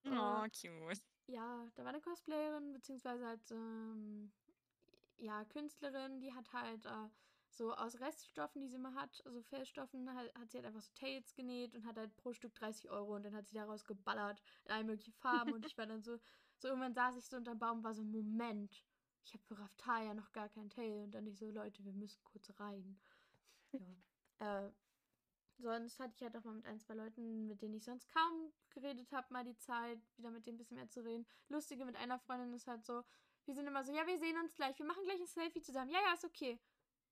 Oh, 0.06 0.10
uh, 0.10 0.48
cute. 0.50 1.02
Ja, 1.28 1.68
da 1.76 1.84
war 1.84 1.90
eine 1.90 2.02
Cosplayerin, 2.02 2.72
beziehungsweise 2.72 3.26
halt 3.26 3.52
ähm, 3.52 4.32
ja, 5.18 5.46
Künstlerin, 5.46 6.20
die 6.20 6.34
hat 6.34 6.52
halt 6.54 6.86
äh, 6.86 7.10
so 7.50 7.74
aus 7.74 8.00
Reststoffen, 8.00 8.62
die 8.62 8.68
sie 8.68 8.76
immer 8.76 8.94
hat, 8.96 9.22
also 9.26 9.42
Fellstoffen, 9.42 10.14
hat, 10.14 10.34
hat 10.36 10.52
sie 10.52 10.58
halt 10.58 10.68
einfach 10.68 10.82
so 10.82 10.92
Tails 10.94 11.34
genäht 11.34 11.76
und 11.76 11.86
hat 11.86 11.98
halt 11.98 12.16
pro 12.18 12.34
Stück 12.34 12.54
30 12.56 12.90
Euro 12.90 13.16
und 13.16 13.24
dann 13.24 13.36
hat 13.36 13.48
sie 13.48 13.56
daraus 13.56 13.86
geballert 13.86 14.42
in 14.66 14.72
alle 14.72 14.84
möglichen 14.84 15.14
Farben 15.14 15.54
und 15.54 15.66
ich 15.66 15.78
war 15.78 15.86
dann 15.86 16.04
so, 16.04 16.20
so 16.58 16.68
irgendwann 16.68 16.94
saß 16.94 17.18
ich 17.18 17.26
so 17.26 17.38
unterm 17.38 17.60
Baum 17.60 17.80
und 17.80 17.84
war 17.84 17.94
so, 17.94 18.04
Moment, 18.04 18.84
ich 19.26 19.34
habe 19.34 19.44
für 19.44 19.60
Raftaya 19.60 20.14
noch 20.14 20.32
gar 20.32 20.50
kein 20.50 20.70
Tail 20.70 21.04
und 21.04 21.12
dann 21.12 21.26
ich 21.28 21.38
so, 21.38 21.50
Leute, 21.50 21.84
wir 21.84 21.94
müssen 21.94 22.24
kurz 22.24 22.52
rein. 22.60 23.00
Ja. 23.74 23.80
äh, 24.68 24.72
sonst 25.58 26.00
hatte 26.00 26.14
ich 26.16 26.22
halt 26.22 26.38
auch 26.38 26.44
mal 26.44 26.54
mit 26.54 26.66
ein, 26.66 26.80
zwei 26.80 26.94
Leuten, 26.94 27.48
mit 27.48 27.62
denen 27.62 27.76
ich 27.76 27.84
sonst 27.84 28.08
kaum 28.10 28.54
geredet 28.70 29.12
habe, 29.12 29.34
mal 29.34 29.44
die 29.44 29.58
Zeit, 29.58 30.00
wieder 30.16 30.32
mit 30.32 30.46
denen 30.46 30.56
ein 30.56 30.60
bisschen 30.60 30.78
mehr 30.78 30.90
zu 30.90 31.04
reden. 31.04 31.26
Lustige 31.50 31.86
mit 31.86 31.96
einer 31.96 32.20
Freundin 32.20 32.54
ist 32.54 32.68
halt 32.68 32.86
so, 32.86 33.04
wir 33.48 33.56
sind 33.56 33.66
immer 33.66 33.84
so, 33.84 33.94
ja, 33.94 34.06
wir 34.06 34.18
sehen 34.18 34.38
uns 34.38 34.54
gleich. 34.54 34.78
Wir 34.78 34.86
machen 34.86 35.04
gleich 35.06 35.20
ein 35.20 35.28
Selfie 35.28 35.62
zusammen. 35.62 35.90
Ja, 35.90 36.02
ja, 36.02 36.14
ist 36.14 36.26
okay. 36.26 36.60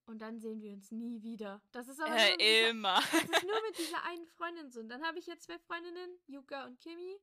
Und 0.06 0.22
dann 0.22 0.40
sehen 0.40 0.62
wir 0.62 0.72
uns 0.74 0.92
nie 0.92 1.24
wieder. 1.24 1.62
Das 1.72 1.88
ist 1.88 2.00
aber 2.00 2.16
äh, 2.16 2.30
nur 2.30 2.38
dieser, 2.38 2.70
immer. 2.70 2.96
das 3.12 3.42
ist 3.42 3.44
nur 3.44 3.62
mit 3.62 3.78
dieser 3.80 4.04
einen 4.04 4.28
Freundin 4.28 4.70
so. 4.70 4.82
Und 4.82 4.90
dann 4.90 5.04
habe 5.04 5.18
ich 5.18 5.28
jetzt 5.28 5.46
zwei 5.46 5.58
Freundinnen, 5.60 6.20
Yuka 6.28 6.66
und 6.66 6.80
Kimi. 6.80 7.20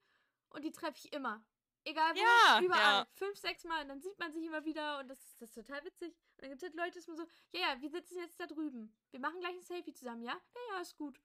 Und 0.50 0.64
die 0.64 0.72
treffe 0.72 0.98
ich 0.98 1.12
immer. 1.12 1.44
Egal 1.84 2.14
wo, 2.14 2.20
ja, 2.20 2.60
überall. 2.62 3.02
Ja. 3.02 3.06
Fünf, 3.14 3.36
sechs 3.38 3.64
Mal. 3.64 3.82
Und 3.82 3.88
dann 3.88 4.00
sieht 4.00 4.18
man 4.18 4.32
sich 4.32 4.44
immer 4.44 4.64
wieder. 4.64 4.98
Und 5.00 5.08
das 5.08 5.18
ist, 5.18 5.40
das 5.42 5.56
ist 5.56 5.66
total 5.66 5.84
witzig. 5.84 6.08
Und 6.36 6.42
dann 6.42 6.50
gibt 6.50 6.62
es 6.62 6.68
halt 6.68 6.76
Leute, 6.76 6.98
die 6.98 7.04
sind 7.04 7.16
so, 7.16 7.26
ja, 7.52 7.60
ja, 7.60 7.80
wir 7.80 7.90
sitzen 7.90 8.18
jetzt 8.18 8.40
da 8.40 8.46
drüben. 8.46 8.94
Wir 9.10 9.20
machen 9.20 9.40
gleich 9.40 9.54
ein 9.54 9.62
Selfie 9.62 9.92
zusammen, 9.92 10.22
ja? 10.22 10.32
Ja, 10.32 10.74
ja, 10.74 10.80
ist 10.80 10.96
gut. 10.96 11.20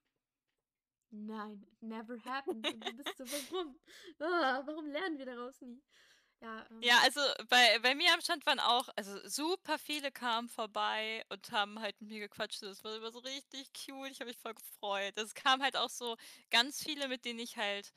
Nein, 1.09 1.63
it 1.63 1.81
never 1.81 2.17
happened. 2.25 2.67
Und 2.67 2.85
du 2.85 2.93
bist 2.97 3.17
so, 3.17 3.23
warum? 3.51 3.79
Ah, 4.19 4.61
warum 4.65 4.87
lernen 4.87 5.17
wir 5.17 5.25
daraus 5.25 5.61
nie? 5.61 5.81
Ja, 6.41 6.65
ähm. 6.69 6.81
ja, 6.81 6.99
also 7.03 7.21
bei, 7.49 7.79
bei 7.79 7.95
mir 7.95 8.13
am 8.13 8.21
Stand 8.21 8.45
waren 8.45 8.59
auch, 8.59 8.89
also 8.95 9.17
super 9.27 9.79
viele 9.79 10.11
kamen 10.11 10.49
vorbei 10.49 11.23
und 11.29 11.51
haben 11.51 11.79
halt 11.79 11.99
mit 11.99 12.09
mir 12.09 12.19
gequatscht. 12.19 12.61
Das 12.61 12.83
war 12.83 12.95
immer 12.95 13.11
so 13.11 13.19
richtig 13.19 13.71
cute. 13.73 14.11
Ich 14.11 14.19
habe 14.19 14.29
mich 14.29 14.37
voll 14.37 14.53
gefreut. 14.53 15.17
Es 15.17 15.33
kamen 15.33 15.63
halt 15.63 15.75
auch 15.75 15.89
so 15.89 16.15
ganz 16.49 16.83
viele, 16.83 17.07
mit 17.07 17.25
denen 17.25 17.39
ich 17.39 17.57
halt, 17.57 17.93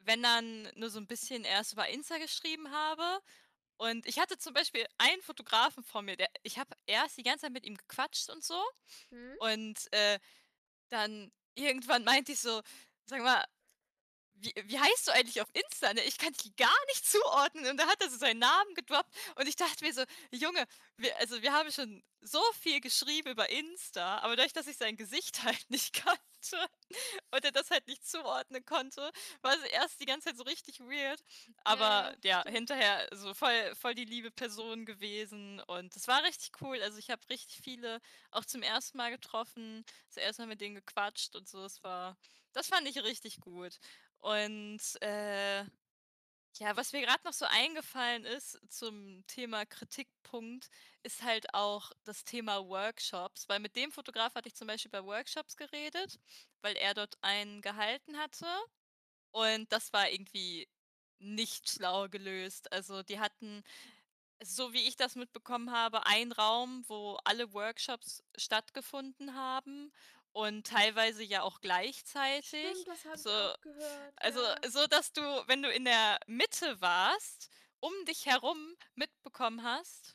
wenn 0.00 0.22
dann 0.22 0.70
nur 0.74 0.90
so 0.90 1.00
ein 1.00 1.06
bisschen 1.06 1.44
erst 1.44 1.72
über 1.72 1.88
Insta 1.88 2.18
geschrieben 2.18 2.70
habe. 2.70 3.20
Und 3.78 4.06
ich 4.06 4.18
hatte 4.18 4.38
zum 4.38 4.54
Beispiel 4.54 4.86
einen 4.98 5.22
Fotografen 5.22 5.84
vor 5.84 6.02
mir, 6.02 6.16
der, 6.16 6.28
ich 6.42 6.58
habe 6.58 6.70
erst 6.86 7.18
die 7.18 7.22
ganze 7.22 7.42
Zeit 7.42 7.52
mit 7.52 7.66
ihm 7.66 7.76
gequatscht 7.76 8.30
und 8.30 8.42
so. 8.44 8.62
Hm? 9.10 9.36
Und 9.40 9.92
äh, 9.92 10.18
dann 10.90 11.32
irgendwann 11.54 12.04
meinte 12.04 12.32
ich 12.32 12.40
so, 12.40 12.62
sag 13.06 13.22
mal, 13.22 13.44
wie, 14.36 14.52
wie 14.64 14.78
heißt 14.78 15.08
du 15.08 15.12
eigentlich 15.12 15.40
auf 15.40 15.48
Insta? 15.52 15.94
Ne? 15.94 16.02
Ich 16.02 16.18
kann 16.18 16.32
dich 16.32 16.54
gar 16.56 16.86
nicht 16.88 17.08
zuordnen. 17.08 17.66
Und 17.66 17.78
da 17.78 17.86
hat 17.86 18.00
er 18.02 18.10
so 18.10 18.18
seinen 18.18 18.38
Namen 18.38 18.74
gedroppt. 18.74 19.14
Und 19.36 19.48
ich 19.48 19.56
dachte 19.56 19.84
mir 19.84 19.92
so, 19.92 20.04
Junge, 20.30 20.66
wir, 20.96 21.16
also 21.18 21.40
wir 21.42 21.52
haben 21.52 21.70
schon 21.72 22.02
so 22.20 22.42
viel 22.60 22.80
geschrieben 22.80 23.30
über 23.30 23.48
Insta, 23.50 24.18
aber 24.18 24.36
dadurch, 24.36 24.52
dass 24.52 24.66
ich 24.66 24.76
sein 24.76 24.96
Gesicht 24.96 25.42
halt 25.44 25.70
nicht 25.70 25.94
kannte 25.94 26.68
und 27.30 27.44
er 27.44 27.52
das 27.52 27.70
halt 27.70 27.86
nicht 27.86 28.06
zuordnen 28.06 28.64
konnte, 28.64 29.10
war 29.42 29.54
es 29.54 29.62
erst 29.64 30.00
die 30.00 30.06
ganze 30.06 30.28
Zeit 30.28 30.36
so 30.36 30.44
richtig 30.44 30.80
weird. 30.80 31.22
Aber 31.64 32.14
ja, 32.22 32.42
ja 32.44 32.50
hinterher 32.50 33.08
so 33.12 33.34
voll, 33.34 33.74
voll 33.74 33.94
die 33.94 34.04
liebe 34.04 34.30
Person 34.30 34.86
gewesen. 34.86 35.60
Und 35.60 35.94
es 35.96 36.08
war 36.08 36.22
richtig 36.24 36.52
cool. 36.60 36.80
Also 36.82 36.98
ich 36.98 37.10
habe 37.10 37.22
richtig 37.30 37.60
viele 37.62 38.00
auch 38.30 38.44
zum 38.44 38.62
ersten 38.62 38.98
Mal 38.98 39.10
getroffen, 39.10 39.84
zuerst 40.08 40.38
mal 40.38 40.46
mit 40.46 40.60
denen 40.60 40.74
gequatscht 40.74 41.34
und 41.36 41.48
so. 41.48 41.64
Es 41.64 41.82
war, 41.82 42.16
das 42.52 42.68
fand 42.68 42.88
ich 42.88 43.02
richtig 43.02 43.40
gut. 43.40 43.78
Und 44.20 44.80
äh, 45.02 45.64
ja, 46.58 46.74
was 46.76 46.92
mir 46.92 47.02
gerade 47.02 47.22
noch 47.24 47.32
so 47.34 47.44
eingefallen 47.46 48.24
ist 48.24 48.58
zum 48.70 49.24
Thema 49.26 49.66
Kritikpunkt, 49.66 50.70
ist 51.02 51.22
halt 51.22 51.52
auch 51.54 51.92
das 52.04 52.24
Thema 52.24 52.66
Workshops. 52.66 53.48
Weil 53.48 53.60
mit 53.60 53.76
dem 53.76 53.92
Fotograf 53.92 54.34
hatte 54.34 54.48
ich 54.48 54.54
zum 54.54 54.66
Beispiel 54.66 54.90
bei 54.90 55.04
Workshops 55.04 55.56
geredet, 55.56 56.18
weil 56.62 56.76
er 56.76 56.94
dort 56.94 57.18
einen 57.22 57.60
gehalten 57.60 58.16
hatte. 58.16 58.46
Und 59.32 59.70
das 59.70 59.92
war 59.92 60.10
irgendwie 60.10 60.68
nicht 61.18 61.68
schlau 61.68 62.08
gelöst. 62.08 62.72
Also 62.72 63.02
die 63.02 63.20
hatten, 63.20 63.62
so 64.42 64.72
wie 64.72 64.88
ich 64.88 64.96
das 64.96 65.14
mitbekommen 65.14 65.72
habe, 65.72 66.06
einen 66.06 66.32
Raum, 66.32 66.84
wo 66.88 67.18
alle 67.24 67.52
Workshops 67.52 68.22
stattgefunden 68.36 69.34
haben 69.34 69.92
und 70.36 70.66
teilweise 70.66 71.24
ja 71.24 71.40
auch 71.40 71.62
gleichzeitig. 71.62 72.44
Stimmt, 72.44 72.88
das 72.88 73.04
habe 73.06 73.16
so, 73.16 73.30
ich 73.30 73.34
auch 73.36 73.60
gehört. 73.62 74.12
Also 74.16 74.42
ja. 74.42 74.56
so, 74.68 74.86
dass 74.86 75.12
du, 75.14 75.22
wenn 75.46 75.62
du 75.62 75.70
in 75.70 75.86
der 75.86 76.20
Mitte 76.26 76.78
warst, 76.82 77.48
um 77.80 77.92
dich 78.04 78.26
herum 78.26 78.76
mitbekommen 78.94 79.62
hast. 79.62 80.14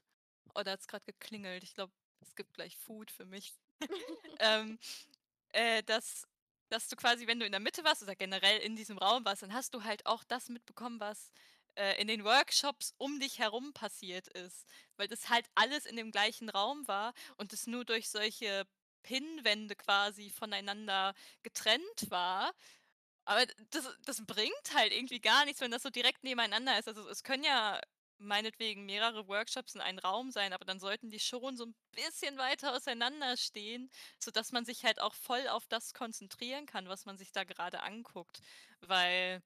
Oh, 0.53 0.61
da 0.61 0.73
hat 0.73 0.81
es 0.81 0.87
gerade 0.87 1.05
geklingelt. 1.05 1.63
Ich 1.63 1.73
glaube, 1.73 1.91
es 2.19 2.35
gibt 2.35 2.53
gleich 2.53 2.77
Food 2.77 3.09
für 3.09 3.25
mich. 3.25 3.55
ähm, 4.39 4.77
äh, 5.53 5.81
dass, 5.83 6.27
dass 6.69 6.87
du 6.87 6.95
quasi, 6.95 7.25
wenn 7.25 7.39
du 7.39 7.45
in 7.47 7.51
der 7.51 7.59
Mitte 7.59 7.83
warst 7.83 8.03
oder 8.03 8.15
generell 8.15 8.59
in 8.59 8.75
diesem 8.75 8.99
Raum 8.99 9.25
warst, 9.25 9.41
dann 9.41 9.53
hast 9.53 9.73
du 9.73 9.83
halt 9.83 10.05
auch 10.05 10.23
das 10.23 10.49
mitbekommen, 10.49 10.99
was 10.99 11.31
äh, 11.73 11.99
in 11.99 12.07
den 12.07 12.23
Workshops 12.23 12.93
um 12.99 13.19
dich 13.19 13.39
herum 13.39 13.73
passiert 13.73 14.27
ist. 14.27 14.67
Weil 14.97 15.07
das 15.07 15.29
halt 15.29 15.49
alles 15.55 15.87
in 15.87 15.95
dem 15.95 16.11
gleichen 16.11 16.49
Raum 16.49 16.87
war 16.87 17.15
und 17.37 17.53
es 17.53 17.65
nur 17.65 17.85
durch 17.85 18.07
solche 18.07 18.67
Pinnwände 19.03 19.75
quasi 19.75 20.29
voneinander 20.29 21.13
getrennt 21.43 22.09
war. 22.09 22.53
Aber 23.25 23.45
das, 23.71 23.87
das 24.05 24.25
bringt 24.25 24.73
halt 24.75 24.93
irgendwie 24.93 25.19
gar 25.21 25.45
nichts, 25.45 25.61
wenn 25.61 25.71
das 25.71 25.83
so 25.83 25.89
direkt 25.89 26.23
nebeneinander 26.23 26.77
ist. 26.79 26.87
Also 26.87 27.07
es 27.09 27.23
können 27.23 27.43
ja 27.43 27.79
meinetwegen 28.21 28.85
mehrere 28.85 29.27
Workshops 29.27 29.75
in 29.75 29.81
einem 29.81 29.99
Raum 29.99 30.31
sein, 30.31 30.53
aber 30.53 30.65
dann 30.65 30.79
sollten 30.79 31.09
die 31.09 31.19
schon 31.19 31.57
so 31.57 31.65
ein 31.65 31.75
bisschen 31.91 32.37
weiter 32.37 32.75
auseinander 32.75 33.35
stehen, 33.37 33.89
sodass 34.19 34.51
man 34.51 34.65
sich 34.65 34.85
halt 34.85 35.01
auch 35.01 35.13
voll 35.15 35.47
auf 35.49 35.67
das 35.67 35.93
konzentrieren 35.93 36.65
kann, 36.65 36.87
was 36.87 37.05
man 37.05 37.17
sich 37.17 37.31
da 37.31 37.43
gerade 37.43 37.81
anguckt. 37.83 38.41
Weil 38.81 39.41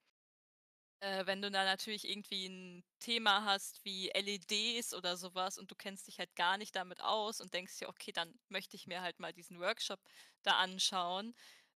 äh, 1.05 1.25
wenn 1.27 1.41
du 1.41 1.51
da 1.51 1.63
natürlich 1.65 2.07
irgendwie 2.09 2.47
ein 2.47 2.83
Thema 2.99 3.45
hast 3.45 3.83
wie 3.85 4.09
LEDs 4.11 4.93
oder 4.93 5.17
sowas 5.17 5.57
und 5.57 5.71
du 5.71 5.75
kennst 5.75 6.07
dich 6.07 6.19
halt 6.19 6.35
gar 6.35 6.57
nicht 6.57 6.75
damit 6.75 7.01
aus 7.01 7.41
und 7.41 7.53
denkst 7.53 7.77
dir: 7.79 7.89
„Okay, 7.89 8.11
dann 8.11 8.33
möchte 8.49 8.75
ich 8.77 8.87
mir 8.87 9.01
halt 9.01 9.19
mal 9.19 9.33
diesen 9.33 9.59
Workshop 9.59 10.01
da 10.43 10.53
anschauen“, 10.57 11.33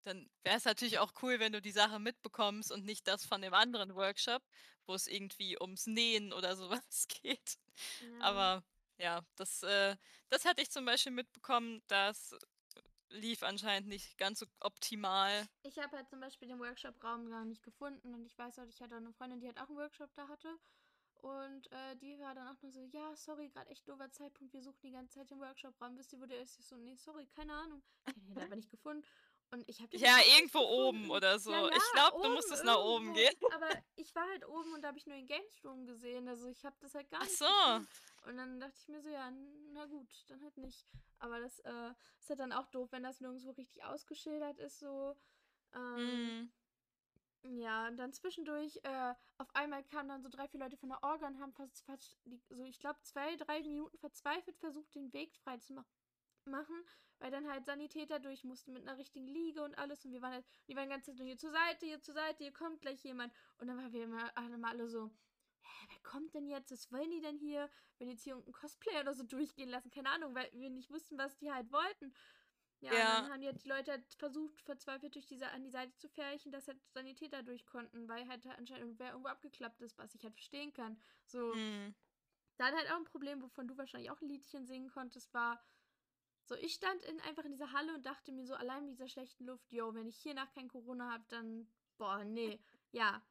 dann 0.04 0.30
wäre 0.44 0.58
es 0.58 0.66
natürlich 0.66 1.00
auch 1.00 1.14
cool, 1.24 1.40
wenn 1.40 1.54
du 1.54 1.62
die 1.62 1.72
Sache 1.72 2.00
mitbekommst 2.00 2.72
und 2.72 2.86
nicht 2.86 3.08
das 3.08 3.26
von 3.26 3.42
dem 3.42 3.54
anderen 3.56 3.96
Workshop, 3.96 4.44
wo 4.86 4.94
es 4.94 5.08
irgendwie 5.08 5.58
ums 5.60 5.88
Nähen 5.88 6.32
oder 6.34 6.56
sowas 6.56 7.08
geht. 7.24 7.58
Ja. 8.00 8.20
Aber 8.20 8.64
ja, 8.98 9.22
das, 9.36 9.64
äh 9.64 9.98
das 10.30 10.46
hatte 10.46 10.62
ich 10.62 10.72
zum 10.72 10.86
Beispiel 10.86 11.12
mitbekommen, 11.12 11.82
dass 11.88 12.36
lief 13.16 13.44
anscheinend 13.44 13.88
nicht 13.90 14.18
ganz 14.18 14.40
so 14.40 14.46
optimal. 14.60 15.48
Ich 15.64 15.78
habe 15.80 15.96
halt 15.98 16.10
zum 16.10 16.20
Beispiel 16.20 16.48
den 16.48 16.60
Workshop-Raum 16.60 17.30
gar 17.30 17.46
nicht 17.46 17.64
gefunden 17.64 18.14
und 18.14 18.26
ich 18.26 18.38
weiß 18.38 18.60
auch, 18.60 18.68
ich 18.68 18.82
hatte 18.82 18.96
eine 18.96 19.12
Freundin, 19.14 19.40
die 19.40 19.48
halt 19.48 19.60
auch 19.60 19.68
einen 19.70 19.78
Workshop 19.78 20.10
da 20.16 20.28
hatte. 20.28 20.58
Und 21.22 21.72
äh, 21.72 21.96
die 21.96 22.20
war 22.20 22.36
dann 22.36 22.48
auch 22.50 22.62
nur 22.62 22.72
so, 22.72 22.84
ja, 22.92 23.16
sorry, 23.16 23.50
gerade 23.50 23.70
echt 23.72 23.88
doofer 23.88 24.12
Zeitpunkt, 24.12 24.54
wir 24.54 24.62
suchen 24.62 24.80
die 24.84 24.92
ganze 24.92 25.18
Zeit 25.20 25.32
den 25.32 25.40
Workshop-Raum. 25.40 25.98
Wisst 25.98 26.14
ihr, 26.14 26.22
wo 26.22 26.26
der 26.26 26.40
ist? 26.42 26.60
Ich 26.60 26.68
so, 26.68 26.76
nee, 26.78 26.96
sorry, 26.96 27.26
keine 27.36 27.54
Ahnung. 27.54 27.82
Ich 28.06 28.14
habe 28.14 28.20
den 28.36 28.44
aber 28.44 28.56
nicht 28.56 28.70
gefunden. 28.70 29.04
Und 29.52 29.68
ich 29.70 29.82
habe 29.82 29.96
Ja, 29.98 30.18
irgendwo 30.36 30.60
oben 30.60 31.10
oder 31.10 31.40
so. 31.40 31.52
Ja, 31.52 31.62
ja, 31.62 31.76
ich 31.76 31.92
glaube, 31.94 32.22
du 32.22 32.30
musstest 32.34 32.64
nach 32.64 32.78
oben 32.78 33.14
gehen. 33.14 33.34
Aber 33.54 33.70
ich 33.96 34.14
war 34.14 34.28
halt 34.28 34.46
oben 34.48 34.74
und 34.74 34.82
da 34.82 34.90
habe 34.90 34.98
ich 34.98 35.06
nur 35.06 35.16
den 35.16 35.28
Games 35.28 35.64
Room 35.64 35.86
gesehen. 35.86 36.28
Also 36.28 36.48
ich 36.48 36.64
habe 36.66 36.76
das 36.80 36.94
halt 36.94 37.10
gar 37.10 37.22
Ach 37.22 37.26
nicht 37.26 37.38
so. 37.38 37.46
gefunden. 37.46 37.88
Und 38.26 38.38
dann 38.38 38.60
dachte 38.60 38.76
ich 38.80 38.88
mir 38.88 39.02
so, 39.02 39.10
ja, 39.10 39.32
na 39.74 39.86
gut, 39.86 40.26
dann 40.30 40.42
halt 40.42 40.58
nicht. 40.58 40.92
Aber 41.20 41.40
das 41.40 41.60
äh, 41.60 41.92
ist 42.20 42.30
halt 42.30 42.40
dann 42.40 42.54
auch 42.54 42.68
doof, 42.68 42.92
wenn 42.92 43.04
das 43.04 43.22
nirgendwo 43.22 43.52
richtig 43.52 43.84
ausgeschildert 43.84 44.60
ist, 44.60 44.80
so. 44.80 45.16
Ähm, 45.74 46.50
Mhm. 47.44 47.60
ja, 47.60 47.88
und 47.88 47.98
dann 47.98 48.12
zwischendurch, 48.14 48.80
äh, 48.84 49.14
auf 49.38 49.54
einmal 49.56 49.84
kamen 49.84 50.10
dann 50.10 50.22
so 50.24 50.30
drei, 50.30 50.48
vier 50.48 50.60
Leute 50.60 50.78
von 50.78 50.90
der 50.90 51.04
Orga 51.04 51.28
und 51.28 51.40
haben 51.40 51.54
fast, 51.54 51.84
fast 51.86 52.18
so, 52.50 52.64
ich 52.66 52.80
glaube, 52.80 53.00
zwei, 53.04 53.36
drei 53.38 53.62
Minuten 53.62 53.98
verzweifelt 54.00 54.58
versucht, 54.58 54.94
den 54.96 55.14
Weg 55.14 55.36
frei 55.38 55.58
zu 55.58 55.74
ma 55.74 55.86
machen, 56.46 56.76
weil 57.20 57.32
dann 57.32 57.50
halt 57.50 57.66
Sanitäter 57.66 58.20
durch 58.20 58.44
mussten 58.44 58.74
mit 58.74 58.88
einer 58.88 58.98
richtigen 59.00 59.28
Liege 59.28 59.64
und 59.64 59.78
alles 59.80 60.06
und 60.06 60.12
wir 60.12 60.22
waren 60.22 60.34
halt, 60.34 60.46
die 60.68 60.76
waren 60.76 60.86
die 60.86 60.92
ganze 60.92 61.12
Zeit 61.12 61.18
nur 61.18 61.26
hier 61.28 61.38
zur 61.38 61.52
Seite, 61.52 61.86
hier 61.86 62.02
zur 62.02 62.14
Seite, 62.14 62.44
hier 62.44 62.54
kommt 62.54 62.82
gleich 62.82 63.04
jemand 63.04 63.34
und 63.58 63.68
dann 63.68 63.78
waren 63.78 63.92
wir 63.94 64.04
immer, 64.04 64.32
immer 64.54 64.70
alle 64.70 64.88
so, 64.88 65.10
hä, 65.66 65.88
wer 65.90 66.00
kommt 66.12 66.34
denn 66.34 66.48
jetzt? 66.48 66.72
Was 66.72 66.92
wollen 66.92 67.12
die 67.12 67.22
denn 67.22 67.38
hier? 67.38 67.70
Wenn 67.98 68.10
jetzt 68.10 68.24
hier 68.24 68.34
irgendein 68.34 68.54
Cosplayer 68.54 69.02
oder 69.02 69.14
so 69.16 69.24
durchgehen 69.24 69.70
lassen, 69.70 69.92
keine 69.92 70.10
Ahnung, 70.12 70.36
weil 70.36 70.50
wir 70.54 70.70
nicht 70.70 70.92
wussten, 70.92 71.18
was 71.18 71.38
die 71.38 71.52
halt 71.52 71.72
wollten. 71.72 72.14
Ja, 72.82 73.00
und 73.00 73.08
Ja. 73.08 73.22
dann 73.24 73.30
haben 73.30 73.42
die, 73.42 73.48
halt 73.48 73.64
die 73.64 73.70
Leute 73.70 73.92
halt 73.92 74.14
versucht, 74.16 74.62
verzweifelt 74.62 75.16
durch 75.16 75.26
diese 75.26 75.50
an 75.52 75.64
die 75.64 75.70
Seite 75.70 75.96
zu 75.96 76.10
färchen, 76.10 76.52
dass 76.52 76.68
halt 76.68 76.80
Sanitäter 76.92 77.42
durch 77.44 77.66
konnten, 77.66 78.08
weil 78.10 78.28
halt 78.28 78.46
anscheinend 78.48 78.84
irgendwer 78.86 79.12
irgendwo 79.12 79.30
abgeklappt 79.30 79.82
ist, 79.82 79.98
was 79.98 80.14
ich 80.16 80.24
halt 80.24 80.36
verstehen 80.36 80.74
kann. 80.74 81.02
So, 81.26 81.56
Mhm. 81.56 81.96
dann 82.58 82.76
halt 82.76 82.90
auch 82.92 82.98
ein 82.98 83.04
Problem, 83.06 83.42
wovon 83.42 83.68
du 83.68 83.78
wahrscheinlich 83.78 84.12
auch 84.12 84.22
ein 84.22 84.30
Liedchen 84.30 84.66
singen 84.66 84.90
konntest, 84.90 85.34
war, 85.34 85.64
so, 86.46 86.56
ich 86.56 86.74
stand 86.76 87.04
in, 87.04 87.20
einfach 87.22 87.44
in 87.44 87.52
dieser 87.52 87.72
Halle 87.72 87.94
und 87.96 88.06
dachte 88.06 88.32
mir 88.32 88.46
so, 88.46 88.54
allein 88.56 88.86
mit 88.86 88.94
dieser 88.94 89.10
schlechten 89.10 89.46
Luft, 89.46 89.72
yo, 89.74 89.94
wenn 89.96 90.08
ich 90.08 90.18
hiernach 90.18 90.52
kein 90.52 90.68
Corona 90.68 91.12
habe, 91.12 91.26
dann, 91.30 91.74
boah, 91.98 92.24
nee. 92.24 92.60
Ja, 92.92 93.26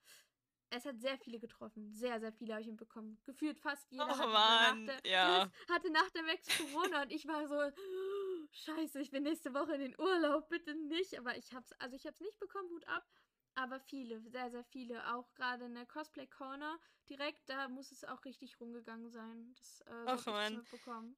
es 0.76 0.84
hat 0.84 1.00
sehr 1.00 1.18
viele 1.18 1.38
getroffen. 1.40 1.92
Sehr, 1.92 2.20
sehr 2.20 2.32
viele 2.32 2.52
habe 2.54 2.62
ich 2.62 2.68
mitbekommen. 2.68 3.18
Gefühlt 3.24 3.58
fast 3.60 3.90
jeder 3.90 4.06
Oh 4.06 4.18
hatte, 4.18 4.28
Mann, 4.28 4.84
nach 4.86 5.00
der, 5.02 5.10
ja. 5.10 5.50
hatte 5.70 5.90
nach 5.90 6.10
der 6.10 6.22
Max 6.22 6.46
Corona 6.56 7.02
und 7.02 7.10
ich 7.12 7.26
war 7.26 7.46
so, 7.48 7.76
scheiße, 8.52 9.00
ich 9.00 9.10
bin 9.10 9.22
nächste 9.24 9.54
Woche 9.54 9.74
in 9.74 9.80
den 9.80 9.98
Urlaub, 10.00 10.48
bitte 10.48 10.74
nicht. 10.74 11.18
Aber 11.18 11.36
ich 11.36 11.52
hab's, 11.52 11.72
also 11.78 11.96
ich 11.96 12.06
hab's 12.06 12.20
nicht 12.20 12.38
bekommen, 12.38 12.70
Hut 12.70 12.86
ab. 12.88 13.04
Aber 13.56 13.78
viele, 13.80 14.20
sehr, 14.28 14.50
sehr 14.50 14.64
viele. 14.64 15.14
Auch 15.14 15.32
gerade 15.34 15.66
in 15.66 15.74
der 15.74 15.86
Cosplay 15.86 16.26
Corner 16.26 16.78
direkt, 17.08 17.48
da 17.48 17.68
muss 17.68 17.92
es 17.92 18.04
auch 18.04 18.24
richtig 18.24 18.58
rumgegangen 18.60 19.10
sein. 19.10 19.54
Das 19.54 19.80
äh, 19.82 20.04
das 20.06 20.26
Mann. 20.26 20.54
mitbekommen. 20.56 21.16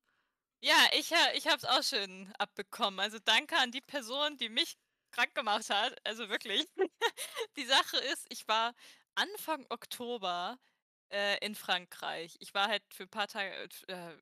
Ja, 0.63 0.77
ich, 0.93 1.13
ha- 1.13 1.33
ich 1.35 1.47
habe 1.47 1.57
es 1.59 1.65
auch 1.65 1.83
schon 1.83 2.33
abbekommen. 2.39 3.01
Also 3.01 3.19
danke 3.19 3.57
an 3.57 3.71
die 3.71 3.81
Person, 3.81 4.37
die 4.37 4.49
mich 4.49 4.77
krank 5.11 5.35
gemacht 5.35 5.71
hat. 5.71 5.97
Also 6.07 6.29
wirklich. 6.29 6.67
Die 7.57 7.65
Sache 7.65 7.97
ist, 7.99 8.27
ich 8.31 8.47
war 8.49 8.75
Anfang 9.17 9.67
Oktober 9.71 10.59
äh, 11.11 11.39
in 11.45 11.55
Frankreich. 11.55 12.37
Ich 12.41 12.55
war 12.55 12.69
halt 12.69 12.83
für 12.95 13.05
ein 13.05 13.09
paar 13.09 13.29
Tage, 13.29 13.51
äh, 13.89 14.17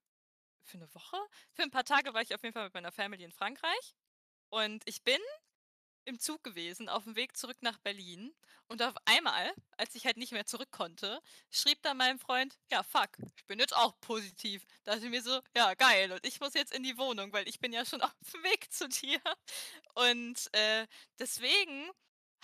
für 0.65 0.79
eine 0.79 0.93
Woche? 0.95 1.19
Für 1.53 1.63
ein 1.63 1.71
paar 1.71 1.85
Tage 1.85 2.15
war 2.15 2.23
ich 2.23 2.35
auf 2.35 2.43
jeden 2.43 2.55
Fall 2.55 2.65
mit 2.65 2.75
meiner 2.75 2.93
Family 2.93 3.25
in 3.25 3.33
Frankreich. 3.33 3.95
Und 4.51 4.83
ich 4.87 5.03
bin 5.05 5.21
im 6.07 6.19
Zug 6.19 6.43
gewesen, 6.43 6.89
auf 6.89 7.05
dem 7.05 7.17
Weg 7.17 7.37
zurück 7.37 7.57
nach 7.61 7.79
Berlin. 7.79 8.35
Und 8.69 8.83
auf 8.83 8.95
einmal, 9.05 9.53
als 9.77 9.95
ich 9.95 10.07
halt 10.07 10.17
nicht 10.17 10.33
mehr 10.33 10.47
zurück 10.47 10.71
konnte, 10.71 11.21
schrieb 11.51 11.83
dann 11.83 11.97
mein 11.97 12.19
Freund, 12.19 12.59
ja, 12.71 12.83
fuck, 12.83 13.11
ich 13.37 13.45
bin 13.47 13.59
jetzt 13.59 13.77
auch 13.77 13.99
positiv. 14.01 14.65
Da 14.85 14.93
dachte 14.93 15.07
ich 15.07 15.11
mir 15.11 15.23
so, 15.23 15.41
ja, 15.57 15.75
geil. 15.75 16.13
Und 16.13 16.25
ich 16.27 16.41
muss 16.41 16.55
jetzt 16.55 16.75
in 16.75 16.83
die 16.83 16.99
Wohnung, 16.99 17.33
weil 17.33 17.49
ich 17.49 17.61
bin 17.61 17.73
ja 17.73 17.85
schon 17.85 18.01
auf 18.03 18.13
dem 18.33 18.43
Weg 18.45 18.73
zu 18.73 18.89
dir. 18.89 19.21
Und 19.95 20.49
äh, 20.55 20.87
deswegen 21.19 21.91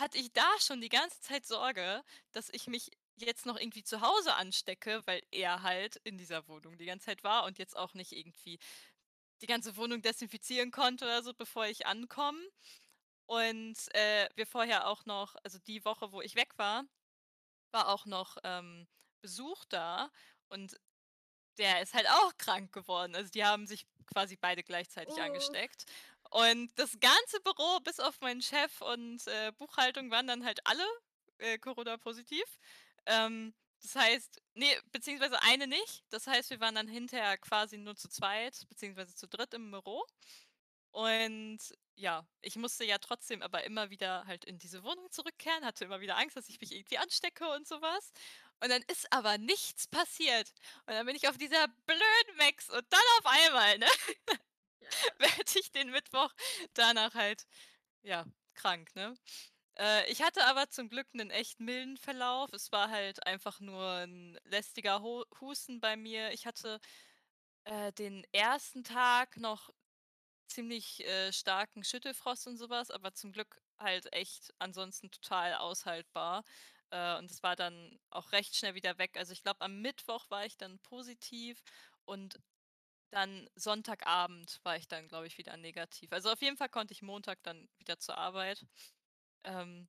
hatte 0.00 0.18
ich 0.18 0.32
da 0.32 0.48
schon 0.58 0.80
die 0.80 0.88
ganze 0.88 1.20
Zeit 1.20 1.46
Sorge, 1.46 2.02
dass 2.32 2.48
ich 2.50 2.66
mich 2.66 2.90
jetzt 3.16 3.46
noch 3.46 3.58
irgendwie 3.58 3.84
zu 3.84 4.00
Hause 4.00 4.34
anstecke, 4.34 5.02
weil 5.06 5.22
er 5.30 5.62
halt 5.62 5.96
in 6.04 6.18
dieser 6.18 6.48
Wohnung 6.48 6.78
die 6.78 6.86
ganze 6.86 7.06
Zeit 7.06 7.22
war 7.24 7.44
und 7.44 7.58
jetzt 7.58 7.76
auch 7.76 7.94
nicht 7.94 8.12
irgendwie 8.12 8.58
die 9.42 9.46
ganze 9.46 9.76
Wohnung 9.76 10.02
desinfizieren 10.02 10.70
konnte 10.70 11.04
oder 11.04 11.22
so, 11.22 11.34
bevor 11.34 11.66
ich 11.66 11.86
ankomme. 11.86 12.40
Und 13.26 13.76
äh, 13.94 14.28
wir 14.34 14.46
vorher 14.46 14.86
auch 14.88 15.06
noch, 15.06 15.36
also 15.44 15.58
die 15.58 15.84
Woche, 15.84 16.12
wo 16.12 16.20
ich 16.20 16.34
weg 16.34 16.52
war, 16.56 16.84
war 17.72 17.88
auch 17.88 18.06
noch 18.06 18.36
ähm, 18.42 18.88
Besuch 19.22 19.64
da 19.66 20.10
und 20.48 20.78
der 21.58 21.82
ist 21.82 21.94
halt 21.94 22.08
auch 22.08 22.32
krank 22.38 22.72
geworden. 22.72 23.14
Also 23.14 23.30
die 23.30 23.44
haben 23.44 23.66
sich 23.66 23.86
quasi 24.06 24.36
beide 24.36 24.62
gleichzeitig 24.62 25.14
Oh. 25.16 25.20
angesteckt. 25.20 25.84
Und 26.30 26.70
das 26.78 26.98
ganze 27.00 27.40
Büro, 27.42 27.80
bis 27.80 27.98
auf 28.00 28.20
meinen 28.20 28.42
Chef 28.42 28.80
und 28.82 29.26
äh, 29.26 29.52
Buchhaltung, 29.58 30.10
waren 30.10 30.26
dann 30.28 30.44
halt 30.44 30.60
alle 30.66 30.84
äh, 31.38 31.58
Corona-positiv. 31.58 32.44
Ähm, 33.06 33.54
das 33.82 33.96
heißt, 33.96 34.40
nee, 34.54 34.76
beziehungsweise 34.92 35.40
eine 35.42 35.66
nicht. 35.66 36.04
Das 36.10 36.26
heißt, 36.26 36.50
wir 36.50 36.60
waren 36.60 36.74
dann 36.74 36.88
hinterher 36.88 37.38
quasi 37.38 37.78
nur 37.78 37.96
zu 37.96 38.08
zweit, 38.08 38.66
beziehungsweise 38.68 39.14
zu 39.16 39.26
dritt 39.26 39.54
im 39.54 39.70
Büro. 39.70 40.04
Und 40.92 41.58
ja, 41.94 42.26
ich 42.40 42.56
musste 42.56 42.84
ja 42.84 42.98
trotzdem 42.98 43.42
aber 43.42 43.64
immer 43.64 43.90
wieder 43.90 44.26
halt 44.26 44.44
in 44.44 44.58
diese 44.58 44.82
Wohnung 44.82 45.10
zurückkehren, 45.10 45.64
hatte 45.64 45.84
immer 45.84 46.00
wieder 46.00 46.16
Angst, 46.18 46.36
dass 46.36 46.48
ich 46.48 46.60
mich 46.60 46.72
irgendwie 46.72 46.98
anstecke 46.98 47.48
und 47.50 47.66
sowas. 47.68 48.12
Und 48.62 48.68
dann 48.70 48.82
ist 48.88 49.10
aber 49.12 49.38
nichts 49.38 49.86
passiert. 49.88 50.52
Und 50.86 50.94
dann 50.94 51.06
bin 51.06 51.16
ich 51.16 51.28
auf 51.28 51.38
dieser 51.38 51.68
blöden 51.86 52.36
Max 52.36 52.68
und 52.70 52.84
dann 52.90 53.00
auf 53.18 53.26
einmal, 53.26 53.78
ne? 53.78 53.86
Ja. 54.80 54.90
Werde 55.18 55.58
ich 55.58 55.70
den 55.72 55.90
Mittwoch 55.90 56.32
danach 56.74 57.14
halt, 57.14 57.46
ja, 58.02 58.26
krank, 58.54 58.94
ne? 58.96 59.14
Äh, 59.78 60.10
ich 60.10 60.22
hatte 60.22 60.44
aber 60.46 60.68
zum 60.70 60.88
Glück 60.88 61.08
einen 61.14 61.30
echt 61.30 61.60
milden 61.60 61.96
Verlauf. 61.96 62.52
Es 62.52 62.72
war 62.72 62.90
halt 62.90 63.26
einfach 63.26 63.60
nur 63.60 63.82
ein 64.06 64.38
lästiger 64.44 65.02
Ho 65.02 65.24
Husten 65.40 65.80
bei 65.80 65.96
mir. 65.96 66.32
Ich 66.32 66.46
hatte, 66.46 66.80
äh, 67.64 67.92
den 67.92 68.24
ersten 68.32 68.84
Tag 68.84 69.36
noch 69.38 69.70
ziemlich, 70.48 71.04
äh, 71.06 71.32
starken 71.32 71.84
Schüttelfrost 71.84 72.46
und 72.48 72.56
sowas, 72.58 72.90
aber 72.90 73.14
zum 73.14 73.32
Glück 73.32 73.60
halt 73.78 74.12
echt 74.12 74.52
ansonsten 74.58 75.10
total 75.10 75.54
aushaltbar. 75.54 76.44
Äh, 76.90 77.18
und 77.18 77.30
es 77.30 77.42
war 77.42 77.56
dann 77.56 77.98
auch 78.10 78.32
recht 78.32 78.56
schnell 78.56 78.74
wieder 78.74 78.98
weg. 78.98 79.16
Also, 79.16 79.32
ich 79.32 79.42
glaube, 79.42 79.60
am 79.62 79.80
Mittwoch 79.82 80.30
war 80.30 80.46
ich 80.46 80.56
dann 80.56 80.78
positiv 80.80 81.62
und 82.04 82.40
dann 83.10 83.48
Sonntagabend 83.56 84.60
war 84.64 84.76
ich 84.76 84.88
dann, 84.88 85.08
glaube 85.08 85.26
ich, 85.26 85.38
wieder 85.38 85.56
negativ. 85.56 86.12
Also, 86.12 86.30
auf 86.32 86.42
jeden 86.42 86.56
Fall 86.56 86.68
konnte 86.68 86.92
ich 86.92 87.02
Montag 87.02 87.42
dann 87.42 87.68
wieder 87.78 87.98
zur 87.98 88.18
Arbeit. 88.18 88.66
Ähm, 89.44 89.88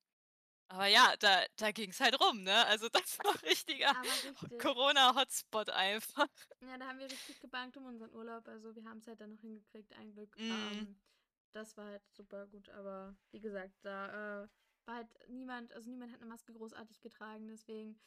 aber 0.71 0.87
ja, 0.87 1.15
da 1.19 1.43
da 1.57 1.71
ging's 1.71 1.99
halt 1.99 2.19
rum, 2.21 2.43
ne? 2.43 2.65
Also, 2.67 2.87
das 2.93 3.19
war 3.19 3.41
richtiger 3.43 3.93
richtig. 4.01 4.59
Corona-Hotspot 4.59 5.69
einfach. 5.69 6.27
Ja, 6.61 6.77
da 6.77 6.87
haben 6.87 6.99
wir 6.99 7.11
richtig 7.11 7.39
gebankt 7.41 7.75
um 7.77 7.85
unseren 7.85 8.13
Urlaub. 8.13 8.47
Also 8.47 8.73
wir 8.75 8.83
haben 8.85 8.99
es 8.99 9.07
halt 9.07 9.19
dann 9.19 9.31
noch 9.31 9.41
hingekriegt, 9.41 9.93
ein 9.93 10.13
Glück. 10.13 10.37
Mhm. 10.37 10.51
Ähm, 10.51 11.01
das 11.53 11.75
war 11.75 11.85
halt 11.87 12.03
super 12.13 12.47
gut. 12.47 12.69
Aber 12.69 13.15
wie 13.31 13.41
gesagt, 13.41 13.73
da 13.81 14.43
äh, 14.43 14.47
war 14.85 14.95
halt 14.95 15.29
niemand, 15.29 15.73
also 15.73 15.89
niemand 15.89 16.11
hat 16.11 16.21
eine 16.21 16.29
Maske 16.29 16.53
großartig 16.53 17.01
getragen. 17.01 17.47
Deswegen, 17.47 17.99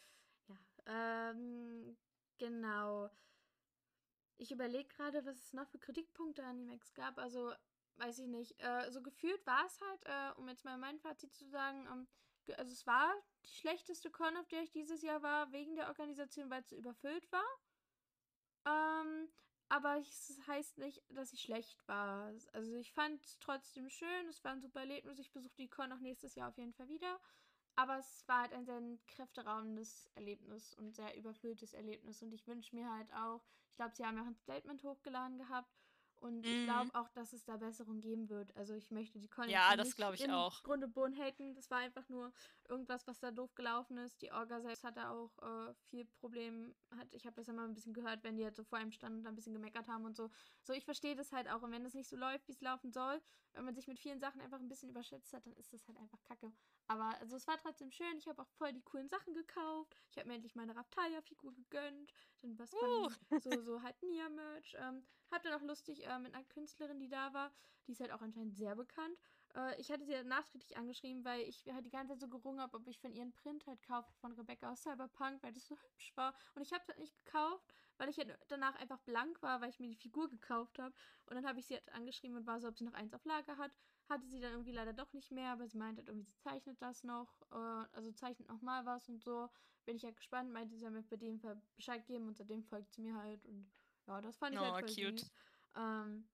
ja. 0.48 1.30
Ähm, 1.30 1.96
genau. 2.38 3.10
Ich 4.36 4.50
überlege 4.50 4.88
gerade, 4.88 5.24
was 5.24 5.36
es 5.36 5.52
noch 5.52 5.68
für 5.68 5.78
Kritikpunkte 5.78 6.44
an 6.44 6.58
Emacs 6.58 6.92
gab. 6.94 7.18
Also, 7.18 7.52
weiß 7.96 8.18
ich 8.18 8.26
nicht. 8.26 8.60
Äh, 8.60 8.90
so 8.90 9.02
gefühlt 9.02 9.46
war 9.46 9.64
es 9.66 9.80
halt, 9.80 10.04
äh, 10.04 10.40
um 10.40 10.48
jetzt 10.48 10.64
mal 10.64 10.76
mein 10.76 10.98
Fazit 10.98 11.32
zu 11.34 11.46
sagen, 11.46 11.86
ähm, 11.90 12.08
also 12.58 12.72
es 12.72 12.86
war 12.86 13.14
die 13.44 13.54
schlechteste 13.54 14.10
Con, 14.10 14.36
auf 14.36 14.48
der 14.48 14.62
ich 14.62 14.70
dieses 14.70 15.02
Jahr 15.02 15.22
war, 15.22 15.50
wegen 15.52 15.76
der 15.76 15.88
Organisation, 15.88 16.50
weil 16.50 16.62
es 16.62 16.72
überfüllt 16.72 17.30
war. 17.32 17.44
Ähm, 18.66 19.28
aber 19.74 19.98
ich- 19.98 20.08
es 20.08 20.46
heißt 20.46 20.78
nicht, 20.78 21.02
dass 21.10 21.32
ich 21.32 21.40
schlecht 21.42 21.86
war. 21.88 22.32
Also 22.52 22.74
ich 22.76 22.92
fand 22.92 23.24
es 23.24 23.38
trotzdem 23.40 23.88
schön, 23.88 24.28
es 24.28 24.42
war 24.44 24.52
ein 24.52 24.60
super 24.60 24.80
Erlebnis. 24.80 25.18
Ich 25.18 25.32
besuche 25.32 25.56
die 25.56 25.68
Con 25.68 25.90
auch 25.92 25.98
nächstes 25.98 26.34
Jahr 26.36 26.48
auf 26.50 26.58
jeden 26.58 26.72
Fall 26.72 26.88
wieder. 26.88 27.18
Aber 27.76 27.98
es 27.98 28.22
war 28.28 28.42
halt 28.42 28.52
ein 28.52 28.64
sehr 28.64 28.80
kräfteraubendes 29.08 30.08
Erlebnis 30.14 30.74
und 30.74 30.94
sehr 30.94 31.16
überfülltes 31.16 31.72
Erlebnis. 31.74 32.22
Und 32.22 32.32
ich 32.32 32.46
wünsche 32.46 32.74
mir 32.76 32.88
halt 32.88 33.12
auch, 33.14 33.42
ich 33.70 33.74
glaube, 33.76 33.94
sie 33.96 34.04
haben 34.06 34.16
ja 34.16 34.22
auch 34.22 34.28
ein 34.28 34.36
Statement 34.36 34.84
hochgeladen 34.84 35.38
gehabt. 35.38 35.74
Und 36.20 36.46
ich 36.46 36.52
Mhm. 36.60 36.64
glaube 36.66 36.94
auch, 36.94 37.08
dass 37.10 37.32
es 37.32 37.44
da 37.44 37.56
Besserung 37.56 38.00
geben 38.00 38.28
wird. 38.30 38.56
Also 38.56 38.74
ich 38.74 38.90
möchte 38.92 39.18
die 39.18 39.28
Con 39.28 39.48
Ja, 39.50 39.76
das 39.76 39.88
nicht 39.88 39.96
glaube 39.96 40.14
ich 40.14 40.22
in 40.22 40.30
auch. 40.30 40.62
Grund 40.62 40.84
und 40.84 40.92
Boden 40.94 41.16
haten. 41.18 41.52
Das 41.54 41.68
war 41.70 41.78
einfach 41.78 42.08
nur 42.08 42.32
irgendwas, 42.68 43.06
was 43.06 43.18
da 43.20 43.30
doof 43.30 43.54
gelaufen 43.54 43.98
ist. 43.98 44.20
Die 44.22 44.32
Orga 44.32 44.60
selbst 44.60 44.84
hatte 44.84 45.08
auch 45.08 45.36
äh, 45.42 45.74
viel 45.88 46.04
Problem. 46.04 46.74
Hat, 46.90 47.12
ich 47.14 47.26
habe 47.26 47.36
das 47.36 47.48
immer 47.48 47.64
ein 47.64 47.74
bisschen 47.74 47.92
gehört, 47.92 48.22
wenn 48.24 48.36
die 48.36 48.44
halt 48.44 48.56
so 48.56 48.64
vor 48.64 48.78
einem 48.78 48.92
standen 48.92 49.18
und 49.18 49.24
da 49.24 49.30
ein 49.30 49.34
bisschen 49.34 49.52
gemeckert 49.54 49.88
haben 49.88 50.04
und 50.04 50.16
so. 50.16 50.30
So, 50.62 50.72
ich 50.72 50.84
verstehe 50.84 51.14
das 51.14 51.32
halt 51.32 51.48
auch. 51.48 51.62
Und 51.62 51.72
wenn 51.72 51.84
das 51.84 51.94
nicht 51.94 52.08
so 52.08 52.16
läuft, 52.16 52.48
wie 52.48 52.52
es 52.52 52.60
laufen 52.60 52.92
soll, 52.92 53.20
wenn 53.52 53.64
man 53.64 53.74
sich 53.74 53.86
mit 53.86 53.98
vielen 53.98 54.20
Sachen 54.20 54.40
einfach 54.40 54.58
ein 54.58 54.68
bisschen 54.68 54.88
überschätzt 54.88 55.32
hat, 55.32 55.46
dann 55.46 55.54
ist 55.54 55.72
das 55.72 55.86
halt 55.86 55.98
einfach 55.98 56.22
kacke. 56.24 56.52
Aber 56.86 57.16
also 57.20 57.36
es 57.36 57.46
war 57.46 57.56
trotzdem 57.58 57.90
schön. 57.90 58.18
Ich 58.18 58.26
habe 58.28 58.42
auch 58.42 58.48
voll 58.50 58.72
die 58.72 58.82
coolen 58.82 59.08
Sachen 59.08 59.34
gekauft. 59.34 59.96
Ich 60.10 60.18
habe 60.18 60.28
mir 60.28 60.34
endlich 60.34 60.54
meine 60.54 60.76
Raptalia-Figur 60.76 61.54
gegönnt. 61.54 62.12
Dann 62.42 62.58
was 62.58 62.72
Uh. 62.72 63.08
von 63.28 63.40
so, 63.40 63.62
so 63.62 63.82
halt 63.82 64.02
Nia-Merch. 64.02 64.76
Ähm, 64.78 65.06
hab 65.30 65.42
dann 65.42 65.54
auch 65.54 65.62
lustig 65.62 66.04
äh, 66.06 66.18
mit 66.18 66.34
einer 66.34 66.44
Künstlerin, 66.44 66.98
die 67.00 67.08
da 67.08 67.32
war. 67.32 67.52
Die 67.86 67.92
ist 67.92 68.00
halt 68.00 68.12
auch 68.12 68.22
anscheinend 68.22 68.56
sehr 68.56 68.74
bekannt. 68.74 69.18
Äh, 69.54 69.80
ich 69.80 69.90
hatte 69.90 70.04
sie 70.04 70.14
halt 70.14 70.26
nachträglich 70.26 70.76
angeschrieben, 70.76 71.24
weil 71.24 71.42
ich 71.42 71.64
halt 71.72 71.86
die 71.86 71.90
ganze 71.90 72.12
Zeit 72.14 72.20
so 72.20 72.28
gerungen 72.28 72.60
habe, 72.60 72.76
ob 72.76 72.86
ich 72.88 73.00
von 73.00 73.12
ihren 73.12 73.32
Print 73.34 73.66
halt 73.66 73.82
kaufe 73.82 74.12
von 74.14 74.32
Rebecca 74.32 74.72
aus 74.72 74.82
Cyberpunk, 74.82 75.42
weil 75.42 75.52
das 75.52 75.66
so 75.66 75.76
hübsch 75.92 76.16
war. 76.16 76.34
Und 76.54 76.62
ich 76.62 76.72
habe 76.72 76.82
es 76.82 76.88
halt 76.88 76.98
nicht 76.98 77.24
gekauft, 77.24 77.74
weil 77.98 78.08
ich 78.08 78.18
halt 78.18 78.38
danach 78.48 78.74
einfach 78.76 78.98
blank 79.00 79.42
war, 79.42 79.60
weil 79.60 79.70
ich 79.70 79.80
mir 79.80 79.88
die 79.88 79.96
Figur 79.96 80.28
gekauft 80.30 80.78
habe. 80.78 80.94
Und 81.26 81.36
dann 81.36 81.46
habe 81.46 81.58
ich 81.60 81.66
sie 81.66 81.74
halt 81.74 81.92
angeschrieben 81.92 82.36
und 82.36 82.46
war 82.46 82.60
so, 82.60 82.68
ob 82.68 82.76
sie 82.76 82.84
noch 82.84 82.94
eins 82.94 83.14
auf 83.14 83.24
Lager 83.24 83.56
hat. 83.56 83.72
Hatte 84.08 84.26
sie 84.26 84.40
dann 84.40 84.52
irgendwie 84.52 84.72
leider 84.72 84.92
doch 84.92 85.12
nicht 85.12 85.30
mehr, 85.30 85.50
aber 85.52 85.66
sie 85.66 85.78
meinte 85.78 86.00
halt 86.00 86.08
irgendwie, 86.08 86.26
sie 86.26 86.36
zeichnet 86.36 86.82
das 86.82 87.04
noch. 87.04 87.40
Äh, 87.50 87.54
also 87.92 88.12
zeichnet 88.12 88.48
noch 88.48 88.60
mal 88.62 88.84
was 88.86 89.08
und 89.08 89.22
so. 89.22 89.48
Bin 89.84 89.96
ich 89.96 90.02
ja 90.02 90.10
gespannt, 90.10 90.50
meinte 90.52 90.76
sie 90.76 90.88
mir 90.88 91.02
bei 91.02 91.16
dem 91.16 91.40
Fall 91.40 91.62
Bescheid 91.76 92.06
geben 92.06 92.28
und 92.28 92.36
seitdem 92.36 92.64
folgt 92.64 92.92
sie 92.94 93.02
mir 93.02 93.14
halt. 93.16 93.44
Und 93.46 93.70
ja, 94.06 94.20
das 94.20 94.36
fand 94.38 94.54
ich 94.54 94.60
Oh, 94.60 94.64
halt 94.64 94.76
voll 94.78 94.94
cute. 94.94 95.30
Ähm, 95.76 96.28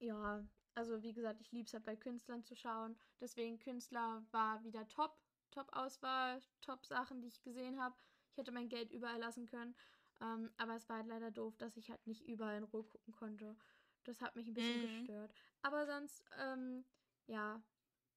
ja, 0.00 0.46
also 0.76 1.02
wie 1.02 1.12
gesagt, 1.12 1.40
ich 1.40 1.52
liebe 1.52 1.66
es 1.66 1.72
halt 1.74 1.84
bei 1.84 1.96
Künstlern 1.96 2.44
zu 2.44 2.54
schauen. 2.54 2.96
Deswegen 3.20 3.58
Künstler 3.58 4.24
war 4.30 4.62
wieder 4.64 4.86
top. 4.88 5.18
Top-Auswahl, 5.52 6.42
Top-Sachen, 6.60 7.22
die 7.22 7.28
ich 7.28 7.42
gesehen 7.42 7.80
habe. 7.80 7.96
Ich 8.30 8.36
hätte 8.36 8.52
mein 8.52 8.68
Geld 8.68 8.90
überall 8.92 9.18
lassen 9.18 9.46
können. 9.46 9.74
Ähm, 10.20 10.52
aber 10.58 10.76
es 10.76 10.88
war 10.88 10.98
halt 10.98 11.06
leider 11.06 11.30
doof, 11.30 11.56
dass 11.56 11.76
ich 11.78 11.88
halt 11.90 12.06
nicht 12.06 12.26
überall 12.26 12.58
in 12.58 12.64
Ruhe 12.64 12.84
gucken 12.84 13.14
konnte. 13.14 13.56
Das 14.04 14.20
hat 14.20 14.36
mich 14.36 14.46
ein 14.48 14.54
bisschen 14.54 14.80
Mhm. 14.80 14.82
gestört. 14.82 15.34
Aber 15.62 15.86
sonst, 15.86 16.22
ähm, 16.38 16.84
ja, 17.26 17.62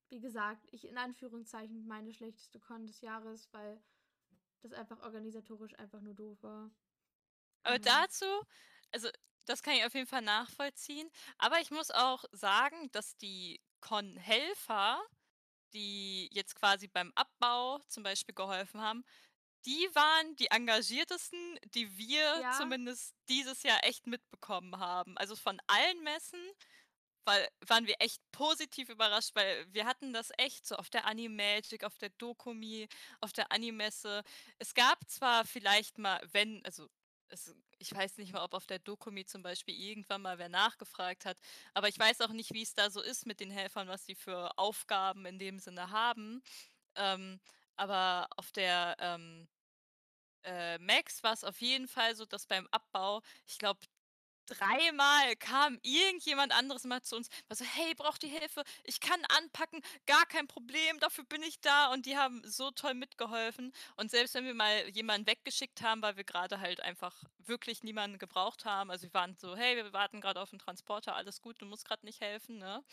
wie 0.10 0.20
gesagt, 0.20 0.68
ich 0.72 0.88
in 0.88 0.97
Anführungszeichen 0.97 1.88
meine 1.88 2.14
schlechteste 2.14 2.60
Con 2.60 2.88
des 2.88 3.01
Jahres, 3.01 3.47
weil 3.53 3.82
das 4.62 4.74
einfach 4.74 5.01
organisatorisch 5.01 5.78
einfach 5.80 6.01
nur 6.01 6.16
doof 6.16 6.43
war. 6.43 6.72
Aber 7.64 7.80
Genau. 7.80 8.03
dazu 8.03 8.26
also, 8.91 9.10
das 9.46 9.64
kann 9.64 9.76
ich 9.76 9.86
auf 9.86 9.94
jeden 9.94 10.08
Fall 10.08 10.22
nachvollziehen. 10.22 11.10
Aber 11.38 11.60
ich 11.60 11.72
muss 11.72 11.92
auch 11.92 12.26
sagen, 12.32 12.92
dass 12.92 13.18
die 13.18 13.62
Con-Helfer, 13.82 15.02
die 15.74 16.30
jetzt 16.34 16.56
quasi 16.56 16.88
beim 16.88 17.12
Abbau 17.16 17.80
zum 17.88 18.04
Beispiel 18.04 18.36
geholfen 18.36 18.82
haben, 18.82 19.04
die 19.66 19.90
waren 19.96 20.36
die 20.38 20.48
engagiertesten, 20.52 21.58
die 21.76 21.98
wir 21.98 22.44
Ja. 22.44 22.52
zumindest 22.52 23.16
dieses 23.30 23.64
Jahr 23.64 23.84
echt 23.84 24.08
mitbekommen 24.08 24.80
haben. 24.80 25.18
Also, 25.18 25.36
von 25.36 25.60
allen 25.68 26.04
Messen 26.04 26.40
weil 27.26 27.48
waren 27.68 27.86
wir 27.88 27.96
echt 28.00 28.22
positiv 28.32 28.90
überrascht, 28.90 29.32
weil 29.36 29.72
wir 29.74 29.86
hatten 29.86 30.14
das 30.14 30.32
echt 30.38 30.66
so 30.68 30.76
auf 30.76 30.90
der 30.90 31.06
Animagic, 31.06 31.84
auf 31.84 31.98
der 31.98 32.10
Dokumi, 32.12 32.88
auf 33.22 33.34
der 33.34 33.52
Animesse. 33.52 34.24
Es 34.58 34.74
gab 34.74 35.08
zwar 35.10 35.46
vielleicht 35.46 35.98
mal, 35.98 36.22
wenn, 36.32 36.64
also 36.66 36.88
es, 37.30 37.56
ich 37.80 37.94
weiß 37.94 38.18
nicht 38.18 38.34
mal, 38.34 38.44
ob 38.44 38.54
auf 38.54 38.66
der 38.68 38.80
Dokumi 38.80 39.26
zum 39.26 39.42
Beispiel 39.44 39.76
irgendwann 39.76 40.22
mal 40.22 40.38
wer 40.40 40.50
nachgefragt 40.50 41.26
hat, 41.26 41.38
aber 41.74 41.88
ich 41.88 42.00
weiß 42.00 42.22
auch 42.22 42.32
nicht, 42.32 42.54
wie 42.54 42.62
es 42.64 42.74
da 42.74 42.90
so 42.90 43.02
ist 43.02 43.26
mit 43.26 43.40
den 43.40 43.52
Helfern, 43.52 43.88
was 43.88 44.06
sie 44.06 44.16
für 44.16 44.58
Aufgaben 44.58 45.26
in 45.26 45.40
dem 45.40 45.60
Sinne 45.60 45.92
haben. 45.92 46.42
Ähm, 46.96 47.40
aber 47.76 48.28
auf 48.38 48.52
der 48.52 48.96
ähm, 49.00 49.48
äh, 50.44 50.78
Max 50.80 51.24
war 51.24 51.34
es 51.34 51.44
auf 51.44 51.62
jeden 51.62 51.88
Fall 51.88 52.16
so, 52.16 52.26
dass 52.26 52.46
beim 52.48 52.68
Abbau, 52.72 53.22
ich 53.46 53.58
glaube, 53.58 53.80
dreimal 54.50 55.36
kam 55.38 55.80
irgendjemand 55.84 56.52
anderes 56.54 56.84
mal 56.84 57.02
zu 57.02 57.16
uns, 57.16 57.30
war 57.47 57.56
so, 57.56 57.66
hey, 57.66 57.93
braucht 57.95 58.24
ihr 58.24 58.30
Hilfe? 58.30 58.64
Ich 58.84 59.00
kann 59.00 59.22
anpacken, 59.38 59.82
gar 60.06 60.26
kein 60.26 60.47
Problem, 60.47 61.00
dafür 61.00 61.24
bin 61.26 61.43
ich 61.43 61.60
da. 61.62 61.91
Und 61.93 62.06
die 62.06 62.18
haben 62.18 62.41
so 62.45 62.72
toll 62.72 62.93
mitgeholfen. 62.93 63.72
Und 63.95 64.12
selbst 64.12 64.34
wenn 64.36 64.45
wir 64.45 64.54
mal 64.54 64.89
jemanden 64.89 65.28
weggeschickt 65.28 65.82
haben, 65.82 66.02
weil 66.02 66.18
wir 66.18 66.24
gerade 66.24 66.60
halt 66.60 66.82
einfach 66.82 67.24
wirklich 67.38 67.84
niemanden 67.84 68.18
gebraucht 68.20 68.66
haben, 68.66 68.91
also 68.91 69.04
wir 69.04 69.14
waren 69.14 69.36
so, 69.36 69.56
hey, 69.56 69.76
wir 69.78 69.93
warten 69.93 70.22
gerade 70.22 70.39
auf 70.41 70.50
den 70.52 70.60
Transporter, 70.60 71.16
alles 71.16 71.41
gut, 71.41 71.62
du 71.62 71.66
musst 71.66 71.86
gerade 71.86 72.06
nicht 72.06 72.22
helfen, 72.22 72.58
ne? 72.58 72.84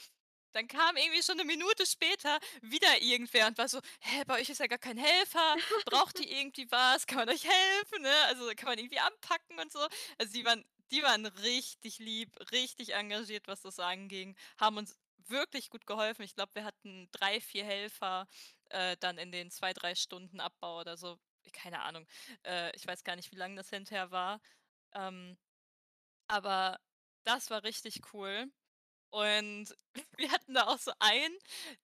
Dann 0.52 0.68
kam 0.68 0.96
irgendwie 0.96 1.22
schon 1.22 1.38
eine 1.38 1.44
Minute 1.44 1.84
später 1.86 2.38
wieder 2.62 3.02
irgendwer 3.02 3.46
und 3.46 3.58
war 3.58 3.68
so: 3.68 3.80
„Hä, 4.00 4.22
bei 4.26 4.40
euch 4.40 4.48
ist 4.48 4.60
ja 4.60 4.66
gar 4.66 4.78
kein 4.78 4.96
Helfer. 4.96 5.58
Braucht 5.84 6.18
ihr 6.20 6.28
irgendwie 6.30 6.66
was? 6.70 7.06
Kann 7.06 7.18
man 7.18 7.28
euch 7.28 7.44
helfen, 7.44 8.02
ne? 8.02 8.14
Also, 8.28 8.46
kann 8.56 8.70
man 8.70 8.78
irgendwie 8.78 8.98
anpacken 8.98 9.58
und 9.60 9.70
so?“ 9.70 9.80
Also, 10.18 10.32
die 10.32 10.44
waren 10.46 10.64
die 10.90 11.02
waren 11.02 11.26
richtig 11.26 11.98
lieb, 11.98 12.30
richtig 12.52 12.94
engagiert, 12.94 13.48
was 13.48 13.62
das 13.62 13.78
anging, 13.78 14.36
haben 14.58 14.76
uns 14.78 14.96
wirklich 15.28 15.70
gut 15.70 15.86
geholfen. 15.86 16.22
Ich 16.22 16.34
glaube, 16.34 16.54
wir 16.54 16.64
hatten 16.64 17.08
3 17.12 17.40
4 17.40 17.64
Helfer, 17.64 18.28
äh, 18.70 18.96
dann 19.00 19.18
in 19.18 19.32
den 19.32 19.50
2 19.50 19.72
3 19.72 19.94
Stunden 19.94 20.40
Abbau 20.40 20.80
oder 20.80 20.96
so. 20.96 21.18
Keine 21.52 21.82
Ahnung. 21.82 22.06
Äh, 22.44 22.74
ich 22.76 22.86
weiß 22.86 23.04
gar 23.04 23.16
nicht, 23.16 23.30
wie 23.32 23.36
lang 23.36 23.56
das 23.56 23.70
hinterher 23.70 24.10
war. 24.10 24.40
Ähm, 24.94 25.36
aber 26.28 26.80
das 27.24 27.50
war 27.50 27.62
richtig 27.64 28.02
cool. 28.14 28.50
Und 29.10 29.74
wir 30.18 30.30
hatten 30.32 30.54
da 30.54 30.66
auch 30.66 30.78
so 30.78 30.92
einen, 31.00 31.38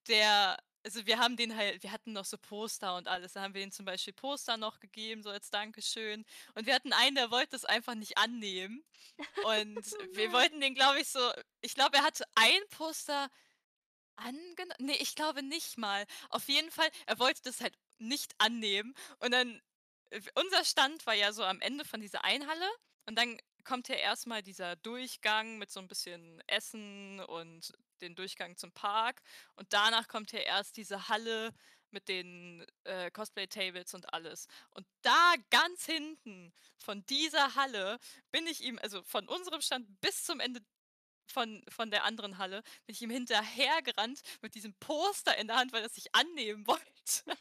der 0.09 0.59
also 0.85 1.07
wir 1.07 1.19
haben 1.19 1.37
den 1.37 1.57
halt 1.57 1.83
wir 1.83 1.93
hatten 1.93 2.13
noch 2.13 2.25
so 2.25 2.37
Poster 2.39 2.97
und 2.97 3.09
alles. 3.09 3.33
Da 3.33 3.43
haben 3.43 3.55
wir 3.55 3.63
ihm 3.63 3.73
zum 3.73 3.85
Beispiel 3.85 4.13
Poster 4.13 4.57
noch 4.57 4.81
gegeben, 4.81 5.23
so 5.23 5.31
als 5.31 5.51
Dankeschön. 5.51 6.25
Und 6.55 6.67
wir 6.67 6.75
hatten 6.75 6.93
einen, 6.93 7.17
der 7.17 7.31
wollte 7.31 7.57
es 7.57 7.65
einfach 7.65 7.95
nicht 7.95 8.19
annehmen. 8.19 8.85
Und 9.45 9.79
Oh 10.03 10.07
wir 10.13 10.33
wollten 10.33 10.61
den, 10.61 10.75
glaube 10.75 11.01
ich, 11.01 11.09
so 11.09 11.21
ich 11.61 11.75
glaube, 11.75 11.97
er 11.97 12.05
hatte 12.05 12.25
ein 12.35 12.69
Poster 12.71 13.31
angenommen. 14.17 14.75
ne, 14.79 14.97
ich 14.99 15.15
glaube 15.15 15.43
nicht 15.43 15.79
mal. 15.79 16.07
Auf 16.31 16.49
jeden 16.49 16.71
Fall, 16.71 16.89
er 17.07 17.19
wollte 17.19 17.43
das 17.43 17.61
halt 17.61 17.75
nicht 17.99 18.35
annehmen. 18.39 18.95
Und 19.21 19.33
dann 19.33 19.61
unser 20.35 20.65
Stand 20.65 21.07
war 21.07 21.15
ja 21.15 21.33
so 21.33 21.45
am 21.45 21.61
Ende 21.61 21.85
von 21.85 22.01
dieser 22.01 22.25
Einhalle 22.25 22.69
und 23.07 23.17
dann 23.17 23.39
kommt 23.65 23.89
ja 23.89 23.95
erst 23.95 24.27
mal 24.27 24.43
dieser 24.43 24.77
Durchgang 24.77 25.59
mit 25.59 25.71
so 25.71 25.81
ein 25.81 25.89
bisschen 25.89 26.43
Essen 26.47 27.21
und 27.21 27.73
den 28.01 28.15
Durchgang 28.15 28.57
zum 28.57 28.73
Park 28.73 29.23
und 29.55 29.73
danach 29.73 30.09
kommt 30.09 30.33
ja 30.33 30.41
erst 30.41 30.77
diese 30.77 31.09
Halle 31.09 31.53
mit 31.93 32.09
den, 32.09 32.67
äh, 32.85 33.11
Cosplay-Tables 33.11 33.95
und 33.95 34.13
alles. 34.13 34.49
Und 34.71 34.87
da 35.03 35.35
ganz 35.51 35.85
hinten 35.85 36.53
von 36.79 37.05
dieser 37.07 37.55
Halle 37.55 37.99
bin 38.31 38.47
ich 38.47 38.63
ihm 38.63 38.79
also 38.83 39.03
von 39.03 39.29
unserem 39.29 39.61
Stand 39.61 40.01
bis 40.01 40.25
zum 40.25 40.41
Ende 40.41 40.61
von 41.27 41.63
von 41.69 41.91
der 41.91 42.05
anderen 42.05 42.39
Halle 42.39 42.63
bin 42.85 42.95
ich 42.95 43.03
ihm 43.03 43.11
hinterhergerannt 43.11 44.21
mit 44.43 44.55
diesem 44.55 44.75
Poster 44.75 45.37
in 45.39 45.47
der 45.47 45.57
Hand, 45.57 45.73
weil 45.73 45.83
er's 45.83 45.95
sich 45.95 46.15
annehmen 46.15 46.67
wollte. 46.67 47.39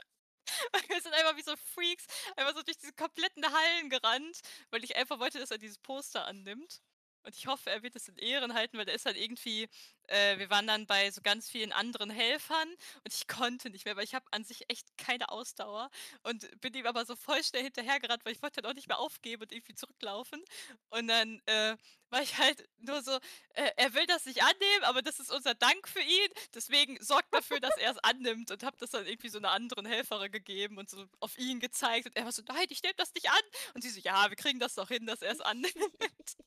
Wir 0.89 1.01
sind 1.01 1.13
einfach 1.13 1.37
wie 1.37 1.43
so 1.43 1.55
Freaks 1.55 2.05
einfach 2.35 2.55
so 2.55 2.63
durch 2.63 2.77
diese 2.77 2.93
kompletten 2.93 3.45
Hallen 3.45 3.89
gerannt, 3.89 4.41
weil 4.69 4.83
ich 4.83 4.95
einfach 4.95 5.19
wollte, 5.19 5.39
dass 5.39 5.51
er 5.51 5.57
dieses 5.57 5.77
Poster 5.77 6.25
annimmt. 6.25 6.81
Und 7.23 7.35
ich 7.35 7.45
hoffe, 7.47 7.69
er 7.69 7.83
wird 7.83 7.95
es 7.95 8.07
in 8.07 8.17
Ehren 8.17 8.53
halten, 8.53 8.77
weil 8.77 8.85
der 8.85 8.95
ist 8.95 9.05
halt 9.05 9.17
irgendwie 9.17 9.69
äh, 10.07 10.37
wir 10.39 10.49
waren 10.49 10.67
dann 10.67 10.85
bei 10.87 11.09
so 11.11 11.21
ganz 11.21 11.49
vielen 11.49 11.71
anderen 11.71 12.09
Helfern 12.09 12.69
und 13.03 13.13
ich 13.13 13.27
konnte 13.27 13.69
nicht 13.69 13.85
mehr, 13.85 13.95
weil 13.95 14.03
ich 14.03 14.15
habe 14.15 14.25
an 14.31 14.43
sich 14.43 14.69
echt 14.69 14.87
keine 14.97 15.29
Ausdauer 15.29 15.89
und 16.23 16.49
bin 16.61 16.73
ihm 16.73 16.85
aber 16.85 17.05
so 17.05 17.15
voll 17.15 17.43
schnell 17.43 17.63
hinterhergerannt, 17.63 18.25
weil 18.25 18.33
ich 18.33 18.41
wollte 18.41 18.61
dann 18.61 18.71
auch 18.71 18.75
nicht 18.75 18.87
mehr 18.87 18.99
aufgeben 18.99 19.43
und 19.43 19.51
irgendwie 19.51 19.75
zurücklaufen. 19.75 20.43
Und 20.89 21.07
dann, 21.07 21.41
äh, 21.45 21.77
war 22.11 22.21
ich 22.21 22.37
halt 22.37 22.67
nur 22.79 23.01
so, 23.01 23.11
äh, 23.53 23.71
er 23.77 23.93
will 23.93 24.05
das 24.05 24.25
nicht 24.25 24.43
annehmen, 24.43 24.83
aber 24.83 25.01
das 25.01 25.19
ist 25.19 25.31
unser 25.31 25.55
Dank 25.55 25.87
für 25.87 26.01
ihn. 26.01 26.27
Deswegen 26.53 27.01
sorgt 27.01 27.33
dafür, 27.33 27.59
dass 27.59 27.77
er 27.77 27.91
es 27.91 27.97
annimmt 27.99 28.51
und 28.51 28.63
habe 28.63 28.77
das 28.77 28.91
dann 28.91 29.05
irgendwie 29.05 29.29
so 29.29 29.37
einer 29.37 29.51
anderen 29.51 29.85
Helferin 29.85 30.31
gegeben 30.31 30.77
und 30.77 30.89
so 30.89 31.05
auf 31.19 31.37
ihn 31.37 31.59
gezeigt. 31.59 32.07
Und 32.07 32.15
er 32.17 32.25
war 32.25 32.31
so, 32.31 32.43
nein, 32.47 32.65
ich 32.69 32.83
nehme 32.83 32.95
das 32.97 33.13
nicht 33.13 33.29
an. 33.29 33.41
Und 33.73 33.81
sie 33.81 33.89
so, 33.89 33.99
ja, 34.01 34.29
wir 34.29 34.35
kriegen 34.35 34.59
das 34.59 34.75
doch 34.75 34.89
hin, 34.89 35.05
dass 35.05 35.21
er 35.21 35.31
es 35.31 35.41
annimmt. 35.41 35.73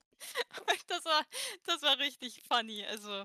Das 0.87 1.05
war, 1.05 1.23
das 1.65 1.83
war 1.83 1.99
richtig 1.99 2.43
funny. 2.49 2.85
Also, 2.87 3.25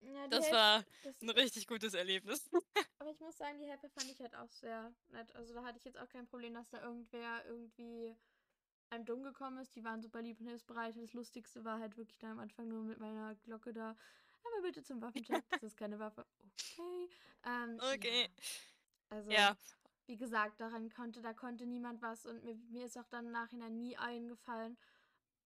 Ja, 0.00 0.28
das 0.28 0.44
Help 0.44 0.54
war 0.54 0.84
das 1.02 1.20
ein 1.22 1.30
richtig 1.30 1.66
gutes 1.66 1.94
Erlebnis. 1.94 2.48
aber 2.98 3.10
ich 3.10 3.20
muss 3.20 3.36
sagen, 3.36 3.58
die 3.58 3.66
Helfer 3.66 3.88
fand 3.90 4.10
ich 4.10 4.20
halt 4.20 4.34
auch 4.34 4.50
sehr 4.50 4.92
nett. 5.08 5.34
Also, 5.34 5.54
da 5.54 5.64
hatte 5.64 5.78
ich 5.78 5.84
jetzt 5.84 5.98
auch 5.98 6.08
kein 6.08 6.26
Problem, 6.26 6.54
dass 6.54 6.68
da 6.70 6.82
irgendwer 6.82 7.44
irgendwie 7.46 8.16
einem 8.90 9.04
dumm 9.04 9.22
gekommen 9.22 9.58
ist. 9.58 9.74
Die 9.76 9.84
waren 9.84 10.00
super 10.02 10.22
lieb 10.22 10.40
und 10.40 10.46
hilfsbereit. 10.46 10.96
Das 10.96 11.12
Lustigste 11.12 11.64
war 11.64 11.80
halt 11.80 11.96
wirklich 11.96 12.18
da 12.18 12.30
am 12.32 12.38
Anfang 12.38 12.68
nur 12.68 12.82
mit 12.82 12.98
meiner 12.98 13.34
Glocke 13.36 13.72
da. 13.72 13.96
Aber 14.44 14.62
bitte 14.62 14.82
zum 14.82 15.02
Waffencheck. 15.02 15.44
Das 15.50 15.62
ist 15.62 15.76
keine 15.76 15.98
Waffe. 15.98 16.24
Okay. 16.40 17.10
Ähm, 17.44 17.78
Okay. 17.80 18.22
ja. 18.22 18.28
Also, 19.10 19.30
Ja, 19.30 19.56
wie 20.06 20.16
gesagt, 20.16 20.60
daran 20.60 20.88
konnte, 20.90 21.20
da 21.20 21.32
konnte 21.32 21.66
niemand 21.66 22.00
was 22.02 22.26
und 22.26 22.44
mir, 22.44 22.54
mir 22.70 22.86
ist 22.86 22.96
auch 22.96 23.08
dann 23.08 23.26
im 23.26 23.32
Nachhinein 23.32 23.76
nie 23.76 23.96
eingefallen. 23.96 24.76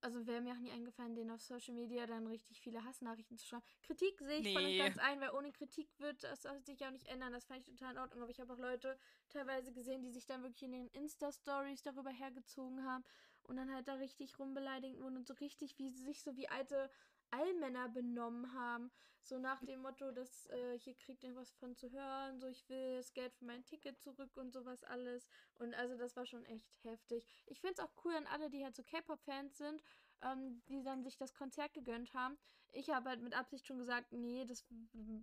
Also 0.03 0.27
wäre 0.27 0.41
mir 0.41 0.55
auch 0.55 0.59
nie 0.61 0.71
eingefallen, 0.71 1.15
denen 1.15 1.31
auf 1.31 1.43
Social 1.43 1.75
Media 1.75 2.07
dann 2.07 2.27
richtig 2.27 2.61
viele 2.61 2.83
Hassnachrichten 2.85 3.37
zu 3.37 3.47
schreiben. 3.47 3.65
Kritik 3.83 4.19
sehe 4.21 4.39
ich 4.39 4.51
voll 4.53 4.63
und 4.65 4.71
nee. 4.71 4.79
ganz 4.79 4.97
ein, 4.99 5.21
weil 5.21 5.31
ohne 5.33 5.53
Kritik 5.53 5.89
wird 5.99 6.23
das 6.23 6.43
sich 6.65 6.85
auch 6.87 6.91
nicht 6.91 7.07
ändern. 7.07 7.33
Das 7.33 7.45
fand 7.45 7.61
ich 7.61 7.67
total 7.67 7.93
in 7.93 7.99
Ordnung. 7.99 8.23
Aber 8.23 8.31
ich 8.31 8.41
habe 8.41 8.53
auch 8.53 8.59
Leute 8.59 8.99
teilweise 9.29 9.73
gesehen, 9.73 10.03
die 10.03 10.11
sich 10.11 10.25
dann 10.25 10.43
wirklich 10.43 10.63
in 10.63 10.73
den 10.73 10.89
Insta-Stories 10.89 11.83
darüber 11.83 12.11
hergezogen 12.11 12.85
haben 12.85 13.05
und 13.43 13.57
dann 13.57 13.73
halt 13.73 13.89
da 13.89 13.95
richtig 13.95 14.39
rumbeleidigt 14.39 14.99
wurden 14.99 15.19
und 15.19 15.27
so 15.27 15.35
richtig, 15.35 15.79
wie 15.79 15.91
sie 15.91 16.03
sich 16.03 16.23
so 16.23 16.35
wie 16.37 16.49
alte 16.49 16.91
Allmänner 17.31 17.89
benommen 17.89 18.53
haben. 18.55 18.91
So 19.23 19.39
nach 19.39 19.63
dem 19.65 19.81
Motto, 19.83 20.11
dass 20.13 20.47
äh, 20.47 20.79
hier 20.79 20.95
kriegt 20.95 21.23
ihr 21.23 21.37
was 21.37 21.53
von 21.53 21.77
zu 21.77 21.91
hören, 21.91 22.39
so 22.39 22.47
ich 22.49 22.69
will 22.69 22.97
das 22.97 23.13
Geld 23.13 23.35
für 23.35 23.45
mein 23.45 23.65
Ticket 23.67 24.01
zurück 24.01 24.37
und 24.37 24.53
sowas 24.53 24.83
alles. 24.85 25.29
Und 25.55 25.75
also 25.75 25.97
das 25.97 26.17
war 26.17 26.25
schon 26.27 26.45
echt 26.47 26.67
heftig. 26.83 27.27
Ich 27.47 27.61
finde 27.61 27.75
es 27.75 27.81
auch 27.81 27.93
cool 28.05 28.15
an 28.15 28.27
alle, 28.27 28.49
die 28.51 28.65
halt 28.65 28.75
so 28.75 28.83
K-Pop-Fans 28.83 29.59
sind, 29.59 29.83
ähm, 30.23 30.63
die 30.69 30.83
dann 30.83 31.03
sich 31.03 31.17
das 31.19 31.35
Konzert 31.35 31.75
gegönnt 31.75 32.15
haben. 32.15 32.39
Ich 32.73 32.89
habe 32.91 33.09
halt 33.09 33.21
mit 33.21 33.35
Absicht 33.35 33.67
schon 33.67 33.79
gesagt, 33.79 34.13
nee, 34.13 34.45
das, 34.47 34.65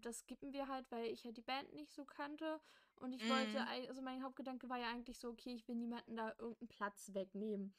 das 0.02 0.20
skippen 0.20 0.54
wir 0.54 0.68
halt, 0.68 0.90
weil 0.92 1.06
ich 1.08 1.24
halt 1.26 1.38
die 1.38 1.42
Band 1.42 1.74
nicht 1.74 1.94
so 1.94 2.06
kannte. 2.06 2.60
Und 2.96 3.14
ich 3.14 3.28
wollte, 3.30 3.60
Mhm. 3.60 3.88
also 3.88 4.02
mein 4.02 4.24
Hauptgedanke 4.24 4.70
war 4.70 4.78
ja 4.78 4.90
eigentlich 4.90 5.18
so, 5.20 5.30
okay, 5.30 5.54
ich 5.54 5.68
will 5.68 5.76
niemanden 5.76 6.16
da 6.16 6.34
irgendeinen 6.40 6.70
Platz 6.70 7.14
wegnehmen. 7.14 7.74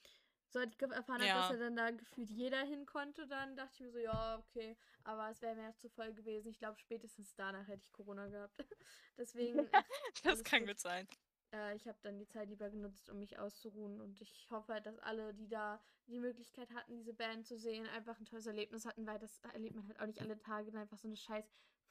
So 0.51 0.59
als 0.61 0.73
ich 0.75 0.81
erfahren 0.81 1.21
habe, 1.23 1.33
dass 1.33 1.51
Ja. 1.51 1.51
er 1.51 1.59
dann 1.59 1.77
da 1.77 1.91
gefühlt 1.91 2.31
jeder 2.31 2.63
hin 2.65 2.87
konnte, 2.87 3.27
dann 3.27 3.55
dachte 3.57 3.75
ich 3.75 3.81
mir 3.81 3.91
so, 3.91 3.99
ja, 3.99 4.39
okay. 4.39 4.77
Aber 5.05 5.29
es 5.31 5.43
wäre 5.43 5.55
mir 5.55 5.75
zu 5.77 5.89
voll 5.91 6.13
gewesen. 6.15 6.49
Ich 6.51 6.59
glaube, 6.59 6.79
spätestens 6.79 7.35
danach 7.35 7.67
hätte 7.69 7.83
ich 7.85 7.93
Corona 7.93 8.29
gehabt. 8.29 8.55
Deswegen, 9.19 9.69
Das 10.25 10.43
kann 10.45 10.61
gut. 10.61 10.69
gut 10.69 10.79
sein. 10.81 11.07
Äh, 11.53 11.77
ich 11.77 11.87
habe 11.87 11.99
dann 12.03 12.19
die 12.19 12.27
Zeit 12.27 12.49
lieber 12.49 12.71
genutzt, 12.71 13.11
um 13.11 13.19
mich 13.19 13.39
auszuruhen. 13.39 14.01
Und 14.01 14.21
ich 14.21 14.49
hoffe 14.51 14.73
halt, 14.75 14.87
dass 14.87 14.99
alle, 14.99 15.35
die 15.35 15.49
da 15.49 15.81
die 16.07 16.19
Möglichkeit 16.19 16.73
hatten, 16.75 16.97
diese 16.97 17.13
Band 17.15 17.47
zu 17.47 17.59
sehen, 17.59 17.87
einfach 17.89 18.19
ein 18.19 18.27
tolles 18.27 18.47
Erlebnis 18.47 18.87
hatten, 18.87 19.07
weil 19.07 19.19
das 19.19 19.41
erlebt 19.53 19.77
man 19.77 19.87
halt 19.89 20.01
auch 20.01 20.07
nicht 20.07 20.21
alle 20.21 20.39
Tage. 20.39 20.71
Dann 20.71 20.83
einfach 20.83 20.99
so 20.99 21.09
eine 21.09 21.17
scheiß 21.17 21.45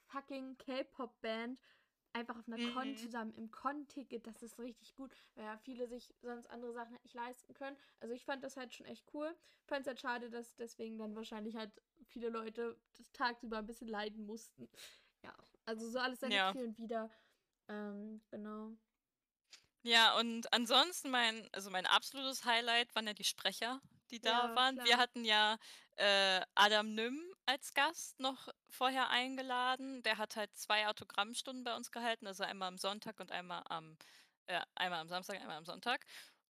fucking 0.06 0.56
K-Pop-Band 0.58 1.60
einfach 2.18 2.38
auf 2.38 2.46
einer 2.48 2.58
Con 2.58 2.94
Mhm. 2.94 2.96
zusammen 2.96 3.34
im 3.34 3.50
Con-Ticket. 3.50 4.26
Das 4.26 4.42
ist 4.42 4.58
richtig 4.58 4.94
gut, 4.94 5.12
weil 5.34 5.44
ja 5.44 5.58
viele 5.58 5.88
sich 5.88 6.14
sonst 6.22 6.46
andere 6.50 6.72
Sachen 6.72 6.92
halt 6.92 7.04
nicht 7.04 7.14
leisten 7.14 7.54
können. 7.54 7.76
Also 8.00 8.14
ich 8.14 8.24
fand 8.24 8.44
das 8.44 8.56
halt 8.56 8.74
schon 8.74 8.86
echt 8.86 9.04
cool. 9.14 9.34
Fand 9.66 9.82
es 9.82 9.86
halt 9.88 10.00
schade, 10.00 10.30
dass 10.30 10.56
deswegen 10.56 10.98
dann 10.98 11.14
wahrscheinlich 11.16 11.56
halt 11.56 11.72
viele 12.06 12.28
Leute 12.30 12.80
das 12.96 13.10
tagsüber 13.12 13.58
ein 13.58 13.66
bisschen 13.66 13.88
leiden 13.88 14.26
mussten. 14.26 14.68
Ja, 15.22 15.34
also 15.64 15.88
so 15.90 15.98
alles 15.98 16.20
seine 16.20 16.34
Ja. 16.34 16.52
für 16.52 16.64
und 16.64 16.78
wieder. 16.78 17.10
Ähm, 17.68 18.22
genau. 18.30 18.76
Ja, 19.82 20.16
und 20.18 20.52
ansonsten 20.52 21.10
mein 21.10 21.48
also 21.52 21.70
mein 21.70 21.86
absolutes 21.86 22.44
Highlight 22.44 22.94
waren 22.94 23.06
ja 23.06 23.14
die 23.14 23.24
Sprecher, 23.24 23.80
die 24.10 24.20
da 24.20 24.50
Ja, 24.50 24.54
waren. 24.54 24.82
Wir 24.82 24.96
klar. 24.96 24.98
hatten 24.98 25.24
ja, 25.24 25.58
äh, 25.96 26.40
Adam 26.54 26.94
Nym 26.94 27.20
als 27.48 27.74
Gast 27.74 28.20
noch 28.20 28.48
vorher 28.70 29.10
eingeladen. 29.10 30.02
Der 30.02 30.18
hat 30.18 30.36
halt 30.36 30.54
2 30.56 30.86
Autogrammstunden 30.88 31.64
bei 31.64 31.74
uns 31.76 31.90
gehalten, 31.90 32.26
also 32.26 32.44
einmal 32.44 32.68
am 32.68 32.78
Sonntag 32.78 33.20
und 33.20 33.32
einmal 33.32 33.62
am 33.68 33.96
äh, 34.46 34.60
einmal 34.76 35.00
am 35.00 35.08
Samstag, 35.08 35.40
einmal 35.40 35.56
am 35.58 35.64
Sonntag. 35.66 36.04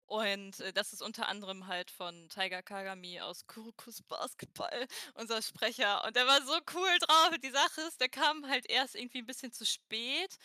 Und, 0.07 0.59
äh, 0.61 0.73
das 0.73 0.93
ist 0.93 1.01
unter 1.01 1.27
anderem 1.29 1.67
halt 1.67 1.91
von 1.91 2.29
Taiga 2.29 2.61
Kagami 2.61 3.21
aus 3.21 3.47
Kurokus 3.47 4.01
Basketball, 4.03 4.87
unser 5.15 5.41
Sprecher. 5.41 6.05
Und 6.05 6.15
der 6.15 6.27
war 6.27 6.41
so 6.43 6.53
cool 6.75 6.97
drauf. 6.99 7.31
Die 7.43 7.49
Sache 7.51 7.81
ist, 7.81 8.01
der 8.01 8.09
kam 8.09 8.47
halt 8.47 8.69
erst 8.69 8.95
irgendwie 8.95 9.19
ein 9.19 9.25
bisschen 9.25 9.51
zu 9.53 9.65
spät 9.65 10.35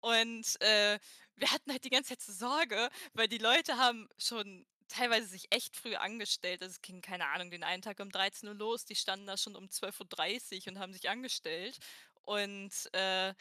und, 0.00 0.60
äh, 0.62 0.98
wir 1.36 1.50
hatten 1.52 1.70
halt 1.72 1.84
die 1.84 1.90
ganze 1.90 2.10
Zeit 2.10 2.22
so 2.22 2.32
Sorge, 2.32 2.88
weil 3.14 3.28
die 3.28 3.38
Leute 3.38 3.76
haben 3.78 4.08
schon 4.18 4.66
teilweise 4.90 5.28
sich 5.28 5.46
echt 5.50 5.76
früh 5.76 5.96
angestellt. 5.96 6.62
Also, 6.62 6.72
es 6.74 6.82
ging, 6.82 7.00
keine 7.02 7.28
Ahnung, 7.28 7.50
den 7.50 7.64
einen 7.64 7.82
Tag 7.82 8.00
um 8.00 8.10
13:00 8.10 8.54
los, 8.54 8.84
die 8.86 8.96
standen 8.96 9.26
da 9.26 9.36
schon 9.38 9.56
um 9.56 9.70
12:30 9.70 10.68
und 10.68 10.78
haben 10.78 10.92
sich 10.94 11.08
angestellt. 11.10 11.78
Und, 12.22 12.72
äh, 12.94 13.34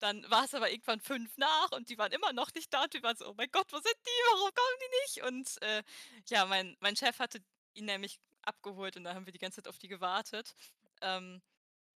dann 0.00 0.28
war 0.30 0.44
es 0.44 0.54
aber 0.54 0.70
irgendwann 0.70 1.00
5 1.00 1.36
nach 1.38 1.72
und 1.72 1.88
die 1.90 1.98
waren 1.98 2.12
immer 2.12 2.32
noch 2.32 2.52
nicht 2.54 2.72
da 2.74 2.84
und 2.84 2.94
wir 2.94 3.02
waren 3.02 3.16
so: 3.16 3.28
„Oh 3.30 3.34
mein 3.36 3.48
Gott, 3.52 3.66
wo 3.72 3.76
sind 3.78 3.96
die? 4.06 4.22
Warum 4.32 4.50
kommen 4.54 4.78
die 4.82 4.96
nicht?“ 5.04 5.22
Und, 5.28 5.62
äh, 5.62 5.82
ja, 6.28 6.46
mein 6.46 6.76
mein 6.80 6.96
Chef 6.96 7.18
hatte 7.20 7.40
ihn 7.74 7.86
nämlich 7.86 8.18
abgeholt 8.42 8.96
und 8.96 9.04
da 9.04 9.14
haben 9.14 9.26
wir 9.26 9.32
die 9.32 9.38
ganze 9.38 9.62
Zeit 9.62 9.68
auf 9.68 9.78
die 9.78 9.88
gewartet. 9.88 10.54
Ähm, 11.02 11.42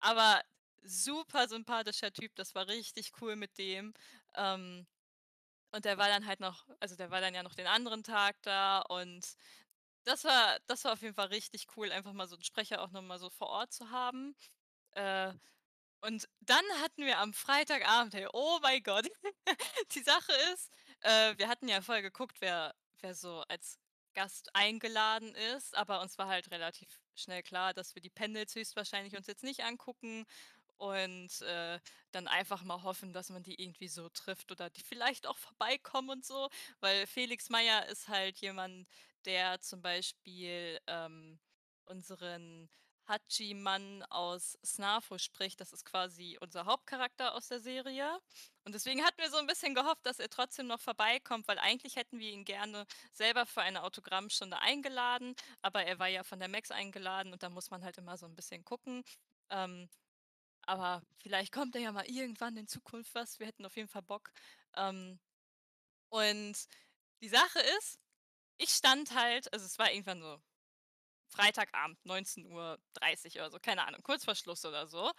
aber 0.01 0.43
super 0.83 1.47
sympathischer 1.49 2.11
Typ, 2.13 2.35
das 2.35 2.55
war 2.55 2.67
richtig 2.67 3.11
cool 3.21 3.35
mit 3.37 3.57
dem. 3.59 3.93
Ähm, 4.35 4.87
und 5.71 5.85
der 5.85 5.97
war 5.97 6.07
dann 6.09 6.25
halt 6.25 6.39
noch 6.39 6.67
also, 6.79 6.95
der 6.95 7.11
war 7.11 7.21
dann 7.21 7.33
ja 7.35 7.43
noch 7.43 7.55
den 7.55 7.67
anderen 7.67 8.03
Tag 8.03 8.41
da 8.43 8.79
und 8.81 9.35
das 10.05 10.23
war 10.25 10.59
das 10.67 10.83
war 10.85 10.93
auf 10.93 11.01
jeden 11.01 11.15
Fall 11.15 11.27
richtig 11.27 11.67
cool, 11.77 11.91
einfach 11.91 12.13
mal 12.13 12.27
so 12.27 12.35
'n 12.37 12.43
Sprecher 12.43 12.81
auch 12.81 12.91
noch 12.91 13.01
mal 13.03 13.19
so 13.19 13.29
vor 13.29 13.47
Ort 13.49 13.73
zu 13.73 13.91
haben. 13.91 14.35
Äh, 14.93 15.33
und 16.01 16.27
dann 16.41 16.63
hatten 16.81 17.05
wir 17.05 17.19
am 17.19 17.33
Freitagabend, 17.33 18.13
hey, 18.13 18.27
oh 18.33 18.59
mein 18.61 18.83
Gott, 18.83 19.07
die 19.95 20.01
Sache 20.03 20.31
ist, 20.53 20.71
äh, 21.01 21.37
wir 21.37 21.47
hatten 21.49 21.67
ja 21.69 21.81
vorher 21.81 22.03
geguckt, 22.03 22.41
wer 22.41 22.75
wer 23.01 23.15
so 23.15 23.43
als 23.49 23.79
Gast 24.13 24.49
eingeladen 24.55 25.35
ist, 25.35 25.75
aber 25.77 26.01
uns 26.01 26.17
war 26.17 26.27
halt 26.27 26.51
relativ 26.51 27.01
schnell 27.15 27.43
klar, 27.43 27.73
dass 27.73 27.95
wir 27.95 28.01
die 28.01 28.09
Panels 28.09 28.55
höchstwahrscheinlich 28.55 29.15
uns 29.17 29.27
jetzt 29.27 29.43
nicht 29.43 29.63
angucken 29.63 30.25
und, 30.79 31.41
äh, 31.41 31.79
dann 32.11 32.27
einfach 32.27 32.63
mal 32.63 32.83
hoffen, 32.83 33.13
dass 33.13 33.29
man 33.29 33.43
die 33.43 33.61
irgendwie 33.61 33.87
so 33.89 34.09
trifft 34.09 34.51
oder 34.51 34.69
die 34.69 34.81
vielleicht 34.83 35.27
auch 35.27 35.37
vorbeikommen 35.37 36.09
und 36.09 36.25
so. 36.25 36.49
Weil 36.79 37.07
Felix 37.07 37.49
Meyer 37.49 37.85
ist 37.87 38.07
halt 38.07 38.39
jemand, 38.39 38.87
der 39.25 39.61
zum 39.61 39.81
Beispiel, 39.81 40.79
ähm, 40.87 41.39
unseren 41.85 42.69
Hachiman 43.07 44.03
aus 44.09 44.57
Snarfo 44.63 45.17
spricht. 45.17 45.59
Das 45.59 45.73
ist 45.73 45.83
quasi 45.85 46.37
unser 46.41 46.65
Hauptcharakter 46.65 47.33
aus 47.33 47.47
der 47.47 47.59
Serie. 47.59 48.19
Und 48.63 48.75
deswegen 48.75 49.03
hatten 49.03 49.17
wir 49.19 49.31
so 49.31 49.37
ein 49.37 49.47
bisschen 49.47 49.73
gehofft, 49.73 50.05
dass 50.05 50.19
er 50.19 50.29
trotzdem 50.29 50.67
noch 50.67 50.79
vorbeikommt, 50.79 51.47
weil 51.47 51.57
eigentlich 51.57 51.95
hätten 51.95 52.19
wir 52.19 52.31
ihn 52.31 52.45
gerne 52.45 52.85
selber 53.11 53.45
für 53.47 53.61
eine 53.61 53.83
Autogrammstunde 53.83 54.59
eingeladen, 54.59 55.33
aber 55.61 55.83
er 55.85 55.97
war 55.99 56.07
ja 56.07 56.23
von 56.23 56.39
der 56.39 56.49
Max 56.49 56.69
eingeladen 56.71 57.33
und 57.33 57.41
da 57.43 57.49
muss 57.49 57.71
man 57.71 57.83
halt 57.83 57.97
immer 57.97 58.17
so 58.17 58.27
ein 58.27 58.35
bisschen 58.35 58.63
gucken. 58.63 59.03
Ähm, 59.49 59.89
aber 60.69 61.01
vielleicht 61.17 61.51
kommt 61.51 61.75
er 61.75 61.81
ja 61.81 61.91
mal 61.91 62.05
irgendwann 62.05 62.55
in 62.55 62.67
Zukunft 62.67 63.15
was. 63.15 63.39
Wir 63.39 63.47
hätten 63.47 63.65
auf 63.65 63.75
jeden 63.75 63.89
Fall 63.89 64.03
Bock. 64.03 64.31
Ähm, 64.75 65.19
und 66.09 66.55
die 67.21 67.27
Sache 67.27 67.59
ist, 67.79 67.99
ich 68.57 68.69
stand 68.69 69.15
halt, 69.15 69.51
also 69.51 69.65
es 69.65 69.79
war 69.79 69.91
irgendwann 69.91 70.21
so 70.21 70.39
Freitagabend, 71.29 71.97
19.30 72.05 72.45
Uhr 72.49 73.41
oder 73.41 73.51
so, 73.51 73.59
keine 73.59 73.85
Ahnung, 73.87 74.03
kurz 74.03 74.25
vor 74.25 74.35
Schluss 74.35 74.63
oder 74.63 74.85
so. 74.85 75.11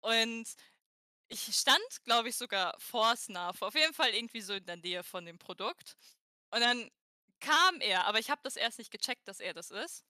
Und 0.00 0.48
ich 1.28 1.54
stand, 1.54 2.04
glaube 2.04 2.30
ich, 2.30 2.36
sogar 2.36 2.74
vor 2.78 3.14
Snarf, 3.16 3.60
auf 3.60 3.74
jeden 3.74 3.92
Fall 3.92 4.14
irgendwie 4.14 4.40
so 4.40 4.54
in 4.54 4.64
der 4.64 4.76
Nähe 4.76 5.02
von 5.02 5.26
dem 5.26 5.38
Produkt. 5.38 5.94
Und 6.50 6.60
dann 6.60 6.90
kam 7.40 7.82
er, 7.82 8.06
aber 8.06 8.18
ich 8.18 8.30
habe 8.30 8.40
das 8.44 8.56
erst 8.56 8.78
nicht 8.78 8.90
gecheckt, 8.90 9.28
dass 9.28 9.40
er 9.40 9.52
das 9.52 9.70
ist. 9.70 10.06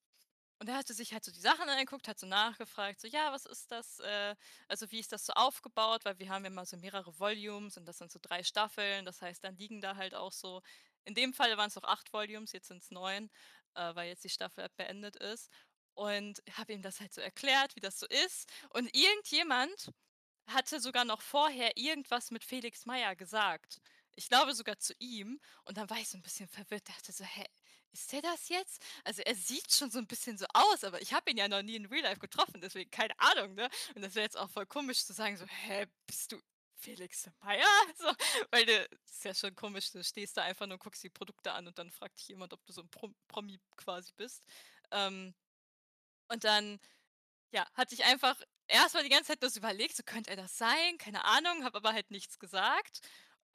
Und 0.58 0.68
er 0.68 0.76
hatte 0.76 0.94
sich 0.94 1.12
halt 1.12 1.24
so 1.24 1.32
die 1.32 1.40
Sachen 1.40 1.68
angeguckt, 1.68 2.08
hat 2.08 2.18
so 2.18 2.26
nachgefragt, 2.26 3.00
so, 3.00 3.08
ja, 3.08 3.30
was 3.32 3.44
ist 3.44 3.70
das, 3.70 3.98
äh, 4.00 4.34
also 4.68 4.90
wie 4.90 5.00
ist 5.00 5.12
das 5.12 5.26
so 5.26 5.34
aufgebaut, 5.34 6.04
weil 6.04 6.18
wir 6.18 6.30
haben 6.30 6.44
ja 6.44 6.50
mal 6.50 6.64
so 6.64 6.78
mehrere 6.78 7.18
Volumes 7.18 7.76
und 7.76 7.84
das 7.86 7.98
sind 7.98 8.10
so 8.10 8.18
drei 8.22 8.42
Staffeln, 8.42 9.04
das 9.04 9.20
heißt, 9.20 9.44
dann 9.44 9.56
liegen 9.56 9.82
da 9.82 9.96
halt 9.96 10.14
auch 10.14 10.32
so, 10.32 10.62
in 11.04 11.14
dem 11.14 11.34
Fall 11.34 11.56
waren 11.56 11.68
es 11.68 11.76
auch 11.76 11.84
acht 11.84 12.12
Volumes, 12.12 12.52
jetzt 12.52 12.68
sind 12.68 12.82
es 12.82 12.90
neun, 12.90 13.30
äh, 13.74 13.94
weil 13.94 14.08
jetzt 14.08 14.24
die 14.24 14.28
Staffel 14.30 14.68
beendet 14.76 15.16
ist. 15.16 15.50
Und 15.94 16.42
habe 16.52 16.74
ihm 16.74 16.82
das 16.82 17.00
halt 17.00 17.14
so 17.14 17.22
erklärt, 17.22 17.74
wie 17.74 17.80
das 17.80 17.98
so 17.98 18.06
ist. 18.06 18.50
Und 18.70 18.94
irgendjemand 18.94 19.92
hatte 20.46 20.78
sogar 20.80 21.04
noch 21.06 21.22
vorher 21.22 21.76
irgendwas 21.76 22.30
mit 22.30 22.44
Felix 22.44 22.84
Meyer 22.86 23.16
gesagt. 23.16 23.80
Ich 24.14 24.28
glaube 24.28 24.54
sogar 24.54 24.78
zu 24.78 24.94
ihm. 24.98 25.40
Und 25.64 25.78
dann 25.78 25.88
war 25.88 25.98
ich 25.98 26.08
so 26.08 26.18
ein 26.18 26.22
bisschen 26.22 26.48
verwirrt. 26.48 26.88
Dachte 26.88 27.12
so, 27.12 27.24
hä, 27.24 27.46
ist 27.96 28.12
der 28.12 28.22
das 28.22 28.48
jetzt? 28.48 28.82
Also 29.04 29.22
er 29.22 29.34
sieht 29.34 29.74
schon 29.74 29.90
so 29.90 29.98
ein 29.98 30.06
bisschen 30.06 30.36
so 30.38 30.46
aus, 30.52 30.84
aber 30.84 31.00
ich 31.00 31.12
habe 31.12 31.30
ihn 31.30 31.38
ja 31.38 31.48
noch 31.48 31.62
nie 31.62 31.76
in 31.76 31.86
Real 31.86 32.02
Life 32.02 32.20
getroffen, 32.20 32.60
deswegen 32.60 32.90
keine 32.90 33.18
Ahnung, 33.18 33.54
ne? 33.54 33.68
Und 33.94 34.02
das 34.02 34.14
wäre 34.14 34.24
jetzt 34.24 34.36
auch 34.36 34.50
voll 34.50 34.66
komisch 34.66 35.04
zu 35.04 35.12
sagen, 35.12 35.36
so, 35.36 35.46
hä, 35.46 35.86
bist 36.06 36.32
du 36.32 36.40
Felix 36.76 37.28
Meyer? 37.42 37.64
So, 37.98 38.12
weil 38.50 38.66
das 38.66 38.86
ist 39.06 39.24
ja 39.24 39.34
schon 39.34 39.54
komisch, 39.54 39.90
du 39.92 40.04
stehst 40.04 40.36
da 40.36 40.42
einfach 40.42 40.66
nur 40.66 40.74
und 40.74 40.82
guckst 40.82 41.02
die 41.02 41.10
Produkte 41.10 41.52
an 41.52 41.66
und 41.66 41.78
dann 41.78 41.90
fragt 41.90 42.18
dich 42.18 42.28
jemand, 42.28 42.52
ob 42.52 42.64
du 42.66 42.72
so 42.72 42.82
ein 42.82 42.88
Prom 42.90 43.14
Promi 43.28 43.58
quasi 43.76 44.12
bist. 44.16 44.44
Ähm, 44.90 45.34
und 46.28 46.44
dann, 46.44 46.78
ja, 47.52 47.66
hatte 47.74 47.94
ich 47.94 48.04
einfach 48.04 48.40
erstmal 48.68 49.04
die 49.04 49.08
ganze 49.08 49.28
Zeit 49.32 49.42
das 49.42 49.56
überlegt, 49.56 49.96
so 49.96 50.02
könnte 50.02 50.30
er 50.30 50.36
das 50.36 50.58
sein, 50.58 50.98
keine 50.98 51.24
Ahnung, 51.24 51.64
habe 51.64 51.78
aber 51.78 51.92
halt 51.92 52.10
nichts 52.10 52.38
gesagt 52.38 53.00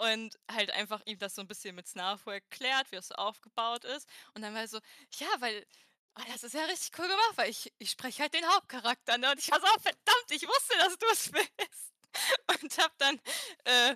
und 0.01 0.37
halt 0.51 0.71
einfach 0.71 1.01
ihm 1.05 1.19
das 1.19 1.35
so 1.35 1.41
ein 1.41 1.47
bisschen 1.47 1.75
mit 1.75 1.87
Snarfo 1.87 2.31
erklärt, 2.31 2.91
wie 2.91 2.95
es 2.95 3.09
so 3.09 3.15
aufgebaut 3.15 3.85
ist. 3.85 4.07
Und 4.33 4.41
dann 4.41 4.53
war 4.53 4.61
er 4.61 4.67
so, 4.67 4.79
ja, 5.19 5.27
weil 5.39 5.65
oh, 6.17 6.23
das 6.27 6.43
ist 6.43 6.53
ja 6.53 6.63
richtig 6.65 6.97
cool 6.97 7.07
gemacht, 7.07 7.33
weil 7.35 7.49
ich, 7.49 7.71
ich 7.77 7.91
spreche 7.91 8.23
halt 8.23 8.33
den 8.33 8.45
Hauptcharakter. 8.47 9.17
Ne? 9.19 9.31
Und 9.31 9.39
ich 9.39 9.51
war 9.51 9.59
so, 9.59 9.67
oh, 9.67 9.79
verdammt, 9.79 10.31
ich 10.31 10.47
wusste, 10.47 10.77
dass 10.79 10.97
du 10.97 11.05
es 11.11 11.31
bist. 11.31 11.93
Und 12.63 12.77
hab 12.79 12.97
dann 12.97 13.19
äh, 13.65 13.95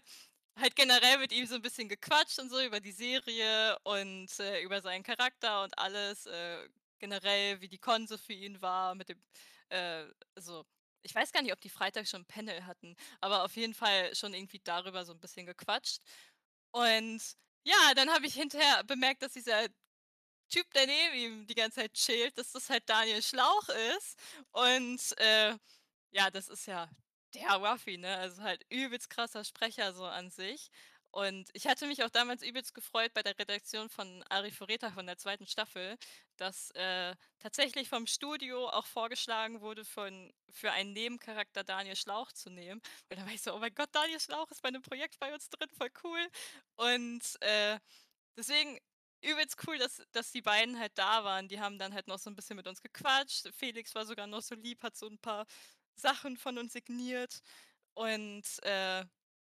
halt 0.59 0.75
generell 0.75 1.17
mit 1.17 1.31
ihm 1.31 1.47
so 1.47 1.55
ein 1.55 1.61
bisschen 1.61 1.89
gequatscht 1.89 2.39
und 2.39 2.49
so 2.49 2.61
über 2.61 2.79
die 2.79 2.91
Serie 2.91 3.77
und 3.83 4.29
äh, 4.39 4.61
über 4.61 4.81
seinen 4.81 5.03
Charakter 5.03 5.63
und 5.63 5.77
alles. 5.77 6.27
Äh, 6.27 6.69
generell, 6.99 7.59
wie 7.61 7.67
die 7.67 7.79
Konse 7.79 8.17
für 8.17 8.33
ihn 8.33 8.61
war, 8.61 8.95
mit 8.95 9.09
dem, 9.09 9.21
äh, 9.69 10.05
also 10.35 10.65
ich 11.05 11.15
weiß 11.15 11.31
gar 11.31 11.41
nicht, 11.43 11.53
ob 11.53 11.61
die 11.61 11.69
Freitag 11.69 12.07
schon 12.07 12.21
ein 12.21 12.25
Panel 12.25 12.65
hatten, 12.65 12.95
aber 13.21 13.43
auf 13.45 13.55
jeden 13.55 13.73
Fall 13.73 14.13
schon 14.15 14.33
irgendwie 14.33 14.59
darüber 14.63 15.05
so 15.05 15.13
ein 15.13 15.19
bisschen 15.19 15.45
gequatscht. 15.45 16.01
Und 16.71 17.21
ja, 17.63 17.93
dann 17.95 18.09
habe 18.11 18.27
ich 18.27 18.35
hinterher 18.35 18.83
bemerkt, 18.83 19.21
dass 19.23 19.33
dieser 19.33 19.67
Typ, 20.49 20.71
der 20.73 20.87
neben 20.87 21.15
ihm 21.15 21.47
die 21.47 21.55
ganze 21.55 21.81
Zeit 21.81 21.93
chillt, 21.93 22.37
dass 22.37 22.51
das 22.51 22.69
halt 22.69 22.87
Daniel 22.89 23.21
Schlauch 23.21 23.67
ist. 23.97 24.17
Und 24.51 24.99
äh, 25.19 25.57
ja, 26.11 26.29
das 26.31 26.49
ist 26.49 26.67
ja 26.67 26.89
der 27.33 27.55
Ruffy, 27.55 27.97
ne? 27.97 28.17
Also 28.17 28.41
halt 28.43 28.63
übelst 28.69 29.09
krasser 29.09 29.43
Sprecher 29.43 29.93
so 29.93 30.05
an 30.05 30.29
sich. 30.31 30.69
Und 31.15 31.49
ich 31.53 31.65
hatte 31.65 31.87
mich 31.87 32.03
auch 32.03 32.09
damals 32.09 32.43
übelst 32.43 32.73
gefreut 32.73 33.13
bei 33.13 33.23
der 33.23 33.39
Redaktion 33.39 33.87
von 33.87 34.21
Arifureta 34.23 34.91
von 34.91 35.05
der 35.05 35.17
zweiten 35.17 35.47
Staffel, 35.47 35.95
dass 36.35 36.71
äh, 36.71 37.15
tatsächlich 37.39 37.87
vom 37.87 38.05
Studio 38.05 38.67
auch 38.67 38.85
vorgeschlagen 38.85 39.61
wurde, 39.61 39.85
von, 39.85 40.33
für 40.49 40.73
einen 40.73 40.91
Nebencharakter 40.91 41.63
Daniel 41.63 41.95
Schlauch 41.95 42.33
zu 42.33 42.49
nehmen. 42.49 42.81
Und 43.09 43.17
dann 43.17 43.25
war 43.25 43.33
ich 43.33 43.41
so, 43.41 43.55
oh 43.55 43.59
mein 43.59 43.73
Gott, 43.73 43.87
Daniel 43.93 44.19
Schlauch 44.19 44.51
ist 44.51 44.61
bei 44.61 44.67
einem 44.67 44.81
Projekt 44.81 45.17
bei 45.17 45.33
uns 45.33 45.49
drin, 45.49 45.69
voll 45.77 45.89
cool. 46.03 46.27
Und 46.75 47.21
äh, 47.39 47.79
deswegen 48.35 48.77
übelst 49.21 49.55
cool, 49.65 49.77
dass, 49.77 50.01
dass 50.11 50.33
die 50.33 50.41
beiden 50.41 50.77
halt 50.77 50.97
da 50.97 51.23
waren. 51.23 51.47
Die 51.47 51.61
haben 51.61 51.79
dann 51.79 51.93
halt 51.93 52.09
noch 52.09 52.19
so 52.19 52.29
ein 52.29 52.35
bisschen 52.35 52.57
mit 52.57 52.67
uns 52.67 52.81
gequatscht. 52.81 53.53
Felix 53.55 53.95
war 53.95 54.05
sogar 54.05 54.27
noch 54.27 54.41
so 54.41 54.55
lieb, 54.55 54.83
hat 54.83 54.97
so 54.97 55.07
ein 55.07 55.19
paar 55.19 55.45
Sachen 55.95 56.35
von 56.35 56.57
uns 56.57 56.73
signiert. 56.73 57.39
Und 57.93 58.43
äh, 58.63 59.05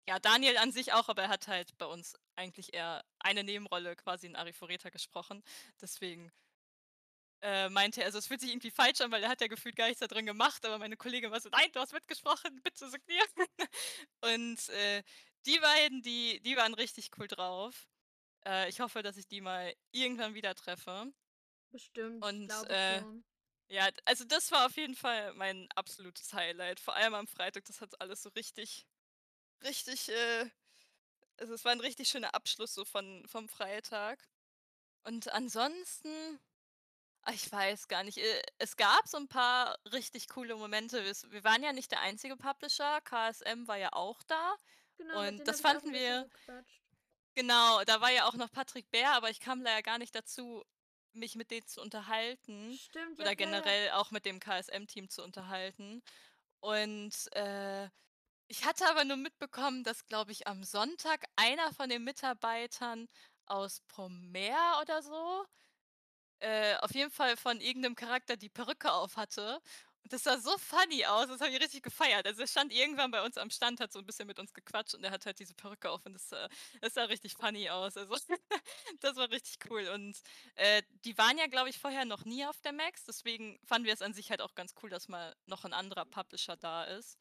ja, 0.09 0.19
Daniel 0.19 0.57
an 0.59 0.73
sich 0.73 0.93
auch, 0.93 1.09
aber 1.09 1.23
er 1.23 1.29
hat 1.29 1.49
halt 1.49 1.77
bei 1.79 1.87
uns 1.87 2.17
eigentlich 2.35 2.75
eher 2.75 3.05
eine 3.21 3.45
Nebenrolle 3.45 3.95
quasi 3.97 4.27
in 4.27 4.37
Arifureta 4.37 4.91
gesprochen. 4.91 5.43
Deswegen 5.81 6.33
äh, 7.43 7.69
meinte 7.69 8.01
er, 8.01 8.07
also 8.07 8.19
es 8.19 8.27
fühlt 8.27 8.41
sich 8.41 8.51
irgendwie 8.51 8.71
falsch 8.71 9.01
an, 9.01 9.11
weil 9.11 9.23
er 9.23 9.29
hat 9.29 9.41
ja 9.41 9.49
gefühlt 9.49 9.77
gar 9.77 9.87
nichts 9.87 10.01
da 10.01 10.07
drin 10.07 10.27
gemacht, 10.27 10.65
aber 10.65 10.79
meine 10.79 10.97
Kollegin 10.97 11.31
war 11.31 11.41
so, 11.41 11.49
nein, 11.51 11.71
du 11.73 11.81
hast 11.81 11.93
mitgesprochen, 11.93 12.61
bitte 12.63 12.89
signieren. 12.89 13.29
Und 14.21 14.69
äh, 14.71 15.03
die 15.47 15.59
beiden, 15.59 16.03
die, 16.03 16.41
die 16.41 16.57
waren 16.57 16.75
richtig 16.75 17.11
cool 17.19 17.29
drauf. 17.29 17.89
Äh, 18.45 18.69
ich 18.69 18.81
hoffe, 18.81 19.03
dass 19.03 19.17
ich 19.17 19.27
die 19.27 19.41
mal 19.41 19.75
irgendwann 19.93 20.35
wieder 20.35 20.55
treffe. 20.55 21.13
Bestimmt. 21.71 22.25
Und 22.25 22.51
äh, 22.69 23.01
schon. 23.01 23.25
ja, 23.69 23.89
also 24.05 24.25
das 24.25 24.51
war 24.51 24.67
auf 24.67 24.77
jeden 24.77 24.95
Fall 24.95 25.35
mein 25.35 25.69
absolutes 25.75 26.33
Highlight. 26.33 26.81
Vor 26.81 26.95
allem 26.95 27.15
am 27.15 27.27
Freitag, 27.27 27.65
das 27.65 27.81
hat 27.81 28.01
alles 28.01 28.23
so 28.23 28.29
richtig 28.31 28.87
richtig, 29.65 30.09
äh, 30.09 30.51
also 31.39 31.55
es 31.55 31.65
war 31.65 31.73
ein 31.73 31.81
richtig 31.81 32.09
schöner 32.09 32.35
Abschluss 32.35 32.75
so 32.75 32.85
von, 32.85 33.27
vom 33.27 33.49
Freitag. 33.49 34.19
Und 35.05 35.33
ansonsten, 35.33 36.39
ah, 37.23 37.33
ich 37.33 37.51
weiß 37.51 37.89
gar 37.89 38.05
nicht, 38.05 38.19
äh, 38.19 38.43
es 38.59 38.77
gab 38.77 39.09
so 39.09 39.17
ein 39.17 39.29
paar 39.29 39.79
richtig 39.93 40.29
coole 40.29 40.57
Momente. 40.57 41.05
Wir 41.31 41.45
waren 41.45 41.63
ja 41.63 41.73
nicht 41.73 41.91
der 41.91 42.01
einzige 42.01 42.37
Publisher, 42.37 43.01
KSM 43.03 43.67
war 43.67 43.77
ja 43.77 43.93
auch 43.93 44.23
da. 44.25 44.57
Genau, 44.99 45.27
und 45.27 45.47
das 45.49 45.61
fanden 45.61 45.93
wir. 45.93 46.29
Genau, 47.35 47.83
da 47.85 48.01
war 48.01 48.11
ja 48.11 48.29
auch 48.29 48.35
noch 48.35 48.53
Patrick 48.53 48.91
Bär, 48.91 49.13
aber 49.13 49.31
ich 49.31 49.41
kam 49.41 49.63
leider 49.63 49.83
gar 49.83 49.99
nicht 49.99 50.15
dazu, 50.15 50.63
mich 51.15 51.35
mit 51.35 51.51
denen 51.51 51.67
zu 51.67 51.81
unterhalten. 51.81 52.79
Stimmt, 52.79 53.19
Oder 53.19 53.31
ja, 53.31 53.35
generell 53.35 53.91
auch 53.93 54.11
mit 54.11 54.27
dem 54.27 54.39
KSM-Team 54.39 55.09
zu 55.09 55.23
unterhalten. 55.23 56.03
Und 56.61 57.13
äh, 57.35 57.89
ich 58.53 58.67
hatte 58.67 58.87
aber 58.87 59.05
nur 59.07 59.17
mitbekommen, 59.17 59.83
dass, 59.83 60.05
glaube 60.07 60.31
ich, 60.33 60.47
am 60.47 60.63
Sonntag 60.63 61.25
einer 61.37 61.73
von 61.73 61.89
den 61.89 62.05
Mitarbeitern 62.05 63.09
aus 63.47 63.81
Promare 63.89 64.83
oder 64.83 65.03
so, 65.03 65.47
äh, 66.41 66.77
auf 66.79 66.95
jeden 66.95 67.11
Fall 67.11 67.39
von 67.39 67.61
irgendeinem 67.63 67.95
Charakter 67.97 68.37
die 68.37 68.51
Perücke 68.51 68.93
auf 68.93 69.17
hatte. 69.17 69.63
Und 70.03 70.13
das 70.13 70.25
sah 70.25 70.37
so 70.39 70.59
funny 70.59 71.07
aus, 71.07 71.29
das 71.29 71.41
habe 71.41 71.51
ich 71.53 71.63
richtig 71.63 71.83
gefeiert. 71.83 72.27
Also 72.27 72.43
er 72.43 72.47
stand 72.47 72.73
irgendwann 72.75 73.11
bei 73.11 73.25
uns 73.25 73.39
am 73.39 73.49
Stand, 73.49 73.81
hat 73.81 73.91
so 73.93 74.01
ein 74.01 74.05
bisschen 74.07 74.27
mit 74.27 74.39
uns 74.39 74.53
gequatscht 74.53 74.95
und 74.95 75.03
er 75.05 75.13
hat 75.13 75.25
halt 75.25 75.39
diese 75.39 75.55
Perücke 75.55 75.89
auf 75.91 76.05
und 76.05 76.13
das, 76.13 76.31
äh, 76.33 76.49
das 76.83 76.93
sah 76.95 77.05
richtig 77.05 77.35
funny 77.35 77.71
aus. 77.71 77.97
Also 77.97 78.15
das 79.01 79.17
war 79.17 79.31
richtig 79.31 79.59
cool. 79.71 79.89
Und 79.89 80.21
äh, 80.57 80.83
die 81.07 81.17
waren 81.17 81.39
ja, 81.39 81.47
glaube 81.47 81.71
ich, 81.71 81.79
vorher 81.79 82.05
noch 82.05 82.27
nie 82.27 82.45
auf 82.45 82.61
der 82.61 82.73
Max, 82.73 83.05
deswegen 83.07 83.59
fanden 83.65 83.87
wir 83.87 83.95
es 83.95 84.03
an 84.03 84.13
sich 84.13 84.31
halt 84.31 84.43
auch 84.43 84.55
ganz 84.55 84.75
cool, 84.83 84.91
dass 84.91 85.09
mal 85.09 85.35
noch 85.47 85.65
ein 85.65 85.73
anderer 85.73 86.05
Publisher 86.05 86.59
da 86.59 86.85
ist. 86.85 87.19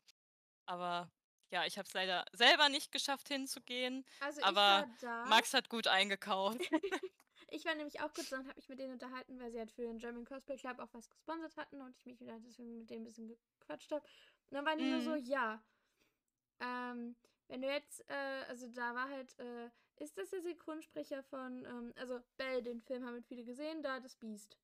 Aber 0.66 1.10
ja, 1.52 1.66
ich 1.66 1.78
habe 1.78 1.88
es 1.88 1.94
leider 1.94 2.26
selber 2.34 2.70
nicht 2.70 2.92
geschafft 2.92 3.28
hinzugehen, 3.28 4.06
Also 4.20 4.42
aber 4.42 4.50
ich 4.50 4.68
war 4.68 4.88
da. 5.00 5.26
Max 5.30 5.54
hat 5.54 5.70
gut 5.70 5.88
eingekauft. 5.88 6.60
ich 7.50 7.66
war 7.66 7.76
nämlich 7.76 8.00
auch 8.02 8.14
kurz 8.14 8.30
dann 8.30 8.48
habe 8.48 8.60
ich 8.60 8.70
mit 8.70 8.80
denen 8.80 8.94
unterhalten, 8.94 9.40
weil 9.40 9.52
sie 9.52 9.60
halt 9.60 9.72
für 9.72 9.84
den 9.84 10.00
German 10.00 10.26
Cosplay 10.26 10.58
Club 10.58 10.80
auch 10.80 10.94
was 10.94 11.10
gesponsert 11.10 11.56
hatten 11.58 11.82
und 11.82 11.96
ich 11.98 12.06
mich 12.06 12.20
wieder 12.20 12.40
deswegen 12.40 12.80
mit 12.80 12.90
denen 12.90 13.02
ein 13.02 13.06
bisschen 13.06 13.28
gequatscht 13.60 13.92
habe. 13.92 14.04
Und 14.50 14.56
dann 14.56 14.66
waren 14.66 14.80
die 14.80 14.86
nur 14.86 15.02
so, 15.02 15.14
Mhm. 15.14 15.16
ja, 15.16 15.64
ähm, 16.60 17.16
wenn 17.48 17.62
du 17.62 17.68
jetzt, 17.68 18.10
äh, 18.10 18.46
also 18.48 18.68
da 18.70 18.96
war 18.96 19.10
halt, 19.10 19.38
äh, 19.40 19.70
ist 19.98 20.18
das 20.18 20.30
der 20.32 20.42
Synchronsprecher 20.42 21.24
von, 21.24 21.66
ähm, 21.66 21.94
also 21.98 22.22
Belle, 22.38 22.64
den 22.64 22.82
Film 22.82 23.06
haben 23.06 23.14
halt 23.16 23.26
viele 23.28 23.44
gesehen, 23.44 23.84
da 23.84 24.00
das 24.00 24.16
Biest. 24.16 24.58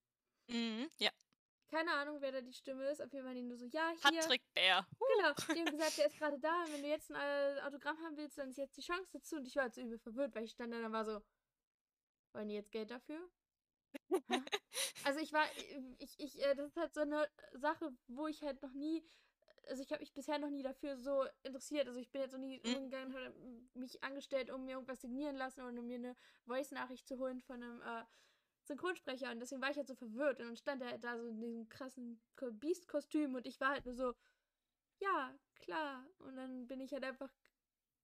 Mhm, 0.50 0.90
ja. 1.00 1.12
Keine 1.70 1.92
Ahnung, 1.92 2.22
wer 2.22 2.32
da 2.32 2.42
die 2.42 2.54
Stimme 2.54 2.86
ist. 2.90 3.02
Auf 3.02 3.12
jeden 3.12 3.26
Fall 3.26 3.36
die 3.36 3.44
nur 3.44 3.58
so, 3.58 3.66
ja, 3.66 3.90
hier. 3.90 4.22
Patrick 4.22 4.42
Bär. 4.54 4.88
Genau, 5.18 5.34
die 5.54 5.60
haben 5.60 5.78
gesagt, 5.78 5.98
der 5.98 6.08
ist 6.08 6.18
gerade 6.18 6.40
da. 6.40 6.64
Und 6.64 6.74
wenn 6.74 6.82
du 6.82 6.88
jetzt 6.88 7.12
ein 7.12 7.58
äh, 7.58 7.62
Autogramm 7.62 7.98
haben 8.04 8.16
willst, 8.18 8.38
dann 8.38 8.50
ist 8.50 8.58
jetzt 8.58 8.78
die 8.78 8.82
Chance 8.82 9.10
dazu. 9.12 9.36
Und 9.38 9.48
ich 9.48 9.56
war 9.56 9.66
jetzt 9.66 9.78
übel 9.78 9.98
verwirrt, 10.00 10.34
weil 10.34 10.46
ich 10.46 10.52
stand 10.52 10.74
da 10.74 10.86
und 10.86 10.94
war 10.94 11.04
so, 11.06 11.22
wollen 12.34 12.48
die 12.48 12.56
jetzt 12.56 12.72
Geld 12.72 12.92
dafür? 12.92 13.20
Also 15.06 15.20
ich 15.22 15.32
war, 15.32 15.46
ich, 16.00 16.20
ich, 16.20 16.44
äh, 16.44 16.54
das 16.54 16.68
ist 16.68 16.78
halt 16.78 16.94
so 16.94 17.02
eine 17.02 17.28
Sache, 17.54 17.96
wo 18.08 18.28
ich 18.28 18.44
halt 18.44 18.62
noch 18.62 18.74
nie, 18.74 19.04
also 19.70 19.82
ich 19.82 19.90
habe 19.92 20.02
mich 20.02 20.14
bisher 20.14 20.38
noch 20.38 20.50
nie 20.50 20.62
dafür 20.62 20.98
so 20.98 21.26
interessiert. 21.44 21.88
Also 21.88 22.00
ich 22.00 22.12
bin 22.12 22.22
jetzt 22.22 22.34
noch 22.34 22.40
nie 22.40 22.60
Mhm. 22.64 22.76
umgegangen, 22.76 23.16
habe 23.16 23.34
mich 23.74 24.04
angestellt, 24.04 24.52
um 24.52 24.66
mir 24.66 24.74
irgendwas 24.74 25.02
signieren 25.02 25.36
lassen 25.36 25.62
oder 25.62 25.82
mir 25.82 25.96
eine 25.96 26.16
Voice-Nachricht 26.46 27.08
zu 27.08 27.18
holen 27.18 27.42
von 27.42 27.64
einem 27.64 27.82
äh, 27.82 28.04
Synchronsprecher. 28.68 29.32
Und 29.32 29.40
deswegen 29.40 29.62
war 29.62 29.72
ich 29.72 29.78
halt 29.78 29.88
so 29.88 29.96
verwirrt. 29.96 30.40
Und 30.40 30.48
dann 30.48 30.58
stand 30.58 30.82
er 30.84 30.98
da 31.00 31.18
so 31.18 31.28
in 31.28 31.40
diesem 31.42 31.70
krassen 31.70 32.22
Ko- 32.36 32.52
Beast-Kostüm 32.52 33.36
und 33.36 33.48
ich 33.48 33.60
war 33.62 33.70
halt 33.72 33.86
nur 33.86 33.96
so, 33.96 34.14
ja, 35.00 35.34
klar. 35.56 36.06
Und 36.20 36.36
dann 36.38 36.68
bin 36.68 36.82
ich 36.82 36.94
halt 36.94 37.04
einfach 37.04 37.30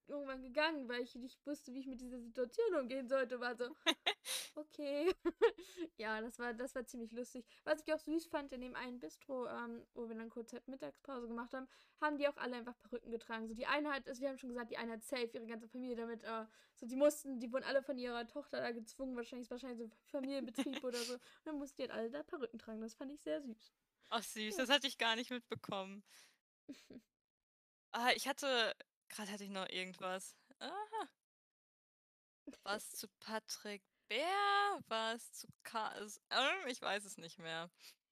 irgendwann 0.08 0.42
gegangen, 0.42 0.88
weil 0.88 1.02
ich 1.02 1.14
nicht 1.14 1.44
wusste, 1.46 1.72
wie 1.72 1.80
ich 1.80 1.86
mit 1.86 2.00
dieser 2.00 2.20
Situation 2.20 2.74
umgehen 2.74 3.08
sollte. 3.08 3.40
War 3.40 3.56
so, 3.56 3.74
okay. 4.54 5.14
ja, 5.96 6.20
das 6.20 6.38
war, 6.38 6.54
das 6.54 6.74
war 6.74 6.84
ziemlich 6.86 7.12
lustig. 7.12 7.44
Was 7.64 7.82
ich 7.82 7.92
auch 7.92 7.98
süß 7.98 8.26
fand, 8.26 8.52
in 8.52 8.60
dem 8.60 8.74
einen 8.76 9.00
Bistro, 9.00 9.46
ähm, 9.48 9.86
wo 9.94 10.08
wir 10.08 10.16
dann 10.16 10.30
kurz 10.30 10.52
halt 10.52 10.66
Mittagspause 10.68 11.26
gemacht 11.28 11.52
haben, 11.54 11.68
haben 12.00 12.18
die 12.18 12.28
auch 12.28 12.36
alle 12.36 12.56
einfach 12.56 12.78
Perücken 12.80 13.10
getragen. 13.10 13.46
So 13.48 13.54
die 13.54 13.66
eine 13.66 13.92
hat, 13.92 14.08
also 14.08 14.20
wir 14.20 14.28
haben 14.28 14.38
schon 14.38 14.50
gesagt, 14.50 14.70
die 14.70 14.76
eine 14.76 14.92
hat 14.92 15.02
safe 15.02 15.30
ihre 15.32 15.46
ganze 15.46 15.68
Familie 15.68 15.96
damit, 15.96 16.22
äh, 16.24 16.46
so 16.76 16.86
die 16.86 16.96
mussten, 16.96 17.40
die 17.40 17.52
wurden 17.52 17.64
alle 17.64 17.82
von 17.82 17.98
ihrer 17.98 18.26
Tochter 18.26 18.60
da 18.60 18.72
gezwungen, 18.72 19.16
wahrscheinlich 19.16 19.50
wahrscheinlich 19.50 19.78
so 19.78 19.90
Familienbetrieb 20.06 20.82
oder 20.84 20.98
so. 20.98 21.14
Und 21.14 21.20
dann 21.44 21.58
mussten 21.58 21.76
die 21.76 21.82
halt 21.82 21.92
alle 21.92 22.10
da 22.10 22.22
Perücken 22.22 22.58
tragen. 22.58 22.80
Das 22.80 22.94
fand 22.94 23.12
ich 23.12 23.20
sehr 23.20 23.40
süß. 23.40 23.72
Ach 24.10 24.22
süß, 24.22 24.56
Ja. 24.56 24.62
das 24.62 24.68
hatte 24.70 24.86
ich 24.86 24.98
gar 24.98 25.16
nicht 25.16 25.30
mitbekommen. 25.30 26.02
Ah, 27.92 28.10
ich 28.14 28.26
hatte, 28.28 28.74
gerade 29.14 29.32
hatte 29.32 29.44
ich 29.44 29.50
noch 29.50 29.68
irgendwas. 29.68 30.36
Ah, 30.60 31.08
was 32.62 32.90
zu 32.90 33.08
Patrick 33.20 33.82
Bär, 34.08 34.80
was 34.88 35.32
zu 35.32 35.46
Kas, 35.62 36.20
ähm, 36.30 36.68
ich 36.68 36.80
weiß 36.80 37.04
es 37.04 37.16
nicht 37.16 37.38
mehr. 37.38 37.70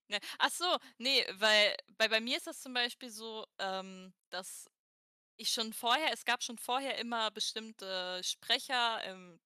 Ne, 0.09 0.19
ach 0.39 0.51
so, 0.51 0.79
nee, 0.99 1.25
weil 1.35 1.77
bei, 1.99 2.09
bei 2.09 2.21
mir 2.21 2.37
ist 2.37 2.47
das 2.47 2.61
zum 2.61 2.75
Beispiel 2.75 3.11
so, 3.11 3.47
ähm, 3.59 4.13
dass 4.31 4.71
ich 5.37 5.51
schon 5.53 5.73
vorher, 5.73 6.13
es 6.13 6.25
gab 6.25 6.43
schon 6.43 6.59
vorher 6.59 6.99
immer 6.99 7.31
bestimmte 7.31 8.21
Sprecher 8.25 9.03
im 9.05 9.41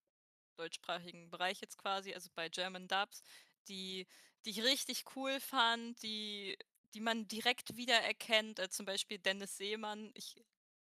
deutschsprachigen 0.56 1.30
Bereich 1.30 1.60
jetzt 1.60 1.78
quasi, 1.78 2.14
also 2.14 2.30
bei 2.34 2.48
German 2.48 2.88
Dubs, 2.88 3.22
die, 3.68 4.06
die 4.44 4.50
ich 4.50 4.62
richtig 4.62 5.04
cool 5.16 5.40
fand, 5.40 6.02
die, 6.02 6.58
die 6.94 7.00
man 7.00 7.28
direkt 7.28 7.76
wiedererkennt. 7.76 8.58
Äh, 8.58 8.70
zum 8.70 8.86
Beispiel 8.86 9.18
Dennis 9.18 9.56
Seemann. 9.56 10.12
Ich 10.14 10.36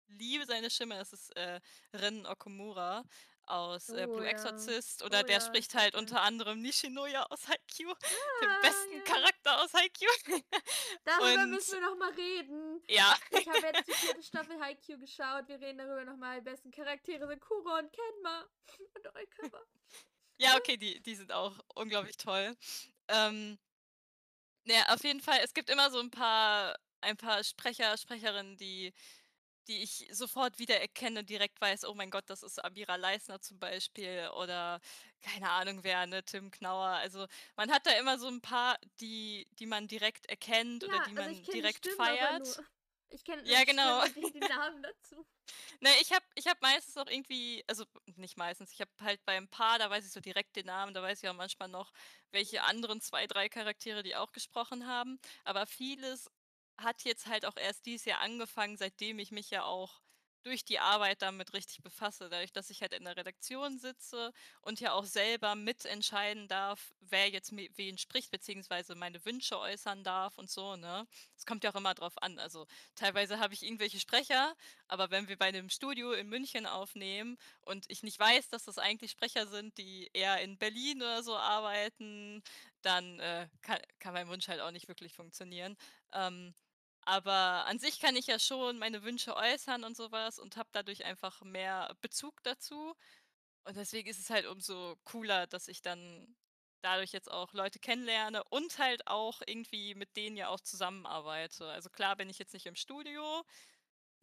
liebe 0.07 0.45
seine 0.45 0.69
Stimme. 0.69 0.95
Das 0.97 1.13
ist 1.13 1.35
äh, 1.35 1.59
Rin 1.93 2.25
Okumura 2.25 3.03
aus 3.47 3.89
äh, 3.89 4.05
Oh 4.09 4.13
Blue 4.13 4.23
ja. 4.25 4.31
Exorcist. 4.31 5.03
Oder 5.03 5.19
Oh 5.21 5.23
der 5.23 5.39
ja, 5.39 5.41
spricht 5.45 5.73
halt 5.75 5.95
unter 5.95 6.21
anderem 6.21 6.61
Nishinoya 6.61 7.23
aus 7.29 7.47
Haikyuu, 7.47 7.91
Ah, 7.91 8.61
besten 8.61 8.97
ja. 8.97 9.03
Charakter 9.03 9.61
aus 9.63 9.73
Haikyuu. 9.73 10.09
Darüber 11.05 11.43
Und 11.43 11.49
müssen 11.51 11.73
wir 11.79 11.81
noch 11.89 11.97
mal 11.97 12.11
reden. 12.13 12.81
ja, 12.87 13.15
Ich 13.31 13.47
habe 13.47 13.59
jetzt 13.59 13.87
die 13.87 13.93
vierte 13.93 14.23
Staffel 14.23 14.59
Haikyuu 14.59 14.97
geschaut. 14.99 15.47
Wir 15.47 15.59
reden 15.59 15.77
darüber 15.77 16.03
nochmal. 16.05 16.39
Die 16.39 16.45
besten 16.45 16.71
Charaktere 16.71 17.27
sind 17.27 17.39
Kuro 17.41 17.77
und 17.77 17.91
Kenma. 17.91 18.45
Und 18.95 19.15
Eukama. 19.15 19.61
Ja, 20.37 20.57
okay, 20.57 20.75
die, 20.75 21.01
die 21.01 21.15
sind 21.15 21.31
auch 21.31 21.55
unglaublich 21.75 22.17
toll. 22.17 22.55
Ähm, 23.07 23.57
ja, 24.65 24.83
auf 24.87 25.03
jeden 25.03 25.21
Fall, 25.21 25.39
es 25.43 25.53
gibt 25.53 25.69
immer 25.69 25.91
so 25.91 25.99
ein 25.99 26.09
paar, 26.11 26.77
ein 27.01 27.15
paar 27.15 27.43
Sprecher, 27.43 27.95
Sprecherinnen, 27.97 28.57
die, 28.57 28.93
die 29.67 29.81
ich 29.83 30.07
sofort 30.11 30.59
wieder 30.59 30.79
erkenne, 30.79 31.23
direkt 31.23 31.59
weiß, 31.61 31.85
oh 31.85 31.93
mein 31.95 32.11
Gott, 32.11 32.25
das 32.29 32.43
ist 32.43 32.63
Amira 32.63 32.95
Leisner 32.95 33.41
zum 33.41 33.59
Beispiel 33.59 34.29
oder 34.37 34.79
keine 35.21 35.49
Ahnung 35.51 35.83
wer, 35.83 36.05
ne, 36.07 36.23
Tim 36.23 36.51
Knauer. 36.51 36.87
Also 36.87 37.27
man 37.55 37.71
hat 37.71 37.85
da 37.85 37.91
immer 37.93 38.17
so 38.19 38.27
ein 38.27 38.41
paar, 38.41 38.77
die, 39.01 39.47
die 39.59 39.65
man 39.65 39.87
direkt 39.87 40.27
erkennt 40.27 40.83
oder 40.83 40.99
Ja, 40.99 41.03
die 41.05 41.13
also 41.15 41.29
man 41.29 41.43
direkt 41.51 41.79
Stimmen 41.79 42.07
aber 42.07 42.29
feiert. 42.37 42.61
Ich 43.09 43.23
kenne 43.23 43.43
Ja, 43.43 43.63
kenn 43.63 43.65
genau. 43.65 44.03
die 44.33 44.41
Namen 44.41 44.81
dazu. 44.83 45.25
Ne, 45.81 45.89
ich 46.01 46.11
habe 46.11 46.25
ich 46.35 46.47
hab 46.47 46.61
meistens 46.61 46.97
auch 46.97 47.07
irgendwie, 47.07 47.63
also 47.67 47.85
nicht 48.15 48.37
meistens, 48.37 48.71
ich 48.71 48.81
habe 48.81 48.91
halt 49.01 49.23
beim 49.25 49.47
Paar, 49.49 49.79
da 49.79 49.89
weiß 49.89 50.05
ich 50.05 50.11
so 50.11 50.19
direkt 50.19 50.55
den 50.55 50.65
Namen, 50.67 50.93
da 50.93 51.01
weiß 51.01 51.21
ich 51.23 51.29
auch 51.29 51.33
manchmal 51.33 51.69
noch, 51.69 51.91
welche 52.31 52.63
anderen 52.63 53.01
zwei, 53.01 53.27
drei 53.27 53.49
Charaktere 53.49 54.03
die 54.03 54.15
auch 54.15 54.31
gesprochen 54.31 54.87
haben. 54.87 55.19
Aber 55.43 55.65
vieles 55.67 56.29
hat 56.77 57.03
jetzt 57.03 57.27
halt 57.27 57.45
auch 57.45 57.57
erst 57.57 57.85
dieses 57.85 58.05
Jahr 58.05 58.21
angefangen, 58.21 58.77
seitdem 58.77 59.19
ich 59.19 59.31
mich 59.31 59.49
ja 59.49 59.63
auch 59.63 60.01
durch 60.43 60.63
die 60.63 60.77
Arbeit 60.77 61.23
damit 61.23 61.53
richtig 61.53 61.81
befasse, 61.81 62.29
dadurch, 62.29 62.53
dass 62.53 62.69
ich 62.69 62.81
halt 62.81 62.93
in 62.93 63.03
der 63.05 63.17
Redaktion 63.17 63.79
sitze 63.79 64.31
und 64.61 64.79
ja 64.79 64.93
auch 64.93 65.05
selber 65.05 65.55
mitentscheiden 65.55 66.47
darf, 66.47 66.93
wer 66.99 67.29
jetzt 67.29 67.51
mi- 67.51 67.71
wen 67.75 67.97
spricht, 67.97 68.29
beziehungsweise 68.29 68.93
meine 68.93 69.25
Wünsche 69.25 69.57
äußern 69.57 70.03
darf 70.03 70.37
und 70.37 70.51
so, 70.51 70.75
ne? 70.75 71.07
Es 71.35 71.47
kommt 71.47 71.63
ja 71.63 71.71
auch 71.71 71.75
immer 71.75 71.95
drauf 71.95 72.21
an. 72.21 72.37
Also 72.37 72.67
teilweise 72.93 73.39
habe 73.39 73.55
ich 73.55 73.63
irgendwelche 73.63 73.99
Sprecher, 73.99 74.53
aber 74.87 75.09
wenn 75.09 75.27
wir 75.27 75.37
bei 75.37 75.45
einem 75.47 75.69
Studio 75.69 76.11
in 76.13 76.29
München 76.29 76.67
aufnehmen 76.67 77.37
und 77.61 77.85
ich 77.89 78.03
nicht 78.03 78.19
weiß, 78.19 78.47
dass 78.49 78.65
das 78.65 78.77
eigentlich 78.77 79.11
Sprecher 79.11 79.47
sind, 79.47 79.77
die 79.79 80.09
eher 80.13 80.41
in 80.41 80.59
Berlin 80.59 80.97
oder 81.01 81.23
so 81.23 81.35
arbeiten, 81.35 82.43
dann 82.81 83.19
äh, 83.19 83.47
kann, 83.61 83.79
kann 83.99 84.13
mein 84.13 84.27
Wunsch 84.27 84.47
halt 84.47 84.61
auch 84.61 84.71
nicht 84.71 84.87
wirklich 84.87 85.13
funktionieren. 85.13 85.75
Ähm, 86.13 86.53
aber 87.05 87.65
an 87.65 87.79
sich 87.79 87.99
kann 87.99 88.15
ich 88.15 88.27
ja 88.27 88.39
schon 88.39 88.79
meine 88.79 89.03
Wünsche 89.03 89.35
äußern 89.35 89.83
und 89.83 89.95
sowas 89.97 90.39
und 90.39 90.57
habe 90.57 90.69
dadurch 90.71 91.05
einfach 91.05 91.41
mehr 91.43 91.95
Bezug 92.01 92.41
dazu. 92.43 92.95
Und 93.65 93.77
deswegen 93.77 94.09
ist 94.09 94.19
es 94.19 94.29
halt 94.29 94.45
umso 94.47 94.97
cooler, 95.05 95.47
dass 95.47 95.67
ich 95.67 95.81
dann 95.81 96.35
dadurch 96.81 97.11
jetzt 97.13 97.31
auch 97.31 97.53
Leute 97.53 97.79
kennenlerne 97.79 98.43
und 98.45 98.77
halt 98.79 99.07
auch 99.07 99.41
irgendwie 99.45 99.95
mit 99.95 100.15
denen 100.17 100.37
ja 100.37 100.49
auch 100.49 100.59
zusammenarbeite. 100.61 101.67
Also 101.69 101.89
klar 101.89 102.15
bin 102.15 102.29
ich 102.29 102.39
jetzt 102.39 102.53
nicht 102.53 102.67
im 102.67 102.75
Studio, 102.75 103.43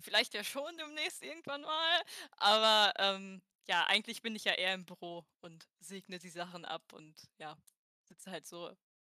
vielleicht 0.01 0.35
ja 0.35 0.45
schon 0.45 0.77
demnächst 0.79 1.23
irgendwann 1.23 1.63
mal, 1.63 2.03
aber 2.37 2.93
ähm, 2.99 3.43
ja, 3.69 3.87
eigentlich 3.87 4.23
bin 4.23 4.37
ich 4.37 4.45
ja 4.45 4.53
eher 4.55 4.75
im 4.75 4.87
Büro 4.87 5.25
und 5.41 5.69
segne 5.81 6.19
die 6.19 6.31
Sachen 6.31 6.65
ab 6.65 6.93
und 6.93 7.15
ja, 7.39 7.57
sitze 8.05 8.31
halt 8.31 8.47
so, 8.47 8.73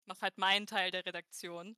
mach 0.05 0.22
halt 0.22 0.38
meinen 0.38 0.68
Teil 0.68 0.91
der 0.91 1.05
Redaktion. 1.05 1.78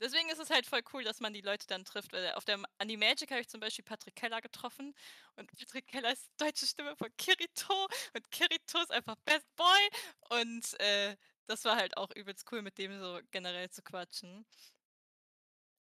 Deswegen 0.00 0.28
ist 0.30 0.38
es 0.38 0.50
halt 0.50 0.66
voll 0.66 0.82
cool, 0.92 1.04
dass 1.04 1.20
man 1.20 1.32
die 1.32 1.40
Leute 1.40 1.66
dann 1.66 1.84
trifft. 1.84 2.12
Weil 2.12 2.32
auf 2.32 2.44
der 2.44 2.60
Animagic 2.78 3.30
habe 3.30 3.40
ich 3.40 3.48
zum 3.48 3.60
Beispiel 3.60 3.84
Patrick 3.84 4.16
Keller 4.16 4.40
getroffen. 4.40 4.94
Und 5.36 5.50
Patrick 5.56 5.86
Keller 5.86 6.12
ist 6.12 6.26
die 6.26 6.44
deutsche 6.44 6.66
Stimme 6.66 6.96
von 6.96 7.08
Kirito. 7.16 7.86
Und 8.14 8.30
Kirito 8.30 8.80
ist 8.82 8.90
einfach 8.90 9.16
Best 9.24 9.46
Boy. 9.56 9.88
Und 10.30 10.80
äh, 10.80 11.16
das 11.46 11.64
war 11.64 11.76
halt 11.76 11.96
auch 11.96 12.10
übelst 12.14 12.50
cool, 12.52 12.62
mit 12.62 12.78
dem 12.78 12.98
so 12.98 13.20
generell 13.30 13.70
zu 13.70 13.82
quatschen. 13.82 14.46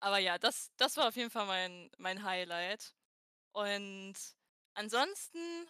Aber 0.00 0.18
ja, 0.18 0.38
das, 0.38 0.72
das 0.76 0.96
war 0.96 1.08
auf 1.08 1.16
jeden 1.16 1.30
Fall 1.30 1.46
mein, 1.46 1.90
mein 1.98 2.22
Highlight. 2.24 2.94
Und 3.52 4.14
ansonsten, 4.74 5.68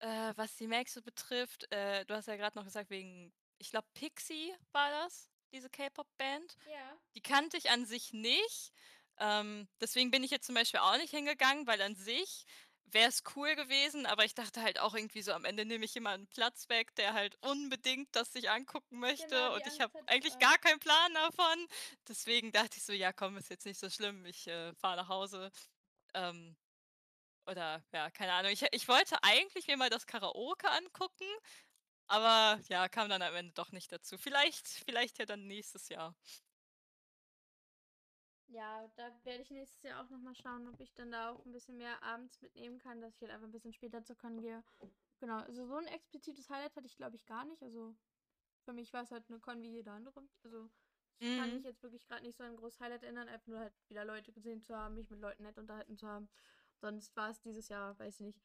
äh, 0.00 0.32
was 0.36 0.56
die 0.56 0.68
Max 0.68 0.94
so 0.94 1.02
betrifft, 1.02 1.70
äh, 1.72 2.04
du 2.06 2.14
hast 2.14 2.28
ja 2.28 2.36
gerade 2.36 2.56
noch 2.56 2.64
gesagt, 2.64 2.90
wegen, 2.90 3.32
ich 3.58 3.70
glaube, 3.70 3.88
Pixie 3.94 4.54
war 4.72 4.90
das, 4.90 5.30
diese 5.52 5.70
K-Pop-Band. 5.70 6.56
Ja. 6.70 6.96
Die 7.14 7.22
kannte 7.22 7.56
ich 7.56 7.70
an 7.70 7.86
sich 7.86 8.12
nicht. 8.12 8.72
Ähm, 9.18 9.68
deswegen 9.80 10.10
bin 10.10 10.22
ich 10.24 10.30
jetzt 10.30 10.46
zum 10.46 10.54
Beispiel 10.54 10.80
auch 10.80 10.96
nicht 10.96 11.10
hingegangen, 11.10 11.66
weil 11.66 11.80
an 11.82 11.96
sich 11.96 12.44
wäre 12.92 13.08
es 13.08 13.22
cool 13.36 13.54
gewesen, 13.54 14.06
aber 14.06 14.24
ich 14.24 14.34
dachte 14.34 14.62
halt 14.62 14.78
auch 14.78 14.94
irgendwie 14.94 15.22
so, 15.22 15.32
am 15.32 15.44
Ende 15.44 15.64
nehme 15.64 15.84
ich 15.84 15.94
jemanden 15.94 16.26
Platz 16.28 16.68
weg, 16.68 16.94
der 16.94 17.12
halt 17.12 17.36
unbedingt 17.42 18.08
das 18.16 18.32
sich 18.32 18.48
angucken 18.50 18.98
möchte 18.98 19.26
Genau, 19.26 19.54
und 19.54 19.66
ich 19.66 19.80
Angst 19.80 19.80
habe 19.80 19.98
ich 19.98 20.08
eigentlich 20.08 20.34
auch. 20.34 20.38
gar 20.38 20.58
keinen 20.58 20.80
Plan 20.80 21.14
davon. 21.14 21.66
Deswegen 22.08 22.52
dachte 22.52 22.78
ich 22.78 22.84
so, 22.84 22.92
ja 22.92 23.12
komm, 23.12 23.36
ist 23.36 23.50
jetzt 23.50 23.66
nicht 23.66 23.78
so 23.78 23.90
schlimm, 23.90 24.24
ich 24.24 24.46
äh, 24.46 24.74
fahre 24.74 24.96
nach 24.96 25.08
Hause. 25.08 25.50
Ähm, 26.14 26.56
oder 27.46 27.82
ja, 27.92 28.10
keine 28.10 28.32
Ahnung. 28.34 28.52
Ich, 28.52 28.64
ich 28.72 28.88
wollte 28.88 29.16
eigentlich 29.22 29.66
mir 29.66 29.76
mal 29.76 29.90
das 29.90 30.06
Karaoke 30.06 30.70
angucken, 30.70 31.24
aber 32.08 32.60
ja, 32.68 32.88
kam 32.88 33.08
dann 33.08 33.22
am 33.22 33.34
Ende 33.34 33.52
doch 33.54 33.72
nicht 33.72 33.92
dazu. 33.92 34.18
Vielleicht, 34.18 34.68
vielleicht 34.68 35.18
ja 35.18 35.26
dann 35.26 35.46
nächstes 35.46 35.88
Jahr. 35.88 36.16
Ja, 38.48 38.88
da 38.96 39.10
werde 39.24 39.42
ich 39.42 39.50
nächstes 39.50 39.82
Jahr 39.82 40.02
auch 40.04 40.08
nochmal 40.10 40.34
schauen, 40.34 40.66
ob 40.68 40.80
ich 40.80 40.94
dann 40.94 41.10
da 41.10 41.30
auch 41.30 41.44
ein 41.44 41.52
bisschen 41.52 41.76
mehr 41.76 42.02
abends 42.02 42.40
mitnehmen 42.40 42.78
kann, 42.78 43.00
dass 43.00 43.14
ich 43.14 43.20
halt 43.22 43.30
einfach 43.30 43.46
ein 43.46 43.52
bisschen 43.52 43.72
später 43.74 44.02
zur 44.04 44.16
Con 44.16 44.40
gehe. 44.40 44.64
Genau, 45.20 45.38
also 45.38 45.66
so 45.66 45.76
ein 45.76 45.86
explizites 45.86 46.48
Highlight 46.50 46.76
hatte 46.76 46.86
ich 46.86 46.96
glaube 46.96 47.16
ich 47.16 47.26
gar 47.26 47.44
nicht. 47.44 47.62
Also 47.62 47.94
für 48.64 48.72
mich 48.72 48.92
war 48.92 49.02
es 49.02 49.10
halt 49.12 49.24
eine 49.30 49.40
Con 49.40 49.62
wie 49.62 49.70
jede 49.72 49.92
andere. 49.92 50.22
Also 50.44 50.70
ich 51.20 51.34
kann 51.34 51.52
Mhm. 51.52 51.54
mich 51.54 51.64
jetzt 51.64 51.82
wirklich 51.82 52.06
gerade 52.06 52.22
nicht 52.24 52.36
so 52.38 52.44
an 52.44 52.52
ein 52.52 52.56
großes 52.56 52.80
Highlight 52.80 53.04
erinnern, 53.04 53.28
einfach 53.28 53.48
nur 53.48 53.60
halt 53.60 53.74
wieder 53.88 54.04
Leute 54.04 54.32
gesehen 54.32 54.62
zu 54.62 54.76
haben, 54.76 54.94
mich 54.96 55.10
mit 55.10 55.20
Leuten 55.20 55.42
nett 55.44 55.58
unterhalten 55.58 55.96
zu 55.98 56.06
haben. 56.08 56.28
Sonst 56.80 57.16
war 57.16 57.30
es 57.30 57.40
dieses 57.42 57.68
Jahr, 57.68 57.98
weiß 57.98 58.16
ich 58.16 58.20
nicht. 58.26 58.40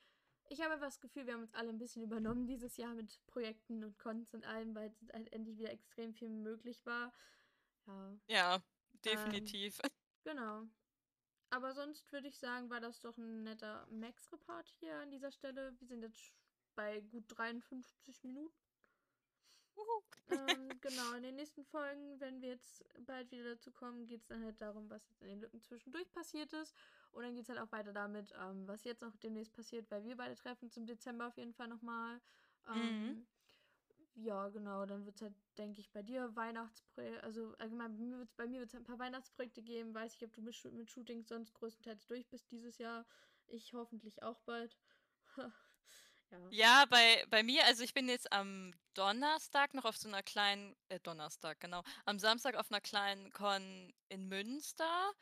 Ich 0.49 0.61
habe 0.61 0.73
einfach 0.73 0.87
das 0.87 0.99
Gefühl, 0.99 1.25
wir 1.25 1.33
haben 1.33 1.41
uns 1.41 1.53
alle 1.53 1.69
ein 1.69 1.77
bisschen 1.77 2.03
übernommen 2.03 2.45
dieses 2.47 2.77
Jahr 2.77 2.93
mit 2.93 3.19
Projekten 3.27 3.83
und 3.83 3.97
Cons 3.97 4.33
und 4.33 4.45
allem, 4.45 4.75
weil 4.75 4.89
es 4.89 5.13
halt 5.13 5.31
endlich 5.33 5.57
wieder 5.57 5.71
extrem 5.71 6.13
viel 6.13 6.29
möglich 6.29 6.85
war. 6.85 7.11
Ja, 7.87 8.17
Ja, 8.27 8.55
Ähm, 8.55 8.61
definitiv. 9.01 9.79
Genau. 10.25 10.63
Aber 11.49 11.73
sonst 11.73 12.09
würde 12.13 12.29
ich 12.29 12.39
sagen, 12.39 12.69
war 12.69 12.79
das 12.79 13.01
doch 13.01 13.17
ein 13.17 13.43
netter 13.43 13.85
Max-Report 13.91 14.69
hier 14.79 14.95
an 14.99 15.11
dieser 15.11 15.31
Stelle. 15.31 15.77
Wir 15.79 15.87
sind 15.87 16.01
jetzt 16.01 16.31
bei 16.75 17.01
gut 17.01 17.25
53 17.27 18.23
Minuten. 18.23 18.55
ähm, 20.31 20.69
genau, 20.81 21.13
in 21.13 21.23
den 21.23 21.35
nächsten 21.35 21.65
Folgen, 21.65 22.19
wenn 22.19 22.41
wir 22.41 22.49
jetzt 22.49 22.83
bald 23.05 23.29
wieder 23.31 23.55
dazu 23.55 23.71
kommen, 23.71 24.07
geht 24.07 24.21
es 24.21 24.27
dann 24.27 24.43
halt 24.43 24.59
darum, 24.61 24.89
was 24.89 25.07
jetzt 25.09 25.21
in 25.21 25.27
den 25.27 25.41
Lücken 25.41 25.61
zwischendurch 25.61 26.11
passiert 26.13 26.53
ist. 26.53 26.75
Und 27.13 27.23
dann 27.23 27.35
geht 27.35 27.43
es 27.43 27.49
halt 27.49 27.59
auch 27.59 27.71
weiter 27.71 27.93
damit, 27.93 28.33
ähm, 28.39 28.67
was 28.67 28.83
jetzt 28.83 29.01
noch 29.01 29.15
demnächst 29.17 29.53
passiert, 29.53 29.89
weil 29.91 30.03
wir 30.03 30.17
beide 30.17 30.35
treffen 30.35 30.69
zum 30.71 30.85
Dezember 30.85 31.27
auf 31.27 31.37
jeden 31.37 31.53
Fall 31.53 31.67
nochmal. 31.67 32.19
Ähm, 32.67 32.75
mhm. 32.75 33.27
Ja, 34.15 34.49
genau, 34.49 34.85
dann 34.85 35.05
wird 35.05 35.15
es 35.15 35.21
halt, 35.23 35.33
denke 35.57 35.79
ich, 35.79 35.91
bei 35.91 36.03
dir 36.03 36.35
Weihnachtsprojekte, 36.35 37.23
also 37.23 37.55
allgemein 37.57 37.97
bei 37.97 38.03
mir 38.03 38.17
wird 38.19 38.29
es 38.29 38.35
bei 38.35 38.47
mir 38.47 38.59
wird's 38.59 38.75
ein 38.75 38.83
paar 38.83 38.99
Weihnachtsprojekte 38.99 39.63
geben. 39.63 39.93
Weiß 39.93 40.15
ich, 40.15 40.23
ob 40.23 40.33
du 40.33 40.41
mit, 40.41 40.55
mit 40.73 40.89
Shootings 40.89 41.27
sonst 41.29 41.53
größtenteils 41.53 42.05
durch 42.05 42.27
bist 42.29 42.51
dieses 42.51 42.77
Jahr. 42.77 43.05
Ich 43.47 43.73
hoffentlich 43.73 44.21
auch 44.21 44.39
bald. 44.41 44.77
Ja. 46.31 46.49
Ja, 46.49 46.85
bei, 46.89 47.23
bei 47.29 47.43
mir, 47.43 47.63
also 47.65 47.83
ich 47.83 47.93
bin 47.93 48.09
jetzt 48.09 48.31
am 48.31 48.73
Donnerstag 48.95 49.75
noch 49.75 49.85
auf 49.85 49.97
so 49.97 50.07
einer 50.07 50.23
kleinen, 50.23 50.75
äh, 50.89 50.99
Donnerstag, 50.99 51.59
genau, 51.59 51.83
am 52.05 52.17
Samstag 52.17 52.55
auf 52.55 52.71
einer 52.71 52.81
kleinen 52.81 53.31
Con 53.31 53.93
in 54.09 54.27
Münster. 54.27 55.13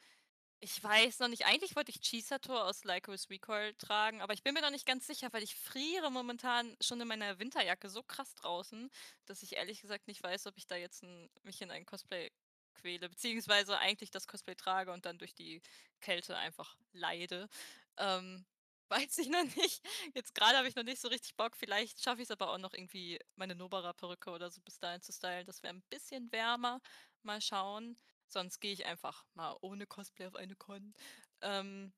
Ich 0.64 0.84
weiß 0.84 1.18
noch 1.20 1.28
nicht, 1.28 1.45
eigentlich 1.47 1.76
wollte 1.76 1.89
ich 1.89 2.01
Chisato 2.01 2.55
aus 2.55 2.84
Lycos 2.84 3.32
Recoil 3.32 3.74
tragen, 3.80 4.22
aber 4.22 4.34
ich 4.34 4.43
bin 4.43 4.53
mir 4.53 4.62
noch 4.62 4.70
nicht 4.70 4.86
ganz 4.86 5.07
sicher, 5.07 5.28
weil 5.34 5.41
ich 5.41 5.55
friere 5.55 6.12
momentan 6.12 6.78
schon 6.80 7.01
in 7.01 7.07
meiner 7.07 7.39
Winterjacke 7.39 7.89
so 7.89 8.03
krass 8.03 8.36
draußen, 8.36 8.91
dass 9.26 9.41
ich 9.41 9.55
ehrlich 9.55 9.82
gesagt 9.82 10.07
nicht 10.07 10.22
weiß, 10.22 10.45
ob 10.45 10.57
ich 10.57 10.68
da 10.68 10.76
jetzt 10.76 11.01
ein, 11.01 11.32
mich 11.41 11.62
in 11.62 11.72
ein 11.72 11.84
Cosplay 11.88 12.30
quäle, 12.76 13.09
beziehungsweise 13.09 13.80
eigentlich 13.80 14.12
das 14.12 14.28
Cosplay 14.28 14.53
trage 14.53 14.91
und 14.91 15.05
dann 15.07 15.18
durch 15.18 15.34
die 15.34 15.64
Kälte 15.99 16.38
einfach 16.38 16.78
leide. 16.93 17.49
Ähm, 17.97 18.45
weiß 18.89 19.18
ich 19.18 19.30
noch 19.30 19.45
nicht. 19.55 19.82
Jetzt 20.14 20.36
gerade 20.36 20.57
habe 20.57 20.68
ich 20.68 20.76
noch 20.76 20.84
nicht 20.84 21.01
so 21.01 21.07
richtig 21.07 21.36
Bock. 21.38 21.57
Vielleicht 21.57 22.03
schaffe 22.03 22.22
ich 22.22 22.28
es 22.28 22.32
aber 22.32 22.51
auch 22.51 22.59
noch 22.59 22.74
irgendwie, 22.74 23.20
meine 23.36 23.55
Nobara-Perücke 23.55 24.30
oder 24.30 24.51
so 24.51 24.62
bis 24.62 24.78
dahin 24.78 25.01
zu 25.01 25.12
stylen. 25.12 25.45
Das 25.47 25.64
wäre 25.64 25.74
ein 25.74 25.84
bisschen 25.89 26.32
wärmer. 26.32 26.82
Mal 27.24 27.41
schauen. 27.41 27.97
Sonst 28.32 28.60
gehe 28.60 28.74
ich 28.74 28.86
einfach 28.86 29.26
mal 29.34 29.58
ohne 29.62 29.86
Cosplay 29.86 30.28
auf 30.28 30.36
eine 30.36 30.56
Con. 30.56 30.94
Ähm, 31.42 31.94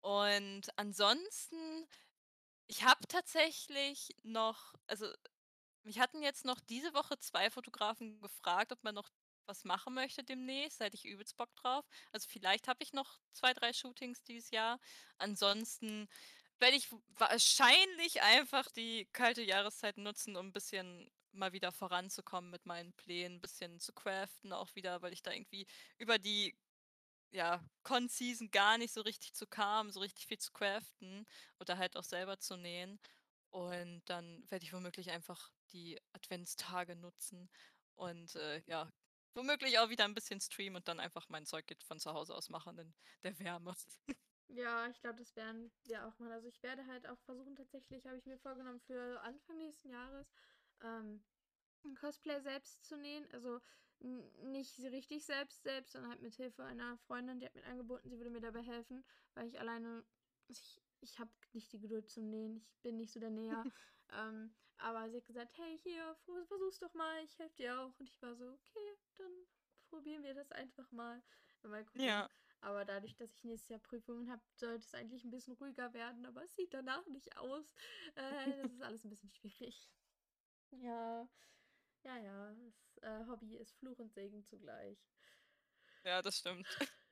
und 0.00 0.62
ansonsten, 0.76 1.86
ich 2.66 2.84
habe 2.84 3.06
tatsächlich 3.08 4.14
noch, 4.22 4.74
also 4.86 5.06
mich 5.82 5.98
hatten 5.98 6.22
jetzt 6.22 6.44
noch 6.44 6.60
diese 6.60 6.94
Woche 6.94 7.18
zwei 7.18 7.50
Fotografen 7.50 8.20
gefragt, 8.20 8.72
ob 8.72 8.82
man 8.84 8.94
noch 8.94 9.10
was 9.46 9.64
machen 9.64 9.94
möchte 9.94 10.24
demnächst, 10.24 10.80
da 10.80 10.86
ich 10.92 11.04
übelst 11.04 11.36
Bock 11.36 11.54
drauf. 11.56 11.84
Also 12.12 12.28
vielleicht 12.28 12.68
habe 12.68 12.82
ich 12.82 12.92
noch 12.92 13.20
zwei, 13.32 13.54
drei 13.54 13.72
Shootings 13.72 14.22
dieses 14.22 14.50
Jahr. 14.50 14.80
Ansonsten 15.18 16.08
werde 16.58 16.76
ich 16.76 16.88
wahrscheinlich 17.18 18.22
einfach 18.22 18.70
die 18.72 19.06
kalte 19.12 19.42
Jahreszeit 19.42 19.98
nutzen, 19.98 20.36
um 20.36 20.48
ein 20.48 20.52
bisschen 20.52 21.10
mal 21.36 21.52
wieder 21.52 21.72
voranzukommen 21.72 22.50
mit 22.50 22.66
meinen 22.66 22.92
Plänen, 22.94 23.36
ein 23.36 23.40
bisschen 23.40 23.80
zu 23.80 23.92
craften 23.92 24.52
auch 24.52 24.74
wieder, 24.74 25.02
weil 25.02 25.12
ich 25.12 25.22
da 25.22 25.32
irgendwie 25.32 25.66
über 25.98 26.18
die 26.18 26.56
ja, 27.30 27.62
Con-Season 27.82 28.50
gar 28.50 28.78
nicht 28.78 28.92
so 28.94 29.02
richtig 29.02 29.34
zu 29.34 29.46
kam, 29.46 29.90
so 29.90 30.00
richtig 30.00 30.26
viel 30.26 30.38
zu 30.38 30.52
craften 30.52 31.26
oder 31.60 31.78
halt 31.78 31.96
auch 31.96 32.04
selber 32.04 32.38
zu 32.38 32.56
nähen. 32.56 32.98
Und 33.50 34.02
dann 34.06 34.44
werde 34.50 34.64
ich 34.64 34.72
womöglich 34.72 35.10
einfach 35.10 35.50
die 35.72 36.00
Adventstage 36.12 36.96
nutzen 36.96 37.50
und 37.94 38.34
äh, 38.36 38.62
ja, 38.66 38.92
womöglich 39.34 39.78
auch 39.78 39.90
wieder 39.90 40.04
ein 40.04 40.14
bisschen 40.14 40.40
streamen 40.40 40.76
und 40.76 40.88
dann 40.88 41.00
einfach 41.00 41.28
mein 41.28 41.46
Zeug 41.46 41.64
von 41.84 42.00
zu 42.00 42.12
Hause 42.12 42.34
aus 42.34 42.48
machen 42.48 42.78
in 42.78 42.94
der 43.22 43.38
Wärme. 43.38 43.74
Ja, 44.48 44.86
ich 44.88 45.00
glaube, 45.00 45.18
das 45.18 45.34
werden 45.36 45.72
wir 45.84 46.06
auch 46.06 46.18
mal. 46.18 46.32
Also 46.32 46.48
ich 46.48 46.62
werde 46.62 46.86
halt 46.86 47.06
auch 47.08 47.18
versuchen, 47.20 47.56
tatsächlich 47.56 48.06
habe 48.06 48.16
ich 48.16 48.26
mir 48.26 48.38
vorgenommen, 48.38 48.80
für 48.80 49.20
Anfang 49.22 49.58
nächsten 49.58 49.90
Jahres 49.90 50.32
ähm, 50.82 51.22
ein 51.84 51.94
Cosplay 51.94 52.40
selbst 52.40 52.84
zu 52.84 52.96
nähen. 52.96 53.26
Also 53.32 53.60
nicht 54.00 54.78
richtig 54.80 55.24
selbst 55.24 55.62
selbst, 55.62 55.92
sondern 55.92 56.10
halt 56.10 56.22
mit 56.22 56.34
Hilfe 56.34 56.64
einer 56.64 56.98
Freundin, 56.98 57.38
die 57.38 57.46
hat 57.46 57.54
mir 57.54 57.64
angeboten, 57.64 58.10
sie 58.10 58.18
würde 58.18 58.30
mir 58.30 58.40
dabei 58.40 58.62
helfen, 58.62 59.04
weil 59.34 59.46
ich 59.46 59.58
alleine, 59.58 60.04
ich, 60.48 60.82
ich 61.00 61.18
habe 61.18 61.30
nicht 61.52 61.72
die 61.72 61.80
Geduld 61.80 62.10
zum 62.10 62.28
Nähen, 62.28 62.56
ich 62.56 62.80
bin 62.82 62.98
nicht 62.98 63.12
so 63.12 63.20
der 63.20 63.30
Näher. 63.30 63.64
ähm, 64.12 64.54
aber 64.78 65.08
sie 65.08 65.16
hat 65.16 65.24
gesagt, 65.24 65.56
hey, 65.56 65.78
hier, 65.82 66.14
versuch's 66.46 66.78
doch 66.78 66.92
mal, 66.92 67.24
ich 67.24 67.38
helfe 67.38 67.56
dir 67.56 67.80
auch. 67.80 67.98
Und 67.98 68.08
ich 68.08 68.20
war 68.20 68.34
so, 68.36 68.44
okay, 68.44 68.98
dann 69.16 69.32
probieren 69.88 70.22
wir 70.22 70.34
das 70.34 70.52
einfach 70.52 70.90
mal. 70.92 71.22
Mal 71.62 71.84
gucken. 71.84 72.02
Ja. 72.02 72.28
Aber 72.60 72.84
dadurch, 72.84 73.16
dass 73.16 73.32
ich 73.32 73.44
nächstes 73.44 73.70
Jahr 73.70 73.80
Prüfungen 73.80 74.30
habe, 74.30 74.42
sollte 74.54 74.84
es 74.84 74.94
eigentlich 74.94 75.24
ein 75.24 75.30
bisschen 75.30 75.54
ruhiger 75.54 75.92
werden. 75.94 76.24
Aber 76.26 76.44
es 76.44 76.54
sieht 76.54 76.72
danach 76.72 77.04
nicht 77.06 77.36
aus. 77.38 77.74
Äh, 78.14 78.62
das 78.62 78.72
ist 78.72 78.82
alles 78.82 79.04
ein 79.04 79.10
bisschen 79.10 79.30
schwierig. 79.30 79.90
Ja, 80.70 81.28
ja, 82.02 82.18
ja. 82.18 82.54
Das 82.54 82.98
äh, 83.02 83.26
Hobby 83.26 83.56
ist 83.56 83.76
Fluch 83.78 83.98
und 83.98 84.12
Segen 84.12 84.44
zugleich. 84.44 84.98
Ja, 86.04 86.22
das 86.22 86.38
stimmt. 86.38 86.66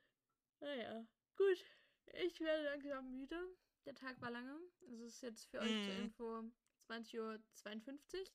Naja, 0.61 1.05
gut. 1.35 1.63
Ich 2.05 2.39
werde 2.39 2.63
langsam 2.63 3.11
müde. 3.11 3.55
Der 3.85 3.93
Tag 3.93 4.19
war 4.21 4.31
lange. 4.31 4.57
Also 4.87 5.03
es 5.03 5.15
ist 5.15 5.21
jetzt 5.21 5.45
für 5.45 5.59
mm. 5.59 5.63
euch 5.63 5.83
zur 5.83 5.93
mhm. 5.93 6.03
Info 6.03 6.51
20.52 6.87 7.19
Uhr. 7.19 7.39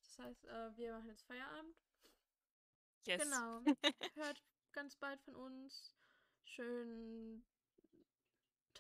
Das 0.03 0.19
heißt, 0.19 0.45
äh, 0.45 0.77
wir 0.77 0.93
machen 0.93 1.09
jetzt 1.09 1.25
Feierabend. 1.27 1.75
Yes. 3.07 3.23
Genau. 3.23 3.63
Hört 4.15 4.45
ganz 4.73 4.97
bald 4.97 5.21
von 5.23 5.35
uns. 5.35 5.97
Schönen 6.45 7.45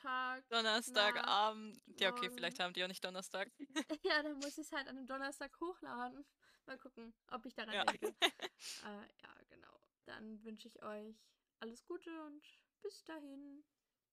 Tag. 0.01 0.49
Donnerstagabend. 0.49 1.81
Ja, 1.99 2.11
okay, 2.11 2.31
vielleicht 2.31 2.59
haben 2.61 2.73
die 2.73 2.83
auch 2.85 2.89
nicht 2.89 3.05
Donnerstag. 3.05 3.51
ja, 4.05 4.23
dann 4.23 4.35
muss 4.35 4.59
ich 4.59 4.67
es 4.67 4.73
halt 4.73 4.89
an 4.89 4.97
einem 4.97 5.07
Donnerstag 5.07 5.53
hochladen. 5.61 6.25
Mal 6.67 6.79
gucken, 6.79 7.15
ob 7.31 7.45
ich 7.47 7.55
daran 7.55 7.75
ja. 7.75 7.85
denke. 7.85 8.07
äh, 8.23 9.23
ja, 9.23 9.35
genau. 9.49 9.81
Dann 10.07 10.43
wünsche 10.45 10.69
ich 10.69 10.83
euch 10.83 11.17
alles 11.61 11.85
Gute 11.85 12.11
und 12.25 12.43
bis 12.83 13.05
dahin. 13.05 13.65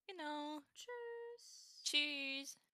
Genau. 0.07 0.61
Tschüss. 0.73 1.83
Tschüss. 1.83 2.66